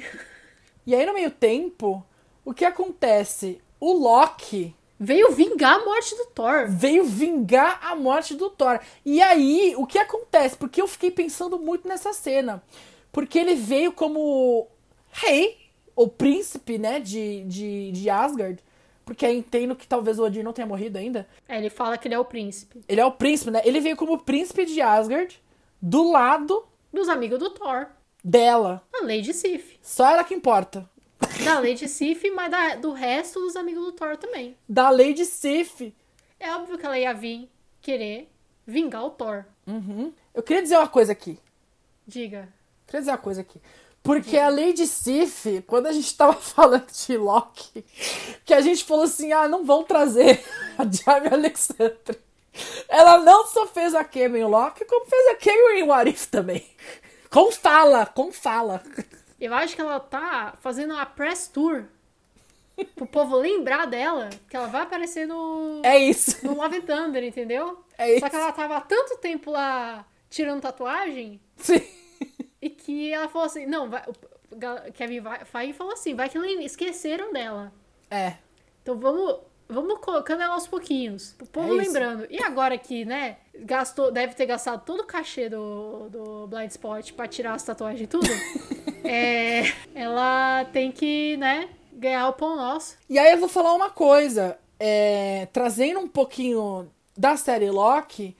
e 0.84 0.94
aí, 0.94 1.06
no 1.06 1.14
meio 1.14 1.30
tempo, 1.30 2.04
o 2.44 2.52
que 2.52 2.66
acontece? 2.66 3.62
O 3.80 3.92
Loki 3.94 4.76
Veio 5.00 5.30
vingar 5.32 5.80
a 5.80 5.84
morte 5.84 6.14
do 6.16 6.26
Thor. 6.26 6.66
veio 6.68 7.04
vingar 7.04 7.78
a 7.82 7.94
morte 7.94 8.34
do 8.34 8.50
Thor. 8.50 8.80
E 9.04 9.22
aí, 9.22 9.74
o 9.76 9.86
que 9.86 9.98
acontece? 9.98 10.56
Porque 10.56 10.80
eu 10.82 10.88
fiquei 10.88 11.10
pensando 11.10 11.58
muito 11.58 11.86
nessa 11.86 12.12
cena. 12.12 12.62
Porque 13.12 13.38
ele 13.38 13.54
veio 13.54 13.92
como 13.92 14.66
rei, 15.10 15.56
ou 15.94 16.08
príncipe, 16.08 16.78
né, 16.78 17.00
de, 17.00 17.44
de, 17.44 17.92
de 17.92 18.10
Asgard. 18.10 18.62
Porque 19.04 19.24
aí 19.24 19.38
entendo 19.38 19.74
que 19.74 19.86
talvez 19.86 20.18
o 20.18 20.24
Odin 20.24 20.42
não 20.42 20.52
tenha 20.52 20.66
morrido 20.66 20.98
ainda. 20.98 21.26
É, 21.48 21.56
ele 21.56 21.70
fala 21.70 21.96
que 21.96 22.06
ele 22.06 22.14
é 22.14 22.18
o 22.18 22.24
príncipe. 22.24 22.82
Ele 22.86 23.00
é 23.00 23.04
o 23.06 23.12
príncipe, 23.12 23.50
né? 23.50 23.62
Ele 23.64 23.80
veio 23.80 23.96
como 23.96 24.18
príncipe 24.18 24.66
de 24.66 24.80
Asgard, 24.82 25.40
do 25.80 26.10
lado 26.10 26.64
Dos 26.92 27.08
amigos 27.08 27.38
do 27.38 27.50
Thor. 27.50 27.86
dela. 28.22 28.82
A 28.92 29.04
Lady 29.04 29.32
Sif. 29.32 29.78
Só 29.80 30.10
ela 30.10 30.24
que 30.24 30.34
importa. 30.34 30.88
Da 31.44 31.60
Lady 31.60 31.88
Sif, 31.88 32.30
mas 32.30 32.50
da- 32.50 32.74
do 32.76 32.92
resto 32.92 33.40
dos 33.40 33.56
amigos 33.56 33.84
do 33.84 33.92
Thor 33.92 34.16
também. 34.16 34.56
Da 34.68 34.90
Lady 34.90 35.24
Sif. 35.24 35.94
É 36.40 36.52
óbvio 36.54 36.78
que 36.78 36.84
ela 36.86 36.98
ia 36.98 37.12
vir 37.14 37.48
querer 37.80 38.28
vingar 38.66 39.04
o 39.04 39.10
Thor. 39.10 39.44
Uhum. 39.66 40.12
Eu 40.34 40.42
queria 40.42 40.62
dizer 40.62 40.76
uma 40.76 40.88
coisa 40.88 41.12
aqui. 41.12 41.38
Diga. 42.06 42.48
Queria 42.86 43.00
dizer 43.00 43.10
uma 43.12 43.18
coisa 43.18 43.40
aqui. 43.40 43.60
Porque 44.02 44.38
a 44.38 44.48
Lady 44.48 44.86
Sif, 44.86 45.62
quando 45.66 45.86
a 45.86 45.92
gente 45.92 46.16
tava 46.16 46.32
falando 46.40 46.86
de 46.90 47.16
Loki, 47.16 47.84
que 48.44 48.54
a 48.54 48.60
gente 48.60 48.84
falou 48.84 49.04
assim, 49.04 49.32
ah, 49.32 49.46
não 49.48 49.64
vão 49.64 49.82
trazer 49.84 50.42
a 50.78 50.84
Jamie 50.84 51.32
Alexandre. 51.32 52.18
Ela 52.88 53.18
não 53.18 53.46
só 53.46 53.66
fez 53.66 53.94
a 53.94 54.02
cameo 54.02 54.36
em 54.36 54.44
Loki, 54.50 54.84
como 54.84 55.06
fez 55.06 55.28
a 55.28 55.36
cameo 55.36 55.70
em 55.78 55.82
What 55.84 56.10
If 56.10 56.26
também. 56.26 56.64
Com 57.30 57.52
fala, 57.52 58.06
com 58.06 58.32
fala. 58.32 58.82
Eu 59.40 59.54
acho 59.54 59.74
que 59.74 59.80
ela 59.80 60.00
tá 60.00 60.54
fazendo 60.60 60.94
uma 60.94 61.06
press 61.06 61.48
tour 61.48 61.84
pro 62.94 63.06
povo 63.06 63.36
lembrar 63.36 63.86
dela, 63.86 64.30
que 64.48 64.56
ela 64.56 64.66
vai 64.66 64.82
aparecer 64.82 65.26
no, 65.26 65.80
É 65.84 65.98
isso. 65.98 66.44
no 66.46 66.56
Love 66.56 66.80
Thunder, 66.82 67.24
entendeu? 67.24 67.84
É 67.96 68.10
isso. 68.12 68.20
Só 68.20 68.28
que 68.28 68.36
ela 68.36 68.52
tava 68.52 68.76
há 68.76 68.80
tanto 68.80 69.16
tempo 69.18 69.50
lá 69.50 70.06
tirando 70.30 70.60
tatuagem 70.60 71.40
Sim. 71.56 71.80
e 72.60 72.70
que 72.70 73.12
ela 73.12 73.28
falou 73.28 73.46
assim, 73.46 73.66
não, 73.66 73.88
vai, 73.90 74.02
o 74.06 74.92
Kevin 74.92 75.22
Feige 75.44 75.72
falou 75.72 75.92
assim, 75.92 76.14
vai 76.14 76.28
que 76.28 76.38
esqueceram 76.38 77.32
dela. 77.32 77.72
É. 78.10 78.34
Então 78.82 78.98
vamos, 78.98 79.40
vamos 79.68 79.98
colocando 80.00 80.42
ela 80.42 80.54
aos 80.54 80.66
pouquinhos, 80.66 81.32
pro 81.32 81.46
povo 81.46 81.74
É 81.74 81.82
lembrando. 81.82 82.26
E 82.30 82.42
agora 82.42 82.78
que, 82.78 83.04
né, 83.04 83.38
gastou, 83.54 84.10
deve 84.10 84.34
ter 84.34 84.46
gastado 84.46 84.84
todo 84.84 85.00
o 85.00 85.06
cachê 85.06 85.48
do, 85.48 86.08
do 86.08 86.46
Blind 86.46 86.70
Spot 86.70 87.12
pra 87.12 87.26
tirar 87.26 87.54
as 87.54 87.62
tatuagens 87.62 88.02
e 88.02 88.06
tudo, 88.06 88.28
é, 89.04 89.72
ela 89.94 90.64
tem 90.72 90.90
que, 90.92 91.36
né, 91.36 91.68
ganhar 91.92 92.28
o 92.28 92.32
pão 92.32 92.56
nosso. 92.56 92.96
E 93.08 93.18
aí 93.18 93.32
eu 93.32 93.38
vou 93.38 93.48
falar 93.48 93.74
uma 93.74 93.90
coisa. 93.90 94.58
é, 94.80 95.46
trazendo 95.52 96.00
um 96.00 96.08
pouquinho 96.08 96.88
da 97.16 97.36
série 97.36 97.70
Loki, 97.70 98.36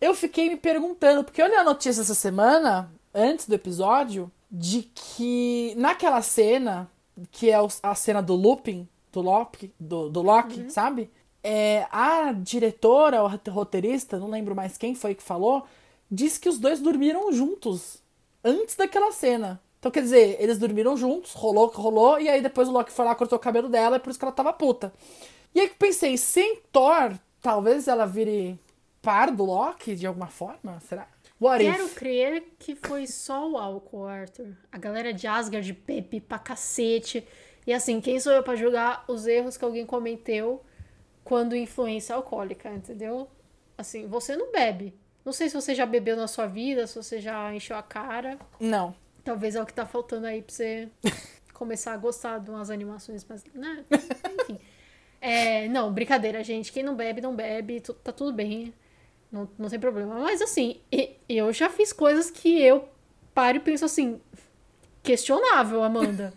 eu 0.00 0.14
fiquei 0.14 0.48
me 0.48 0.56
perguntando, 0.56 1.24
porque 1.24 1.42
eu 1.42 1.48
li 1.48 1.54
a 1.54 1.64
notícia 1.64 2.00
essa 2.00 2.14
semana, 2.14 2.90
antes 3.12 3.46
do 3.46 3.54
episódio, 3.54 4.30
de 4.50 4.82
que 4.94 5.74
naquela 5.76 6.22
cena, 6.22 6.88
que 7.30 7.50
é 7.50 7.56
a 7.82 7.94
cena 7.94 8.22
do 8.22 8.34
looping, 8.34 8.88
do 9.12 9.20
Loki, 9.20 9.72
do, 9.78 10.08
do 10.08 10.22
Loki, 10.22 10.70
sabe? 10.70 11.10
É, 11.42 11.86
a 11.90 12.32
diretora, 12.32 13.22
ou 13.22 13.26
a 13.28 13.38
roteirista, 13.50 14.18
não 14.18 14.30
lembro 14.30 14.54
mais 14.54 14.76
quem 14.78 14.94
foi 14.94 15.14
que 15.14 15.22
falou, 15.22 15.64
disse 16.10 16.38
que 16.38 16.48
os 16.48 16.58
dois 16.58 16.80
dormiram 16.80 17.32
juntos 17.32 18.02
antes 18.44 18.76
daquela 18.76 19.10
cena. 19.12 19.60
Então, 19.80 19.90
quer 19.90 20.02
dizer, 20.02 20.36
eles 20.38 20.58
dormiram 20.58 20.94
juntos, 20.94 21.32
rolou 21.32 21.70
que 21.70 21.80
rolou, 21.80 22.20
e 22.20 22.28
aí 22.28 22.42
depois 22.42 22.68
o 22.68 22.72
Loki 22.72 22.92
foi 22.92 23.04
lá, 23.04 23.14
cortou 23.14 23.38
o 23.38 23.40
cabelo 23.40 23.66
dela, 23.68 23.96
é 23.96 23.98
por 23.98 24.10
isso 24.10 24.18
que 24.18 24.24
ela 24.24 24.32
tava 24.32 24.52
puta. 24.52 24.92
E 25.54 25.60
aí 25.60 25.66
eu 25.66 25.74
pensei, 25.78 26.16
sem 26.18 26.60
Thor, 26.70 27.14
talvez 27.40 27.88
ela 27.88 28.06
vire 28.06 28.60
par 29.00 29.30
do 29.30 29.44
Loki 29.44 29.96
de 29.96 30.06
alguma 30.06 30.26
forma? 30.26 30.78
Será? 30.80 31.08
What 31.40 31.64
Quero 31.64 31.86
if? 31.86 31.94
crer 31.94 32.44
que 32.58 32.76
foi 32.76 33.06
só 33.06 33.48
o 33.48 33.56
álcool, 33.56 34.06
Arthur. 34.06 34.54
A 34.70 34.76
galera 34.76 35.14
de 35.14 35.26
Asgard 35.26 35.72
bebe 35.72 36.20
pra 36.20 36.38
cacete. 36.38 37.26
E 37.66 37.72
assim, 37.72 37.98
quem 38.02 38.20
sou 38.20 38.32
eu 38.32 38.42
pra 38.42 38.54
julgar 38.54 39.04
os 39.08 39.26
erros 39.26 39.56
que 39.56 39.64
alguém 39.64 39.86
cometeu 39.86 40.62
quando 41.24 41.56
influência 41.56 42.14
alcoólica, 42.14 42.70
entendeu? 42.70 43.26
Assim, 43.78 44.06
você 44.06 44.36
não 44.36 44.52
bebe. 44.52 44.94
Não 45.24 45.32
sei 45.32 45.48
se 45.48 45.54
você 45.54 45.74
já 45.74 45.86
bebeu 45.86 46.16
na 46.16 46.26
sua 46.26 46.46
vida, 46.46 46.86
se 46.86 46.96
você 46.96 47.18
já 47.18 47.54
encheu 47.54 47.76
a 47.76 47.82
cara. 47.82 48.38
Não. 48.58 48.94
Talvez 49.24 49.54
é 49.54 49.62
o 49.62 49.66
que 49.66 49.72
tá 49.74 49.86
faltando 49.86 50.26
aí 50.26 50.42
pra 50.42 50.54
você 50.54 50.88
começar 51.52 51.92
a 51.92 51.96
gostar 51.96 52.38
de 52.38 52.50
umas 52.50 52.70
animações, 52.70 53.24
mas, 53.28 53.44
né? 53.54 53.84
Enfim. 54.40 54.58
É, 55.20 55.68
não, 55.68 55.92
brincadeira, 55.92 56.42
gente. 56.42 56.72
Quem 56.72 56.82
não 56.82 56.94
bebe, 56.96 57.20
não 57.20 57.34
bebe. 57.34 57.80
Tá 57.80 58.12
tudo 58.12 58.32
bem. 58.32 58.72
Não, 59.30 59.48
não 59.58 59.68
tem 59.68 59.78
problema. 59.78 60.18
Mas, 60.18 60.40
assim, 60.40 60.80
eu 61.28 61.52
já 61.52 61.68
fiz 61.68 61.92
coisas 61.92 62.30
que 62.30 62.60
eu 62.60 62.88
paro 63.34 63.58
e 63.58 63.60
penso 63.60 63.84
assim... 63.84 64.20
Questionável, 65.02 65.82
Amanda. 65.82 66.30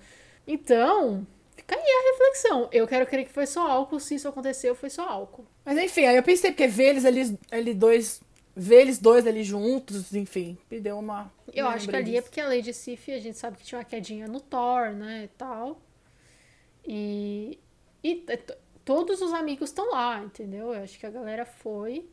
Então, 0.48 1.28
fica 1.54 1.76
aí 1.76 1.82
a 1.82 2.12
reflexão. 2.12 2.70
Eu 2.72 2.88
quero 2.88 3.06
crer 3.06 3.26
que 3.26 3.32
foi 3.34 3.46
só 3.46 3.70
álcool. 3.70 4.00
Se 4.00 4.16
isso 4.16 4.28
aconteceu, 4.28 4.74
foi 4.74 4.90
só 4.90 5.04
álcool. 5.04 5.46
Mas 5.66 5.78
enfim, 5.78 6.06
aí 6.06 6.16
eu 6.16 6.24
pensei, 6.24 6.52
porque 6.52 6.66
ver 6.66 6.92
eles 6.92 7.04
ali, 7.04 7.38
ali 7.52 7.74
dois. 7.74 8.22
Ver 8.56 8.82
eles 8.82 9.00
dois 9.00 9.26
ali 9.26 9.44
juntos, 9.44 10.14
enfim, 10.14 10.58
me 10.70 10.80
deu 10.80 11.00
uma. 11.00 11.32
Eu 11.52 11.68
acho 11.68 11.90
que 11.90 11.96
ali 11.96 12.12
é 12.12 12.14
disso. 12.20 12.24
porque 12.24 12.40
a 12.40 12.48
Lady 12.48 12.72
Sif, 12.74 13.12
a 13.12 13.20
gente 13.20 13.38
sabe 13.38 13.58
que 13.58 13.64
tinha 13.64 13.80
uma 13.80 13.86
quedinha 13.86 14.28
no 14.28 14.40
Thor, 14.40 14.92
né, 14.92 15.24
e 15.24 15.28
tal. 15.30 15.82
E, 16.86 17.58
e 18.04 18.24
todos 18.86 19.22
os 19.22 19.34
amigos 19.34 19.70
estão 19.70 19.90
lá, 19.92 20.20
entendeu? 20.24 20.74
Eu 20.74 20.84
acho 20.84 21.00
que 21.00 21.06
a 21.06 21.10
galera 21.10 21.46
foi. 21.46 22.06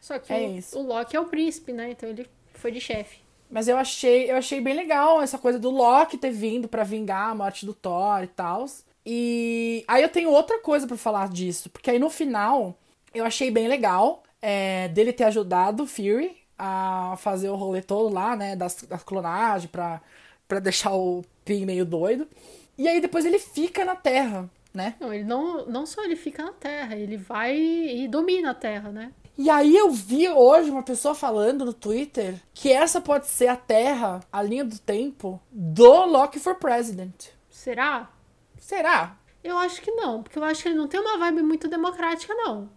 Só 0.00 0.18
que 0.18 0.32
É 0.32 0.38
o, 0.74 0.78
o 0.78 0.82
Loki 0.82 1.16
é 1.16 1.20
o 1.20 1.26
príncipe, 1.26 1.72
né? 1.72 1.90
Então 1.90 2.08
ele 2.08 2.26
foi 2.54 2.72
de 2.72 2.80
chefe. 2.80 3.18
Mas 3.50 3.68
eu 3.68 3.76
achei, 3.76 4.30
eu 4.30 4.36
achei 4.36 4.60
bem 4.60 4.74
legal 4.74 5.20
essa 5.20 5.38
coisa 5.38 5.58
do 5.58 5.68
Loki 5.70 6.16
ter 6.16 6.30
vindo 6.30 6.68
pra 6.68 6.84
vingar 6.84 7.30
a 7.30 7.34
morte 7.34 7.66
do 7.66 7.74
Thor 7.74 8.22
e 8.22 8.28
tal. 8.28 8.64
E 9.04 9.84
aí 9.86 10.02
eu 10.02 10.08
tenho 10.08 10.30
outra 10.30 10.58
coisa 10.60 10.86
pra 10.86 10.96
falar 10.96 11.28
disso, 11.28 11.68
porque 11.68 11.90
aí 11.90 11.98
no 11.98 12.08
final 12.08 12.74
eu 13.14 13.24
achei 13.24 13.50
bem 13.50 13.68
legal 13.68 14.22
é, 14.42 14.88
dele 14.88 15.12
ter 15.12 15.24
ajudado 15.24 15.84
o 15.84 15.86
Fury 15.86 16.36
a 16.58 17.14
fazer 17.18 17.48
o 17.48 17.56
rolê 17.56 17.80
todo 17.80 18.12
lá, 18.12 18.36
né, 18.36 18.54
das, 18.54 18.82
da 18.82 18.98
clonagem 18.98 19.68
pra, 19.68 20.02
pra 20.46 20.58
deixar 20.58 20.92
o 20.92 21.24
Pim 21.44 21.64
meio 21.64 21.84
doido. 21.86 22.28
E 22.76 22.88
aí 22.88 23.00
depois 23.00 23.24
ele 23.24 23.38
fica 23.38 23.84
na 23.84 23.96
Terra, 23.96 24.50
né? 24.74 24.96
Não, 25.00 25.12
ele 25.12 25.24
não, 25.24 25.66
não 25.66 25.86
só 25.86 26.04
ele 26.04 26.16
fica 26.16 26.44
na 26.44 26.52
Terra, 26.52 26.96
ele 26.96 27.16
vai 27.16 27.56
e 27.56 28.08
domina 28.08 28.50
a 28.50 28.54
Terra, 28.54 28.90
né? 28.90 29.12
E 29.36 29.48
aí 29.48 29.74
eu 29.74 29.90
vi 29.90 30.28
hoje 30.28 30.70
uma 30.70 30.82
pessoa 30.82 31.14
falando 31.14 31.64
no 31.64 31.72
Twitter 31.72 32.34
que 32.52 32.70
essa 32.70 33.00
pode 33.00 33.26
ser 33.26 33.48
a 33.48 33.56
Terra, 33.56 34.20
a 34.30 34.42
linha 34.42 34.64
do 34.64 34.78
tempo, 34.78 35.40
do 35.50 36.04
Loki 36.04 36.38
for 36.38 36.56
President. 36.56 37.28
Será? 37.48 38.10
Será? 38.58 39.16
Eu 39.42 39.58
acho 39.58 39.80
que 39.80 39.90
não, 39.90 40.22
porque 40.22 40.38
eu 40.38 40.44
acho 40.44 40.62
que 40.62 40.68
ele 40.68 40.78
não 40.78 40.86
tem 40.86 41.00
uma 41.00 41.18
vibe 41.18 41.42
muito 41.42 41.66
democrática, 41.66 42.34
não. 42.34 42.68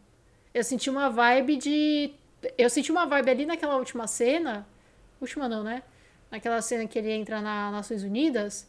Eu 0.56 0.63
senti 0.63 0.89
uma 0.89 1.10
vibe 1.10 1.58
de. 1.58 2.13
Eu 2.58 2.70
senti 2.70 2.89
uma 2.89 3.06
vibe 3.06 3.30
ali 3.30 3.46
naquela 3.46 3.76
última 3.76 4.08
cena. 4.08 4.65
Última 5.20 5.50
não, 5.50 5.65
né? 5.65 5.84
Naquela 6.32 6.62
cena 6.62 6.88
que 6.88 6.98
ele 6.98 7.12
entra 7.12 7.41
na 7.41 7.70
Nações 7.72 8.04
Unidas. 8.04 8.65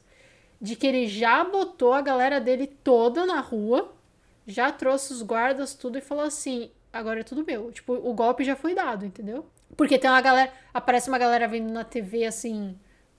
De 0.61 0.75
que 0.75 0.85
ele 0.85 1.07
já 1.07 1.45
botou 1.45 1.93
a 1.93 2.01
galera 2.01 2.41
dele 2.41 2.67
toda 2.67 3.25
na 3.25 3.39
rua. 3.39 3.95
Já 4.49 4.73
trouxe 4.73 5.13
os 5.13 5.23
guardas, 5.23 5.75
tudo, 5.75 5.97
e 5.97 6.01
falou 6.01 6.25
assim: 6.25 6.73
agora 6.93 7.21
é 7.21 7.23
tudo 7.23 7.47
meu. 7.47 7.71
Tipo, 7.71 7.93
o 7.93 8.13
golpe 8.13 8.43
já 8.43 8.57
foi 8.57 8.75
dado, 8.75 9.07
entendeu? 9.07 9.47
Porque 9.77 9.97
tem 9.97 10.11
uma 10.11 10.21
galera. 10.21 10.53
Aparece 10.75 11.09
uma 11.09 11.19
galera 11.19 11.47
vindo 11.47 11.73
na 11.73 11.85
TV 11.85 12.25
assim 12.25 12.77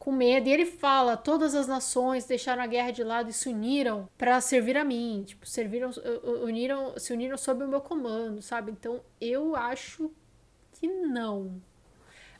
com 0.07 0.11
medo. 0.13 0.47
E 0.47 0.53
ele 0.53 0.65
fala: 0.65 1.17
todas 1.17 1.53
as 1.53 1.67
nações 1.67 2.23
deixaram 2.25 2.63
a 2.63 2.67
guerra 2.67 2.91
de 2.91 3.03
lado 3.03 3.29
e 3.29 3.33
se 3.33 3.49
uniram 3.49 4.07
para 4.17 4.39
servir 4.39 4.77
a 4.77 4.85
mim. 4.85 5.23
Tipo, 5.27 5.45
serviram, 5.45 5.91
uniram, 6.43 6.97
se 6.97 7.11
uniram 7.11 7.37
sob 7.37 7.61
o 7.65 7.67
meu 7.67 7.81
comando, 7.81 8.41
sabe? 8.41 8.71
Então 8.71 9.01
eu 9.19 9.53
acho 9.53 10.09
que 10.71 10.87
não. 10.87 11.61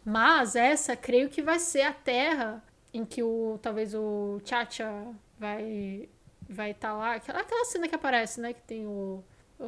Mas 0.05 0.55
essa 0.55 0.95
creio 0.95 1.27
que 1.29 1.41
vai 1.41 1.59
ser 1.59 1.81
a 1.81 1.91
terra 1.93 2.63
em 2.93 3.03
que 3.03 3.21
o 3.21 3.59
talvez 3.61 3.93
o 3.93 4.39
Chacha 4.45 4.89
vai 5.37 6.07
vai 6.49 6.71
estar 6.71 6.93
lá. 6.93 7.15
Aquela, 7.15 7.41
aquela 7.41 7.65
cena 7.65 7.89
que 7.89 7.95
aparece, 7.95 8.39
né? 8.39 8.53
Que 8.53 8.61
tem 8.61 8.87
o- 8.87 9.21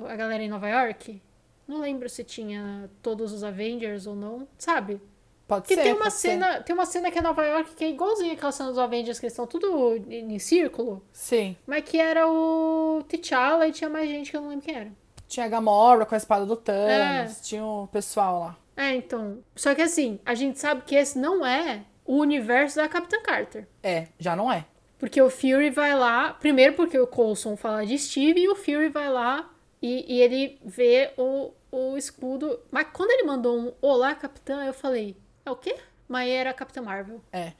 a 0.07 0.15
galera 0.15 0.41
em 0.41 0.47
Nova 0.47 0.69
York. 0.69 1.21
Não 1.67 1.81
lembro 1.81 2.07
se 2.09 2.23
tinha 2.23 2.89
todos 3.01 3.33
os 3.33 3.43
Avengers 3.43 4.07
ou 4.07 4.15
não, 4.15 4.47
sabe? 4.57 5.01
Pode 5.49 5.63
Porque 5.63 5.73
ser. 5.75 5.81
tem 5.81 5.93
uma 5.93 6.03
pode 6.03 6.13
ser. 6.13 6.27
cena, 6.29 6.61
tem 6.61 6.73
uma 6.75 6.85
cena 6.85 7.09
que 7.11 7.17
é 7.17 7.21
Nova 7.21 7.43
York 7.43 7.73
que 7.75 7.83
é 7.83 7.89
igualzinha 7.89 8.33
aquela 8.33 8.51
cena 8.51 8.69
dos 8.69 8.77
Avengers, 8.77 9.19
que 9.19 9.25
eles 9.25 9.33
estão 9.33 9.47
tudo 9.47 9.95
em, 10.07 10.35
em 10.35 10.39
círculo, 10.39 11.03
Sim. 11.11 11.57
mas 11.65 11.83
que 11.83 11.99
era 11.99 12.27
o 12.29 13.03
T'Challa 13.09 13.67
e 13.67 13.71
tinha 13.71 13.89
mais 13.89 14.07
gente 14.07 14.29
que 14.29 14.37
eu 14.37 14.41
não 14.41 14.49
lembro 14.49 14.63
quem 14.65 14.75
era. 14.75 14.91
Tinha 15.27 15.47
a 15.47 15.49
Gamora 15.49 16.05
com 16.05 16.13
a 16.13 16.17
espada 16.17 16.45
do 16.45 16.55
Thanos, 16.55 17.39
É. 17.39 17.41
tinha 17.43 17.65
o 17.65 17.87
pessoal 17.91 18.39
lá. 18.39 18.57
É, 18.77 18.95
então. 18.95 19.39
Só 19.55 19.73
que 19.75 19.81
assim, 19.81 20.19
a 20.25 20.35
gente 20.35 20.59
sabe 20.59 20.83
que 20.85 20.93
esse 20.95 21.17
não 21.17 21.43
é 21.45 21.81
o 22.05 22.17
universo 22.17 22.75
da 22.77 22.87
Capitã 22.87 23.19
Carter. 23.21 23.67
É, 23.83 24.07
já 24.19 24.35
não 24.35 24.51
é. 24.53 24.65
Porque 24.99 25.19
o 25.21 25.29
Fury 25.31 25.71
vai 25.71 25.95
lá, 25.95 26.33
primeiro 26.33 26.73
porque 26.75 26.97
o 26.99 27.07
Coulson 27.07 27.57
fala 27.57 27.85
de 27.85 27.97
Steve 27.97 28.39
e 28.41 28.49
o 28.49 28.55
Fury 28.55 28.89
vai 28.89 29.09
lá 29.09 29.49
e, 29.81 30.05
e 30.15 30.21
ele 30.21 30.59
vê 30.63 31.11
o, 31.17 31.51
o 31.71 31.97
escudo. 31.97 32.59
Mas 32.69 32.87
quando 32.93 33.09
ele 33.11 33.23
mandou 33.23 33.57
um 33.57 33.71
Olá, 33.81 34.13
Capitã, 34.13 34.63
eu 34.65 34.73
falei, 34.73 35.15
é 35.49 35.51
o 35.53 35.55
quê? 35.55 35.75
Mas 36.07 36.29
era 36.29 36.49
a 36.51 36.53
Capitã 36.53 36.81
Marvel. 36.81 37.21
É. 37.31 37.53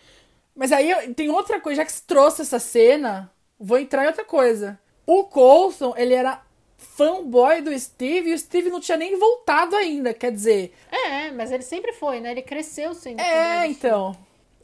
Mas 0.56 0.72
aí 0.72 1.14
tem 1.14 1.30
outra 1.30 1.60
coisa, 1.62 1.78
já 1.82 1.86
que 1.86 1.92
se 1.92 2.04
trouxe 2.04 2.42
essa 2.42 2.60
cena, 2.60 3.32
vou 3.60 3.78
entrar 3.78 4.04
em 4.04 4.08
outra 4.08 4.26
coisa. 4.26 4.80
O 5.06 5.24
Coulson, 5.26 5.94
ele 5.98 6.14
era 6.14 6.42
fanboy 6.78 7.62
do 7.62 7.78
Steve 7.78 8.30
e 8.30 8.34
o 8.34 8.40
Steve 8.40 8.70
não 8.70 8.80
tinha 8.80 8.98
nem 8.98 9.18
voltado 9.20 9.76
ainda, 9.76 10.14
quer 10.14 10.32
dizer. 10.32 10.74
É, 10.92 11.32
mas 11.32 11.52
ele 11.52 11.64
sempre 11.64 11.94
foi, 11.94 12.20
né? 12.20 12.32
Ele 12.32 12.42
cresceu 12.42 12.94
sendo. 12.94 13.20
É, 13.20 13.68
então. 13.68 14.16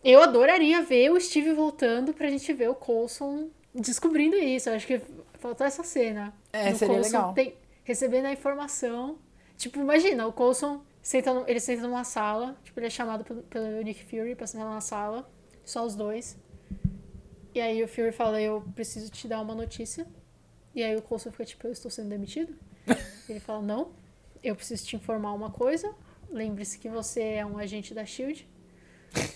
Eu 0.04 0.22
adoraria 0.22 0.82
ver 0.82 1.12
o 1.12 1.20
Steve 1.20 1.52
voltando 1.54 2.14
pra 2.14 2.30
gente 2.30 2.52
ver 2.54 2.70
o 2.70 2.76
Coulson 2.76 3.50
descobrindo 3.74 4.36
isso. 4.36 4.70
Eu 4.70 4.76
acho 4.76 4.86
que 4.88 5.02
faltou 5.40 5.66
essa 5.66 5.84
cena. 5.84 6.34
É, 6.54 6.74
seria 6.74 6.96
Coulson 6.96 7.18
legal. 7.18 7.34
tem- 7.34 7.56
recebendo 7.84 8.26
a 8.26 8.32
informação. 8.32 9.18
Tipo, 9.58 9.80
imagina, 9.80 10.28
o 10.28 10.34
Coulson 10.34 10.82
senta 11.06 11.32
no- 11.32 11.48
ele 11.48 11.60
senta 11.60 11.84
numa 11.84 12.04
sala, 12.04 12.58
tipo, 12.64 12.80
ele 12.80 12.88
é 12.88 12.90
chamado 12.90 13.24
pelo, 13.24 13.44
pelo 13.44 13.82
Nick 13.84 14.04
Fury 14.06 14.34
pra 14.36 14.48
sentar 14.48 14.66
numa 14.68 14.82
sala, 14.82 15.30
só 15.64 15.86
os 15.86 15.96
dois. 15.96 16.36
E 17.54 17.62
aí 17.62 17.84
o 17.84 17.88
Fury 17.88 18.12
fala, 18.12 18.42
eu 18.42 18.62
preciso 18.74 19.12
te 19.12 19.28
dar 19.28 19.40
uma 19.40 19.54
notícia. 19.54 20.08
E 20.74 20.84
aí 20.84 20.96
o 20.96 21.02
Coulson 21.04 21.32
fica 21.32 21.46
tipo, 21.46 21.68
eu 21.68 21.72
estou 21.72 21.92
sendo 21.92 22.10
demitido? 22.10 22.56
ele 23.30 23.40
fala, 23.40 23.62
não, 23.62 23.92
eu 24.44 24.56
preciso 24.56 24.84
te 24.84 24.96
informar 24.96 25.32
uma 25.34 25.52
coisa. 25.52 25.94
Lembre-se 26.32 26.80
que 26.80 26.90
você 26.90 27.22
é 27.22 27.46
um 27.46 27.60
agente 27.60 27.94
da 27.94 28.04
SHIELD. 28.04 28.50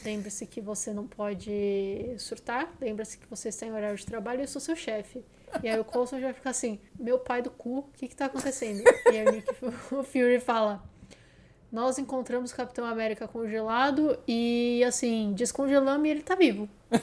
Lembre-se 0.03 0.47
que 0.47 0.59
você 0.59 0.91
não 0.91 1.07
pode 1.07 2.15
surtar. 2.17 2.73
Lembre-se 2.81 3.19
que 3.19 3.27
você 3.29 3.49
está 3.49 3.67
em 3.67 3.71
horário 3.71 3.95
de 3.95 4.05
trabalho 4.07 4.41
e 4.41 4.43
eu 4.43 4.47
sou 4.47 4.59
seu 4.59 4.75
chefe. 4.75 5.23
E 5.63 5.69
aí 5.69 5.79
o 5.79 5.85
Coulson 5.85 6.19
já 6.19 6.33
fica 6.33 6.49
assim, 6.49 6.79
meu 6.99 7.19
pai 7.19 7.43
do 7.43 7.51
cu, 7.51 7.79
o 7.79 7.83
que 7.93 8.07
que 8.07 8.15
tá 8.15 8.25
acontecendo? 8.25 8.83
E 9.05 9.17
aí 9.17 9.27
o, 9.27 9.31
Nick, 9.31 9.47
o 9.93 10.03
Fury 10.03 10.39
fala, 10.39 10.83
nós 11.71 11.97
encontramos 11.97 12.51
o 12.51 12.55
Capitão 12.55 12.85
América 12.85 13.27
congelado 13.27 14.17
e, 14.27 14.83
assim, 14.87 15.33
descongelamos 15.33 16.07
e 16.07 16.11
ele 16.11 16.21
tá 16.21 16.35
vivo. 16.35 16.67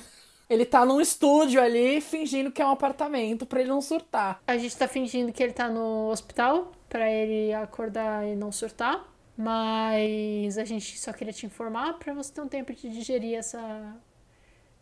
Ele 0.48 0.64
tá 0.64 0.86
num 0.86 1.00
estúdio 1.00 1.60
ali 1.60 2.00
fingindo 2.00 2.52
que 2.52 2.62
é 2.62 2.64
um 2.66 2.70
apartamento 2.70 3.44
pra 3.44 3.58
ele 3.58 3.68
não 3.68 3.80
surtar. 3.80 4.40
A 4.46 4.56
gente 4.56 4.76
tá 4.76 4.86
fingindo 4.86 5.32
que 5.32 5.42
ele 5.42 5.52
tá 5.52 5.68
no 5.68 6.08
hospital 6.08 6.70
pra 6.88 7.10
ele 7.10 7.52
acordar 7.52 8.24
e 8.24 8.36
não 8.36 8.52
surtar. 8.52 9.04
Mas 9.36 10.56
a 10.56 10.64
gente 10.64 10.98
só 10.98 11.12
queria 11.12 11.32
te 11.32 11.44
informar 11.44 11.98
pra 11.98 12.14
você 12.14 12.32
ter 12.32 12.40
um 12.40 12.48
tempo 12.48 12.72
de 12.72 12.88
digerir 12.88 13.36
essa 13.36 13.96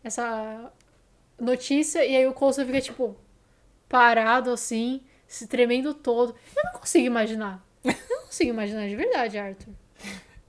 essa 0.03 0.71
notícia 1.39 2.05
e 2.05 2.15
aí 2.15 2.27
o 2.27 2.33
Coulson 2.33 2.65
fica 2.65 2.79
tipo 2.79 3.17
parado 3.89 4.51
assim, 4.51 5.01
se 5.27 5.47
tremendo 5.47 5.93
todo. 5.93 6.35
Eu 6.55 6.63
não 6.63 6.79
consigo 6.79 7.05
imaginar. 7.05 7.65
Eu 7.85 7.93
não 8.17 8.21
consigo 8.25 8.49
imaginar 8.49 8.87
de 8.87 8.95
verdade, 8.95 9.37
Arthur. 9.37 9.73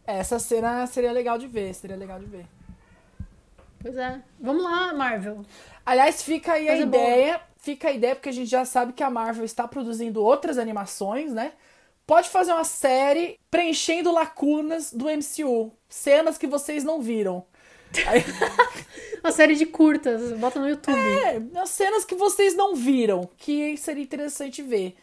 Essa 0.07 0.39
cena 0.39 0.87
seria 0.87 1.13
legal 1.13 1.37
de 1.39 1.47
ver, 1.47 1.75
seria 1.75 1.97
legal 1.97 2.19
de 2.19 2.27
ver. 2.27 2.47
Pois 3.81 3.97
é. 3.97 4.21
Vamos 4.41 4.63
lá, 4.63 4.93
Marvel. 4.95 5.45
Aliás, 5.85 6.23
fica 6.23 6.53
aí 6.55 6.69
a 6.69 6.73
Coisa 6.73 6.87
boa. 6.87 7.03
ideia. 7.05 7.41
Fica 7.59 7.89
a 7.89 7.93
ideia, 7.93 8.15
porque 8.15 8.29
a 8.29 8.33
gente 8.33 8.49
já 8.49 8.65
sabe 8.65 8.93
que 8.93 9.03
a 9.03 9.11
Marvel 9.11 9.45
está 9.45 9.67
produzindo 9.67 10.23
outras 10.23 10.57
animações, 10.59 11.33
né? 11.33 11.53
Pode 12.07 12.29
fazer 12.29 12.53
uma 12.53 12.63
série 12.65 13.39
preenchendo 13.51 14.13
lacunas 14.13 14.93
do 14.93 15.07
MCU. 15.07 15.73
Cenas 15.89 16.39
que 16.39 16.47
vocês 16.47 16.85
não 16.85 17.03
viram. 17.03 17.45
Aí- 18.07 18.25
Uma 19.25 19.33
série 19.33 19.57
de 19.57 19.67
curtas, 19.67 20.33
bota 20.39 20.61
no 20.61 20.69
YouTube. 20.69 20.97
é, 20.97 21.43
as 21.61 21.71
cenas 21.71 22.05
que 22.05 22.15
vocês 22.15 22.55
não 22.55 22.77
viram, 22.77 23.29
que 23.37 23.77
seria 23.77 24.03
interessante 24.05 24.63
ver. 24.63 24.95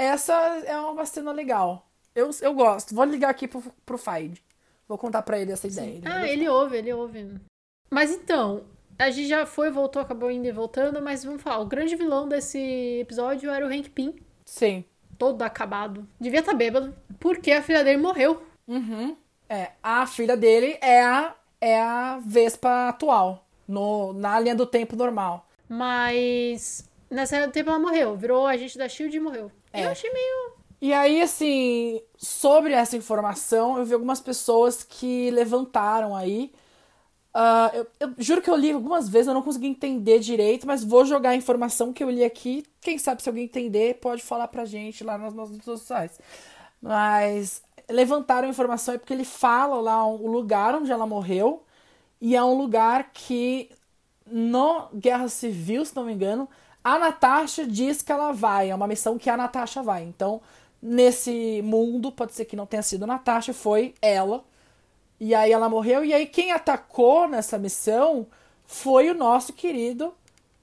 Essa 0.00 0.32
é 0.64 0.80
uma 0.80 1.04
cena 1.04 1.30
legal. 1.30 1.86
Eu, 2.14 2.30
eu 2.40 2.54
gosto. 2.54 2.94
Vou 2.94 3.04
ligar 3.04 3.28
aqui 3.28 3.46
pro, 3.46 3.62
pro 3.84 3.98
Fide. 3.98 4.42
Vou 4.88 4.96
contar 4.96 5.22
pra 5.22 5.38
ele 5.38 5.52
essa 5.52 5.66
ideia. 5.66 5.96
Ele 5.96 6.08
Ah, 6.08 6.26
ele 6.26 6.48
ouve, 6.48 6.78
ele 6.78 6.92
ouve. 6.92 7.38
Mas 7.90 8.10
então, 8.10 8.64
a 8.98 9.10
gente 9.10 9.28
já 9.28 9.44
foi, 9.44 9.70
voltou, 9.70 10.00
acabou 10.00 10.30
indo 10.30 10.48
e 10.48 10.52
voltando, 10.52 11.02
mas 11.02 11.22
vamos 11.22 11.42
falar, 11.42 11.58
o 11.58 11.66
grande 11.66 11.96
vilão 11.96 12.28
desse 12.28 12.58
episódio 13.00 13.50
era 13.50 13.66
o 13.66 13.68
Hank 13.68 13.90
Pym, 13.90 14.14
Sim. 14.46 14.84
todo 15.18 15.42
acabado. 15.42 16.08
Devia 16.18 16.40
estar 16.40 16.54
bêbado, 16.54 16.94
porque 17.18 17.52
a 17.52 17.62
filha 17.62 17.84
dele 17.84 17.98
morreu. 17.98 18.42
Uhum. 18.66 19.16
É, 19.48 19.72
a 19.82 20.06
filha 20.06 20.36
dele 20.36 20.78
é 20.80 21.02
a, 21.02 21.34
é 21.60 21.80
a 21.80 22.18
Vespa 22.24 22.88
atual, 22.88 23.46
no, 23.68 24.12
na 24.12 24.40
linha 24.40 24.54
do 24.54 24.64
tempo 24.66 24.96
normal. 24.96 25.46
Mas 25.68 26.88
nessa 27.10 27.36
linha 27.36 27.48
do 27.48 27.52
tempo 27.52 27.70
ela 27.70 27.78
morreu, 27.78 28.16
virou 28.16 28.46
agente 28.46 28.78
da 28.78 28.88
SHIELD 28.88 29.16
e 29.16 29.20
morreu. 29.20 29.50
É. 29.72 29.84
Eu 29.84 29.90
achei 29.90 30.12
meio... 30.12 30.52
E 30.80 30.92
aí, 30.94 31.20
assim, 31.20 32.00
sobre 32.16 32.72
essa 32.72 32.96
informação, 32.96 33.76
eu 33.76 33.84
vi 33.84 33.92
algumas 33.92 34.20
pessoas 34.20 34.82
que 34.82 35.30
levantaram 35.30 36.16
aí. 36.16 36.50
Ah, 37.32 37.70
eu, 37.74 37.86
eu 38.00 38.14
juro 38.18 38.42
que 38.42 38.50
eu 38.50 38.56
li 38.56 38.72
algumas 38.72 39.08
vezes, 39.08 39.28
eu 39.28 39.34
não 39.34 39.42
consegui 39.42 39.66
entender 39.66 40.18
direito, 40.18 40.66
mas 40.66 40.82
vou 40.82 41.04
jogar 41.04 41.30
a 41.30 41.36
informação 41.36 41.92
que 41.92 42.02
eu 42.02 42.10
li 42.10 42.24
aqui. 42.24 42.64
Quem 42.80 42.98
sabe 42.98 43.22
se 43.22 43.28
alguém 43.28 43.44
entender, 43.44 43.96
pode 44.00 44.22
falar 44.22 44.48
pra 44.48 44.64
gente 44.64 45.04
lá 45.04 45.18
nas 45.18 45.34
nossas 45.34 45.52
redes 45.52 45.66
sociais. 45.66 46.18
Mas 46.80 47.62
levantaram 47.88 48.48
a 48.48 48.50
informação 48.50 48.94
é 48.94 48.98
porque 48.98 49.12
ele 49.12 49.24
fala 49.24 49.80
lá 49.80 50.06
o 50.06 50.26
lugar 50.26 50.74
onde 50.74 50.90
ela 50.90 51.06
morreu. 51.06 51.62
E 52.20 52.34
é 52.36 52.42
um 52.42 52.54
lugar 52.54 53.10
que 53.12 53.70
no 54.26 54.88
Guerra 54.94 55.28
Civil, 55.28 55.84
se 55.84 55.94
não 55.94 56.04
me 56.04 56.12
engano, 56.12 56.48
a 56.82 56.98
Natasha 56.98 57.66
diz 57.66 58.02
que 58.02 58.12
ela 58.12 58.32
vai. 58.32 58.70
É 58.70 58.74
uma 58.74 58.86
missão 58.86 59.18
que 59.18 59.30
a 59.30 59.36
Natasha 59.36 59.82
vai. 59.82 60.02
Então, 60.02 60.40
nesse 60.82 61.60
mundo, 61.62 62.10
pode 62.10 62.34
ser 62.34 62.44
que 62.44 62.56
não 62.56 62.66
tenha 62.66 62.82
sido 62.82 63.04
a 63.04 63.06
Natasha, 63.06 63.52
foi 63.52 63.94
ela. 64.00 64.44
E 65.18 65.34
aí 65.34 65.52
ela 65.52 65.68
morreu. 65.68 66.04
E 66.04 66.14
aí 66.14 66.26
quem 66.26 66.52
atacou 66.52 67.28
nessa 67.28 67.58
missão 67.58 68.26
foi 68.66 69.10
o 69.10 69.14
nosso 69.14 69.52
querido 69.52 70.14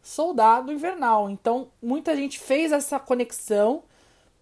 soldado 0.01 0.71
invernal. 0.71 1.29
Então, 1.29 1.67
muita 1.81 2.15
gente 2.15 2.39
fez 2.39 2.71
essa 2.71 2.99
conexão 2.99 3.83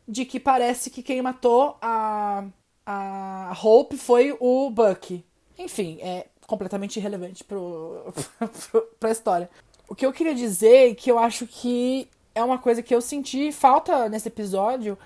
de 0.08 0.24
que 0.24 0.40
parece 0.40 0.90
que 0.90 1.02
quem 1.02 1.22
matou 1.22 1.78
a, 1.82 2.46
a 2.86 3.58
Hope 3.62 3.98
foi 3.98 4.38
o 4.40 4.70
Bucky. 4.70 5.26
Enfim, 5.58 5.98
é 6.02 6.28
completamente 6.46 6.98
irrelevante 6.98 7.44
pro, 7.44 8.14
pro, 8.72 8.82
pra 9.00 9.12
história. 9.12 9.50
O 9.88 9.96
que 9.96 10.06
eu 10.06 10.14
queria 10.14 10.34
dizer 10.34 10.92
é 10.92 10.96
que 10.96 11.12
eu 11.12 11.20
acho 11.20 11.46
que 11.46 12.10
é 12.34 12.44
uma 12.44 12.58
coisa 12.58 12.82
que 12.82 12.94
eu 12.94 13.02
senti 13.02 13.52
falta 13.52 14.10
nesse 14.10 14.28
episódio, 14.28 14.98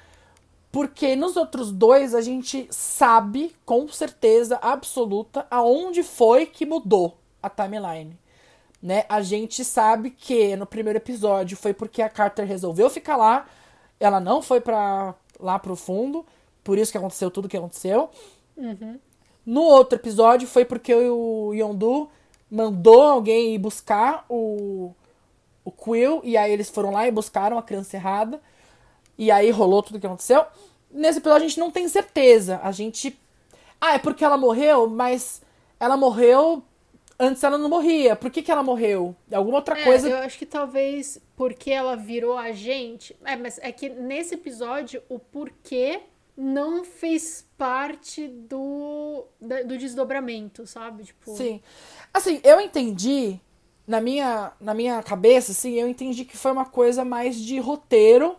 porque 0.72 1.16
nos 1.16 1.36
outros 1.36 1.72
dois 1.72 2.16
a 2.16 2.22
gente 2.22 2.68
sabe 2.72 3.56
com 3.66 3.88
certeza 3.88 4.58
absoluta 4.62 5.46
aonde 5.50 6.04
foi 6.04 6.46
que 6.46 6.66
mudou 6.66 7.18
a 7.42 7.50
timeline. 7.50 8.18
Né? 8.82 9.06
A 9.10 9.22
gente 9.22 9.64
sabe 9.66 10.10
que 10.12 10.56
no 10.56 10.66
primeiro 10.66 10.98
episódio 10.98 11.58
foi 11.58 11.74
porque 11.74 12.02
a 12.02 12.10
Carter 12.10 12.46
resolveu 12.46 12.90
ficar 12.90 13.18
lá, 13.18 13.46
ela 14.00 14.20
não 14.20 14.42
foi 14.42 14.62
para 14.62 15.14
lá 15.40 15.60
pro 15.60 15.76
fundo, 15.76 16.26
por 16.64 16.78
isso 16.78 16.92
que 16.92 16.98
aconteceu 16.98 17.30
tudo 17.30 17.50
que 17.50 17.58
aconteceu. 17.58 18.10
No 19.46 19.62
outro 19.62 19.98
episódio 19.98 20.48
foi 20.48 20.64
porque 20.64 20.94
o 20.94 21.54
Yondu 21.54 22.10
mandou 22.50 23.02
alguém 23.02 23.54
ir 23.56 23.58
buscar 23.58 24.26
o, 24.30 24.94
o 25.64 25.72
Quill, 25.72 26.22
e 26.24 26.36
aí 26.38 26.52
eles 26.52 26.70
foram 26.70 26.92
lá 26.92 27.08
e 27.08 27.12
buscaram 27.12 27.58
a 27.58 27.64
criança 27.64 27.96
errada, 27.98 28.42
e 29.18 29.30
aí 29.32 29.52
rolou 29.52 29.84
tudo 29.84 30.00
que 30.00 30.06
aconteceu. 30.08 30.46
Nesse 30.92 31.20
episódio 31.20 31.46
a 31.46 31.48
gente 31.50 31.60
não 31.60 31.70
tem 31.72 31.88
certeza. 31.88 32.60
A 32.64 32.72
gente. 32.72 33.18
Ah, 33.80 33.94
é 33.94 34.00
porque 34.00 34.24
ela 34.26 34.38
morreu, 34.38 34.90
mas 34.90 35.42
ela 35.80 35.96
morreu. 35.96 36.64
Antes 37.20 37.44
ela 37.44 37.58
não 37.58 37.70
morria. 37.70 38.16
Por 38.16 38.32
que, 38.32 38.42
que 38.42 38.50
ela 38.50 38.64
morreu? 38.64 39.14
Alguma 39.32 39.58
outra 39.58 39.78
É, 39.78 39.84
coisa. 39.84 40.10
eu 40.10 40.18
acho 40.20 40.38
que 40.38 40.46
talvez 40.46 41.22
porque 41.36 41.70
ela 41.70 41.96
virou 41.96 42.38
agente. 42.38 43.16
É, 43.26 43.36
mas 43.36 43.60
é 43.62 43.72
que 43.74 43.90
nesse 43.90 44.36
episódio 44.36 45.04
o 45.10 45.20
porquê 45.20 46.00
não 46.40 46.86
fez 46.86 47.46
parte 47.58 48.26
do, 48.30 49.26
do 49.42 49.78
desdobramento, 49.78 50.66
sabe? 50.66 51.04
Tipo, 51.04 51.36
Sim. 51.36 51.62
Assim, 52.14 52.40
eu 52.46 52.62
entendi, 52.62 53.38
na 53.86 54.00
minha, 54.00 54.54
na 54.62 54.74
minha 54.74 55.04
cabeça, 55.04 55.52
assim, 55.52 55.74
eu 55.74 55.90
entendi 55.90 56.24
que 56.24 56.38
foi 56.38 56.54
uma 56.54 56.66
coisa 56.66 57.04
mais 57.04 57.36
de 57.36 57.60
roteiro 57.60 58.38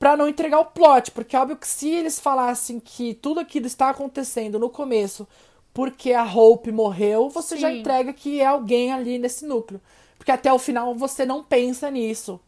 pra 0.00 0.16
não 0.16 0.28
entregar 0.28 0.58
o 0.58 0.64
plot. 0.64 1.12
Porque 1.12 1.36
óbvio 1.36 1.56
que 1.56 1.68
se 1.68 1.88
eles 1.88 2.18
falassem 2.18 2.80
que 2.80 3.14
tudo 3.14 3.38
aquilo 3.38 3.66
está 3.66 3.90
acontecendo 3.90 4.58
no 4.58 4.68
começo 4.68 5.28
porque 5.72 6.12
a 6.12 6.24
Hope 6.24 6.72
morreu, 6.72 7.28
você 7.28 7.56
já 7.56 7.70
Sim. 7.70 7.80
entrega 7.80 8.12
que 8.12 8.40
é 8.40 8.46
alguém 8.46 8.92
ali 8.92 9.18
nesse 9.18 9.46
núcleo. 9.46 9.80
Porque 10.18 10.32
até 10.32 10.52
o 10.52 10.58
final 10.58 10.94
você 10.94 11.24
não 11.24 11.44
pensa 11.44 11.88
nisso. 11.88 12.40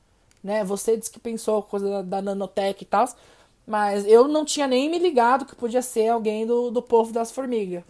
Né? 0.43 0.65
Você 0.65 0.97
disse 0.97 1.11
que 1.11 1.21
pensou 1.21 1.63
coisa 1.63 1.89
da, 1.89 2.03
da 2.03 2.23
nanotech 2.23 2.83
e 2.83 2.87
tal. 2.87 3.07
Mas 3.69 4.07
eu 4.07 4.27
não 4.27 4.47
tinha 4.47 4.67
nem 4.67 4.89
me 4.89 4.99
ligado 4.99 5.45
que 5.45 5.55
podia 5.55 5.83
ser 5.83 6.09
alguém 6.09 6.47
do, 6.47 6.71
do 6.71 6.81
povo 6.81 7.13
das 7.13 7.31
formigas. 7.31 7.85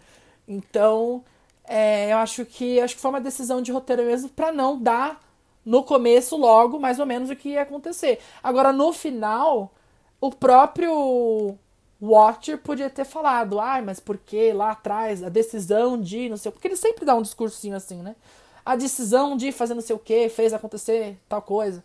Então, 0.45 1.23
é, 1.63 2.11
eu 2.11 2.17
acho 2.17 2.45
que 2.45 2.81
acho 2.81 2.95
que 2.95 3.01
foi 3.01 3.11
uma 3.11 3.21
decisão 3.21 3.61
de 3.61 3.71
roteiro 3.71 4.03
mesmo 4.03 4.27
pra 4.27 4.51
não 4.51 4.77
dar 4.77 5.21
no 5.65 5.81
começo 5.81 6.35
logo 6.35 6.77
mais 6.79 6.99
ou 6.99 7.05
menos 7.05 7.29
o 7.29 7.35
que 7.35 7.49
ia 7.49 7.61
acontecer. 7.61 8.19
Agora 8.43 8.73
no 8.73 8.91
final, 8.91 9.71
o 10.19 10.29
próprio 10.29 11.57
Watcher 12.01 12.57
podia 12.57 12.89
ter 12.89 13.05
falado, 13.05 13.57
ai, 13.57 13.81
mas 13.81 14.01
por 14.01 14.17
que 14.17 14.51
lá 14.51 14.71
atrás 14.71 15.23
a 15.23 15.29
decisão 15.29 15.97
de 15.97 16.27
não 16.27 16.35
sei 16.35 16.51
porque 16.51 16.67
ele 16.67 16.75
sempre 16.75 17.05
dá 17.05 17.15
um 17.15 17.21
discursinho 17.21 17.77
assim, 17.77 18.01
né? 18.01 18.17
A 18.65 18.75
decisão 18.75 19.37
de 19.37 19.53
fazer 19.53 19.75
não 19.75 19.81
sei 19.81 19.95
o 19.95 19.99
que 19.99 20.27
fez 20.27 20.51
acontecer 20.51 21.17
tal 21.29 21.41
coisa. 21.41 21.81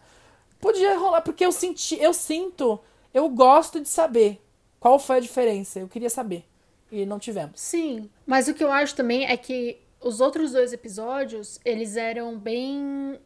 Podia 0.61 0.99
rolar 0.99 1.21
porque 1.21 1.47
eu 1.47 1.53
senti, 1.53 1.97
eu 2.01 2.13
sinto, 2.13 2.81
eu 3.15 3.29
gosto 3.29 3.81
de 3.81 3.89
saber 3.89 4.45
qual 4.81 4.99
foi 4.99 5.17
a 5.17 5.21
diferença. 5.21 5.79
Eu 5.79 5.89
queria 5.89 6.11
saber 6.11 6.45
e 6.91 7.07
não 7.07 7.19
tivemos. 7.19 7.61
Sim, 7.61 8.11
mas 8.27 8.49
o 8.49 8.55
que 8.55 8.63
eu 8.63 8.71
acho 8.71 8.95
também 8.95 9.25
é 9.25 9.37
que 9.37 9.79
os 10.01 10.21
outros 10.21 10.53
dois 10.53 10.73
episódios, 10.73 11.59
eles 11.65 11.97
eram 11.97 12.39
bem. 12.39 13.19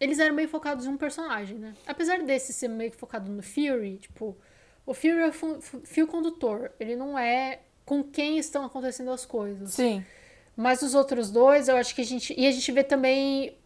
Eles 0.00 0.18
eram 0.18 0.34
meio 0.34 0.48
focados 0.48 0.86
em 0.86 0.88
um 0.88 0.96
personagem, 0.96 1.58
né? 1.58 1.74
Apesar 1.86 2.22
desse 2.22 2.52
ser 2.52 2.68
meio 2.68 2.92
focado 2.92 3.30
no 3.30 3.42
Fury, 3.42 3.98
tipo, 3.98 4.36
o 4.86 4.94
Fury 4.94 5.18
é 5.18 5.28
o 5.28 5.32
fio 5.84 6.06
condutor. 6.06 6.72
Ele 6.80 6.96
não 6.96 7.18
é 7.18 7.60
com 7.84 8.02
quem 8.02 8.38
estão 8.38 8.64
acontecendo 8.64 9.10
as 9.10 9.24
coisas. 9.26 9.72
Sim. 9.72 10.04
Mas 10.56 10.82
os 10.82 10.94
outros 10.94 11.30
dois, 11.30 11.68
eu 11.68 11.76
acho 11.76 11.94
que 11.94 12.00
a 12.00 12.04
gente. 12.04 12.34
E 12.36 12.46
a 12.46 12.50
gente 12.50 12.70
vê 12.72 12.82
também 12.82 13.56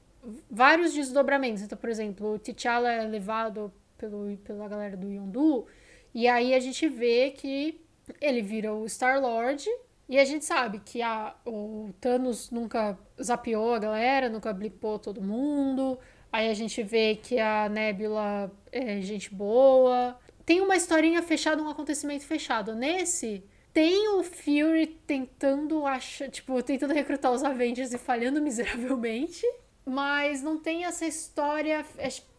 vários 0.51 0.93
desdobramentos. 0.93 1.63
Então, 1.63 1.77
por 1.77 1.89
exemplo, 1.91 2.35
o 2.35 2.39
T'Challa 2.39 2.91
é 2.91 3.07
levado 3.07 3.73
pelo, 4.03 4.37
pela 4.39 4.69
galera 4.69 4.97
do 4.97 5.09
Yondu. 5.09 5.67
E 6.13 6.27
aí 6.27 6.55
a 6.55 6.61
gente 6.61 6.89
vê 6.89 7.31
que 7.31 7.81
ele 8.21 8.43
vira 8.43 8.75
o 8.75 8.85
Star-Lord. 8.89 9.69
E 10.09 10.19
a 10.19 10.25
gente 10.25 10.45
sabe 10.45 10.81
que 10.85 11.01
a, 11.01 11.35
o 11.47 11.91
Thanos 12.01 12.51
nunca 12.51 12.99
zapeou 13.23 13.73
a 13.73 13.79
galera, 13.79 14.29
nunca 14.29 14.53
blipou 14.53 14.99
todo 14.99 15.23
mundo. 15.23 15.99
Aí 16.31 16.51
a 16.51 16.55
gente 16.55 16.83
vê 16.83 17.15
que 17.15 17.39
a 17.39 17.69
Nebula 17.69 18.51
é 18.71 19.01
gente 19.01 19.33
boa. 19.33 20.19
Tem 20.45 20.61
uma 20.61 20.77
historinha 20.77 21.23
fechada, 21.23 21.63
um 21.63 21.69
acontecimento 21.69 22.25
fechado. 22.25 22.75
Nesse, 22.75 23.45
tem 23.73 24.09
o 24.19 24.23
Fury 24.23 24.87
tentando 25.07 25.87
achar, 25.87 26.29
tipo, 26.29 26.61
tentando 26.63 26.93
recrutar 26.93 27.33
os 27.33 27.45
Avengers 27.45 27.93
e 27.93 27.99
falhando 27.99 28.43
miseravelmente. 28.43 29.47
Mas 29.85 30.43
não 30.43 30.59
tem 30.59 30.85
essa 30.85 31.05
história 31.05 31.85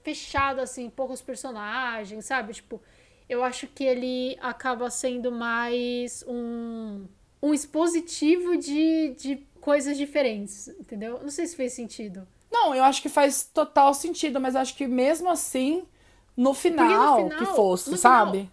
fechada, 0.03 0.61
assim, 0.61 0.89
poucos 0.89 1.21
personagens, 1.21 2.25
sabe? 2.25 2.53
Tipo, 2.53 2.81
eu 3.27 3.43
acho 3.43 3.67
que 3.67 3.83
ele 3.83 4.37
acaba 4.41 4.89
sendo 4.89 5.31
mais 5.31 6.23
um, 6.27 7.05
um 7.41 7.53
expositivo 7.53 8.57
de, 8.57 9.15
de 9.17 9.35
coisas 9.59 9.97
diferentes, 9.97 10.67
entendeu? 10.67 11.19
Não 11.21 11.29
sei 11.29 11.47
se 11.47 11.55
fez 11.55 11.73
sentido. 11.73 12.27
Não, 12.51 12.75
eu 12.75 12.83
acho 12.83 13.01
que 13.01 13.09
faz 13.09 13.43
total 13.43 13.93
sentido, 13.93 14.39
mas 14.39 14.55
acho 14.55 14.75
que 14.75 14.87
mesmo 14.87 15.29
assim, 15.29 15.85
no 16.37 16.53
final, 16.53 17.23
no 17.23 17.29
final 17.29 17.39
que 17.39 17.45
fosse, 17.45 17.97
sabe? 17.97 18.37
Final, 18.39 18.51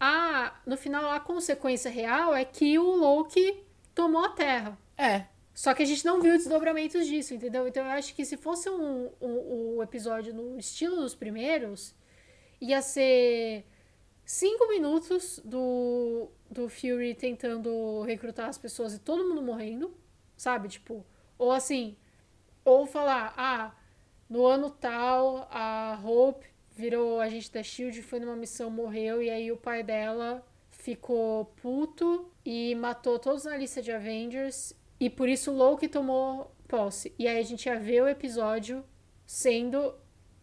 a, 0.00 0.52
no 0.66 0.76
final, 0.76 1.10
a 1.10 1.20
consequência 1.20 1.90
real 1.90 2.34
é 2.34 2.44
que 2.44 2.78
o 2.78 2.96
Loki 2.96 3.62
tomou 3.94 4.24
a 4.24 4.30
Terra. 4.30 4.78
É. 4.96 5.24
Só 5.54 5.72
que 5.72 5.84
a 5.84 5.86
gente 5.86 6.04
não 6.04 6.20
viu 6.20 6.36
desdobramentos 6.36 7.06
disso, 7.06 7.32
entendeu? 7.32 7.68
Então 7.68 7.84
eu 7.84 7.92
acho 7.92 8.12
que 8.14 8.24
se 8.24 8.36
fosse 8.36 8.68
um, 8.68 9.08
um, 9.20 9.76
um 9.76 9.82
episódio 9.82 10.34
no 10.34 10.58
estilo 10.58 10.96
dos 10.96 11.14
primeiros, 11.14 11.94
ia 12.60 12.82
ser 12.82 13.64
cinco 14.24 14.66
minutos 14.68 15.40
do, 15.44 16.28
do 16.50 16.68
Fury 16.68 17.14
tentando 17.14 18.02
recrutar 18.02 18.48
as 18.48 18.58
pessoas 18.58 18.94
e 18.94 18.98
todo 18.98 19.28
mundo 19.28 19.42
morrendo, 19.42 19.94
sabe? 20.36 20.68
Tipo, 20.68 21.06
ou 21.38 21.52
assim, 21.52 21.96
ou 22.64 22.84
falar, 22.84 23.32
ah, 23.36 23.72
no 24.28 24.44
ano 24.44 24.70
tal, 24.70 25.46
a 25.52 26.00
Hope 26.02 26.46
virou 26.72 27.20
agente 27.20 27.52
da 27.52 27.62
Shield, 27.62 28.02
foi 28.02 28.18
numa 28.18 28.34
missão, 28.34 28.70
morreu, 28.70 29.22
e 29.22 29.30
aí 29.30 29.52
o 29.52 29.56
pai 29.56 29.84
dela 29.84 30.44
ficou 30.70 31.44
puto 31.62 32.28
e 32.44 32.74
matou 32.74 33.18
todos 33.18 33.44
na 33.44 33.56
lista 33.56 33.80
de 33.80 33.92
Avengers, 33.92 34.74
e 34.98 35.10
por 35.10 35.28
isso 35.28 35.52
Loki 35.52 35.88
tomou 35.88 36.54
posse. 36.68 37.14
E 37.18 37.26
aí 37.26 37.38
a 37.38 37.42
gente 37.42 37.66
ia 37.66 37.78
ver 37.78 38.02
o 38.02 38.08
episódio 38.08 38.84
sendo 39.26 39.94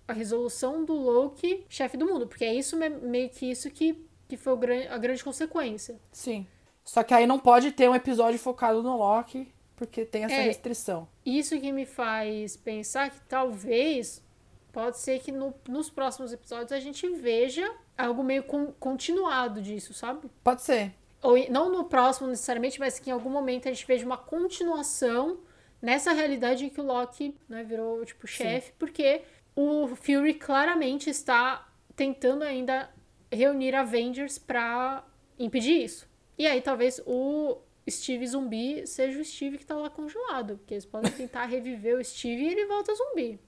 a 0.07 0.13
resolução 0.13 0.83
do 0.83 0.93
Loki, 0.93 1.65
chefe 1.69 1.97
do 1.97 2.05
mundo, 2.05 2.27
porque 2.27 2.43
é 2.43 2.53
isso 2.53 2.77
meio 2.77 3.29
que 3.29 3.49
isso 3.49 3.69
que, 3.69 4.05
que 4.27 4.37
foi 4.37 4.53
a 4.87 4.97
grande 4.97 5.23
consequência. 5.23 5.99
Sim. 6.11 6.45
Só 6.83 7.03
que 7.03 7.13
aí 7.13 7.25
não 7.25 7.39
pode 7.39 7.71
ter 7.71 7.89
um 7.89 7.95
episódio 7.95 8.39
focado 8.39 8.81
no 8.83 8.97
Loki, 8.97 9.53
porque 9.75 10.05
tem 10.05 10.25
essa 10.25 10.35
é, 10.35 10.43
restrição. 10.43 11.07
Isso 11.25 11.59
que 11.59 11.71
me 11.71 11.85
faz 11.85 12.57
pensar 12.57 13.09
que 13.09 13.19
talvez 13.21 14.23
pode 14.71 14.99
ser 14.99 15.19
que 15.19 15.31
no, 15.31 15.53
nos 15.67 15.89
próximos 15.89 16.33
episódios 16.33 16.71
a 16.71 16.79
gente 16.79 17.07
veja 17.09 17.69
algo 17.97 18.23
meio 18.23 18.43
con, 18.43 18.67
continuado 18.79 19.61
disso, 19.61 19.93
sabe? 19.93 20.29
Pode 20.43 20.61
ser. 20.61 20.93
Ou 21.21 21.37
não 21.49 21.71
no 21.71 21.83
próximo 21.83 22.27
necessariamente, 22.27 22.79
mas 22.79 22.99
que 22.99 23.09
em 23.09 23.13
algum 23.13 23.29
momento 23.29 23.67
a 23.67 23.71
gente 23.71 23.85
veja 23.85 24.05
uma 24.05 24.17
continuação 24.17 25.39
nessa 25.81 26.13
realidade 26.13 26.65
em 26.65 26.69
que 26.69 26.79
o 26.79 26.83
Loki 26.83 27.35
né, 27.47 27.63
virou 27.63 28.03
tipo 28.05 28.27
chefe, 28.27 28.73
porque 28.77 29.21
o 29.55 29.87
Fury 29.95 30.35
claramente 30.35 31.09
está 31.09 31.67
tentando 31.95 32.43
ainda 32.43 32.89
reunir 33.31 33.75
Avengers 33.75 34.37
para 34.37 35.03
impedir 35.37 35.83
isso. 35.83 36.07
E 36.37 36.47
aí 36.47 36.61
talvez 36.61 37.01
o 37.05 37.57
Steve 37.89 38.27
zumbi 38.27 38.85
seja 38.87 39.19
o 39.19 39.25
Steve 39.25 39.57
que 39.57 39.65
tá 39.65 39.75
lá 39.75 39.89
congelado, 39.89 40.57
porque 40.57 40.75
eles 40.75 40.85
podem 40.85 41.11
tentar 41.11 41.45
reviver 41.45 41.97
o 41.97 42.03
Steve 42.03 42.43
e 42.43 42.51
ele 42.51 42.65
volta 42.65 42.93
zumbi. 42.95 43.39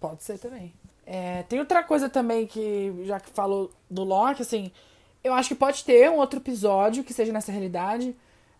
Pode 0.00 0.22
ser 0.22 0.38
também. 0.38 0.74
É, 1.06 1.42
tem 1.44 1.58
outra 1.58 1.82
coisa 1.82 2.08
também 2.08 2.46
que, 2.46 2.92
já 3.04 3.20
que 3.20 3.30
falou 3.30 3.70
do 3.90 4.04
Loki, 4.04 4.42
assim, 4.42 4.72
eu 5.24 5.32
acho 5.32 5.48
que 5.48 5.54
pode 5.54 5.82
ter 5.84 6.10
um 6.10 6.18
outro 6.18 6.38
episódio 6.38 7.02
que 7.02 7.14
seja 7.14 7.32
nessa 7.32 7.50
realidade, 7.50 8.14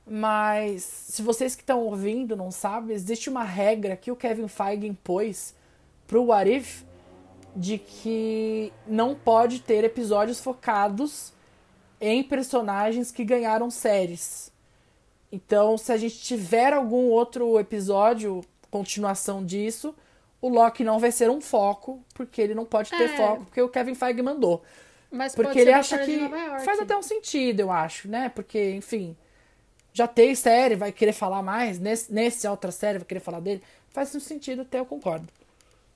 mas 0.07 0.83
se 0.83 1.23
vocês 1.23 1.55
que 1.55 1.63
estão 1.63 1.81
ouvindo 1.83 2.35
não 2.35 2.51
sabem, 2.51 2.97
existe 2.97 3.29
uma 3.29 3.45
regra 3.45 3.97
que 3.97 4.11
o 4.11 4.17
Kevin 4.17 4.49
Feige 4.49 4.87
impôs 4.87 5.55
pro 6.07 6.25
What 6.25 6.51
If 6.51 6.83
de 7.55 7.79
que 7.79 8.73
não 8.87 9.15
pode 9.15 9.61
ter 9.61 9.85
episódios 9.85 10.41
focados 10.41 11.33
em 12.01 12.23
personagens 12.23 13.13
que 13.13 13.25
ganharam 13.25 13.71
séries. 13.71 14.51
Então, 15.31 15.77
se 15.79 15.93
a 15.93 15.97
gente 15.97 16.19
tiver 16.19 16.73
algum 16.73 17.11
outro 17.11 17.59
episódio, 17.59 18.43
continuação 18.71 19.45
disso, 19.45 19.95
o 20.41 20.49
Loki 20.49 20.83
não 20.83 20.99
vai 20.99 21.13
ser 21.13 21.31
um 21.31 21.41
foco, 21.41 22.03
porque 22.13 22.41
ele 22.41 22.55
não 22.55 22.65
pode 22.65 22.91
ter 22.91 23.11
é. 23.11 23.17
foco, 23.17 23.45
porque 23.45 23.63
o 23.63 23.69
Kevin 23.69 23.95
Feige 23.95 24.23
mandou. 24.23 24.63
Mas 25.15 25.35
porque 25.35 25.61
ele 25.61 25.73
acha 25.73 25.99
que 25.99 26.19
faz 26.65 26.81
até 26.81 26.97
um 26.97 27.03
sentido, 27.03 27.61
eu 27.61 27.71
acho, 27.71 28.09
né? 28.09 28.29
Porque, 28.29 28.73
enfim, 28.73 29.17
já 29.93 30.09
tem 30.09 30.35
série, 30.35 30.75
vai 30.75 30.91
querer 30.93 31.13
falar 31.13 31.43
mais, 31.43 31.79
nesse, 31.79 32.13
nesse 32.13 32.47
outra 32.49 32.73
série 32.73 32.99
vai 32.99 33.07
querer 33.07 33.21
falar 33.21 33.41
dele. 33.41 33.63
Faz 33.91 34.15
um 34.15 34.21
sentido, 34.21 34.63
até 34.63 34.81
eu 34.81 34.87
concordo. 34.87 35.29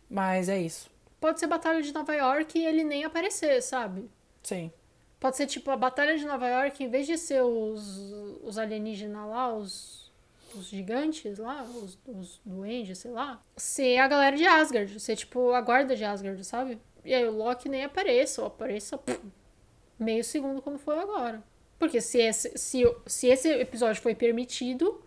Mas 0.09 0.49
é 0.49 0.59
isso. 0.61 0.89
Pode 1.21 1.41
ser 1.41 1.49
Batalha 1.49 1.83
de 1.83 1.93
Nova 1.93 2.15
York 2.15 2.57
e 2.59 2.65
ele 2.65 2.85
nem 2.85 3.05
aparecer, 3.05 3.61
sabe? 3.61 4.09
Sim. 4.43 4.71
Pode 5.19 5.37
ser 5.37 5.47
tipo 5.47 5.69
a 5.71 5.77
Batalha 5.77 6.17
de 6.17 6.25
Nova 6.25 6.49
York, 6.49 6.83
em 6.83 6.89
vez 6.89 7.07
de 7.07 7.19
ser 7.19 7.43
os, 7.43 8.13
os 8.45 8.57
alienígenas 8.57 9.29
lá, 9.29 9.53
os 9.53 10.09
os 10.55 10.69
gigantes 10.69 11.39
lá, 11.39 11.63
os, 11.63 11.99
os 12.07 12.41
duendes, 12.45 12.99
sei 12.99 13.11
lá, 13.11 13.41
ser 13.57 13.99
a 13.99 14.09
galera 14.09 14.37
de 14.37 14.47
Asgard, 14.47 14.99
ser 14.99 15.17
tipo 15.17 15.53
a 15.53 15.61
guarda 15.61 15.95
de 15.95 16.05
Asgard, 16.05 16.43
sabe? 16.45 16.79
E 17.09 17.15
aí 17.15 17.27
o 17.27 17.35
Loki 17.35 17.71
nem 17.71 17.85
apareça, 17.85 18.43
ou 18.43 18.49
apareça 18.49 18.99
pff, 18.99 19.19
meio 19.99 20.23
segundo 20.23 20.61
como 20.61 20.77
foi 20.77 20.99
agora. 20.99 21.43
Porque 21.79 22.03
se 22.03 22.19
esse, 22.19 22.53
se, 22.59 22.85
se 23.07 23.29
esse 23.29 23.49
episódio 23.49 24.03
foi 24.03 24.15
permitido, 24.15 25.01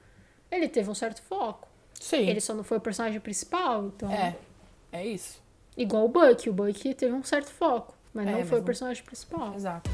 ele 0.49 0.67
teve 0.67 0.89
um 0.89 0.95
certo 0.95 1.21
foco. 1.21 1.67
Sim. 1.93 2.27
Ele 2.27 2.41
só 2.41 2.55
não 2.55 2.63
foi 2.63 2.77
o 2.77 2.81
personagem 2.81 3.19
principal, 3.19 3.85
então. 3.85 4.11
É, 4.11 4.35
é 4.91 5.05
isso. 5.05 5.39
Igual 5.77 6.05
o 6.05 6.09
Buck, 6.09 6.49
o 6.49 6.53
Buck 6.53 6.91
teve 6.95 7.13
um 7.13 7.23
certo 7.23 7.51
foco, 7.51 7.95
mas 8.11 8.27
é, 8.27 8.31
não 8.31 8.45
foi 8.47 8.61
o 8.61 8.63
personagem 8.63 9.03
principal. 9.03 9.53
Exato. 9.53 9.87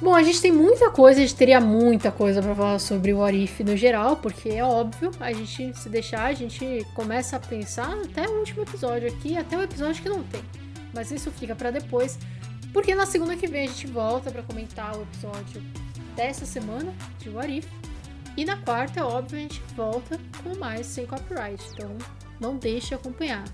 Bom, 0.00 0.14
a 0.14 0.22
gente 0.22 0.42
tem 0.42 0.52
muita 0.52 0.90
coisa, 0.90 1.18
a 1.18 1.22
gente 1.22 1.34
teria 1.34 1.58
muita 1.58 2.12
coisa 2.12 2.42
para 2.42 2.54
falar 2.54 2.78
sobre 2.78 3.14
o 3.14 3.22
Arif 3.22 3.64
no 3.64 3.74
geral, 3.74 4.16
porque 4.16 4.50
é 4.50 4.62
óbvio, 4.62 5.10
a 5.18 5.32
gente 5.32 5.72
se 5.78 5.88
deixar, 5.88 6.26
a 6.26 6.34
gente 6.34 6.86
começa 6.94 7.36
a 7.36 7.40
pensar 7.40 7.96
até 8.04 8.28
o 8.28 8.38
último 8.40 8.62
episódio 8.62 9.08
aqui, 9.08 9.38
até 9.38 9.56
o 9.56 9.62
episódio 9.62 10.02
que 10.02 10.08
não 10.08 10.22
tem. 10.22 10.42
Mas 10.92 11.10
isso 11.10 11.30
fica 11.30 11.56
para 11.56 11.70
depois, 11.70 12.18
porque 12.74 12.94
na 12.94 13.06
segunda 13.06 13.36
que 13.36 13.46
vem 13.46 13.64
a 13.64 13.68
gente 13.68 13.86
volta 13.86 14.30
para 14.30 14.42
comentar 14.42 14.94
o 14.98 15.02
episódio 15.02 15.62
dessa 16.14 16.44
semana 16.44 16.92
de 17.18 17.30
Warif. 17.30 17.66
E 18.36 18.44
na 18.44 18.58
quarta, 18.58 19.00
é 19.00 19.02
óbvio, 19.02 19.38
a 19.38 19.42
gente 19.42 19.62
volta 19.74 20.20
com 20.42 20.58
mais 20.58 20.86
sem 20.86 21.06
copyright. 21.06 21.64
Então, 21.72 21.96
não 22.38 22.56
deixe 22.56 22.88
de 22.88 22.94
acompanhar. 22.96 23.44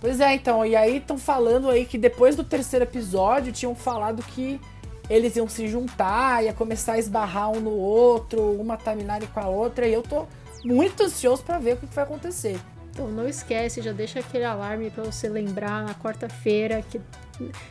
Pois 0.00 0.20
é, 0.20 0.32
então, 0.32 0.64
e 0.64 0.76
aí 0.76 0.98
estão 0.98 1.18
falando 1.18 1.68
aí 1.68 1.84
que 1.84 1.98
depois 1.98 2.36
do 2.36 2.44
terceiro 2.44 2.84
episódio 2.84 3.52
tinham 3.52 3.74
falado 3.74 4.22
que 4.22 4.60
eles 5.10 5.34
iam 5.34 5.48
se 5.48 5.66
juntar, 5.66 6.44
ia 6.44 6.52
começar 6.52 6.92
a 6.92 6.98
esbarrar 6.98 7.50
um 7.50 7.60
no 7.60 7.72
outro, 7.72 8.52
uma 8.52 8.76
timeline 8.76 9.26
com 9.26 9.40
a 9.40 9.48
outra, 9.48 9.86
e 9.86 9.92
eu 9.92 10.02
tô 10.02 10.26
muito 10.64 11.02
ansioso 11.02 11.42
para 11.42 11.58
ver 11.58 11.74
o 11.74 11.76
que 11.78 11.86
vai 11.86 12.04
acontecer. 12.04 12.60
Então 12.92 13.08
não 13.08 13.28
esquece, 13.28 13.82
já 13.82 13.92
deixa 13.92 14.20
aquele 14.20 14.44
alarme 14.44 14.88
para 14.88 15.02
você 15.02 15.28
lembrar 15.28 15.84
na 15.84 15.94
quarta-feira 15.94 16.82
que 16.82 17.00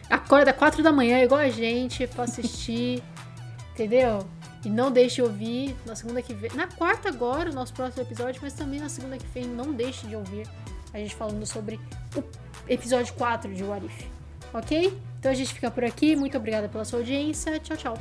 acorda 0.10 0.52
quatro 0.52 0.84
da 0.84 0.92
manhã 0.92 1.24
igual 1.24 1.40
a 1.40 1.50
gente 1.50 2.06
para 2.08 2.26
assistir, 2.26 3.02
entendeu? 3.72 4.26
E 4.66 4.70
não 4.70 4.92
deixe 4.92 5.16
de 5.16 5.22
ouvir 5.22 5.78
na 5.86 5.96
segunda 5.96 6.22
que 6.22 6.34
vem, 6.34 6.52
na 6.54 6.68
quarta 6.68 7.08
agora 7.08 7.50
o 7.50 7.54
nosso 7.54 7.74
próximo 7.74 8.04
episódio, 8.04 8.42
mas 8.44 8.52
também 8.52 8.82
na 8.82 8.90
segunda 8.90 9.18
que 9.18 9.28
vem 9.28 9.46
não 9.46 9.72
deixe 9.72 10.06
de 10.08 10.16
ouvir 10.16 10.46
a 10.94 10.98
gente 10.98 11.16
falando 11.16 11.46
sobre 11.46 11.80
o 12.14 12.24
episódio 12.68 13.14
4 13.14 13.54
de 13.54 13.64
What 13.64 13.86
If, 13.86 14.06
ok? 14.54 15.09
Então 15.20 15.32
a 15.32 15.36
gente 15.36 15.54
fica 15.54 15.70
por 15.70 15.84
aqui. 15.84 16.16
Muito 16.16 16.38
obrigada 16.38 16.68
pela 16.70 16.86
sua 16.86 17.00
audiência. 17.00 17.60
Tchau, 17.60 17.78
tchau. 17.78 17.98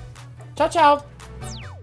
Tchau, 0.54 0.68
tchau. 0.68 1.78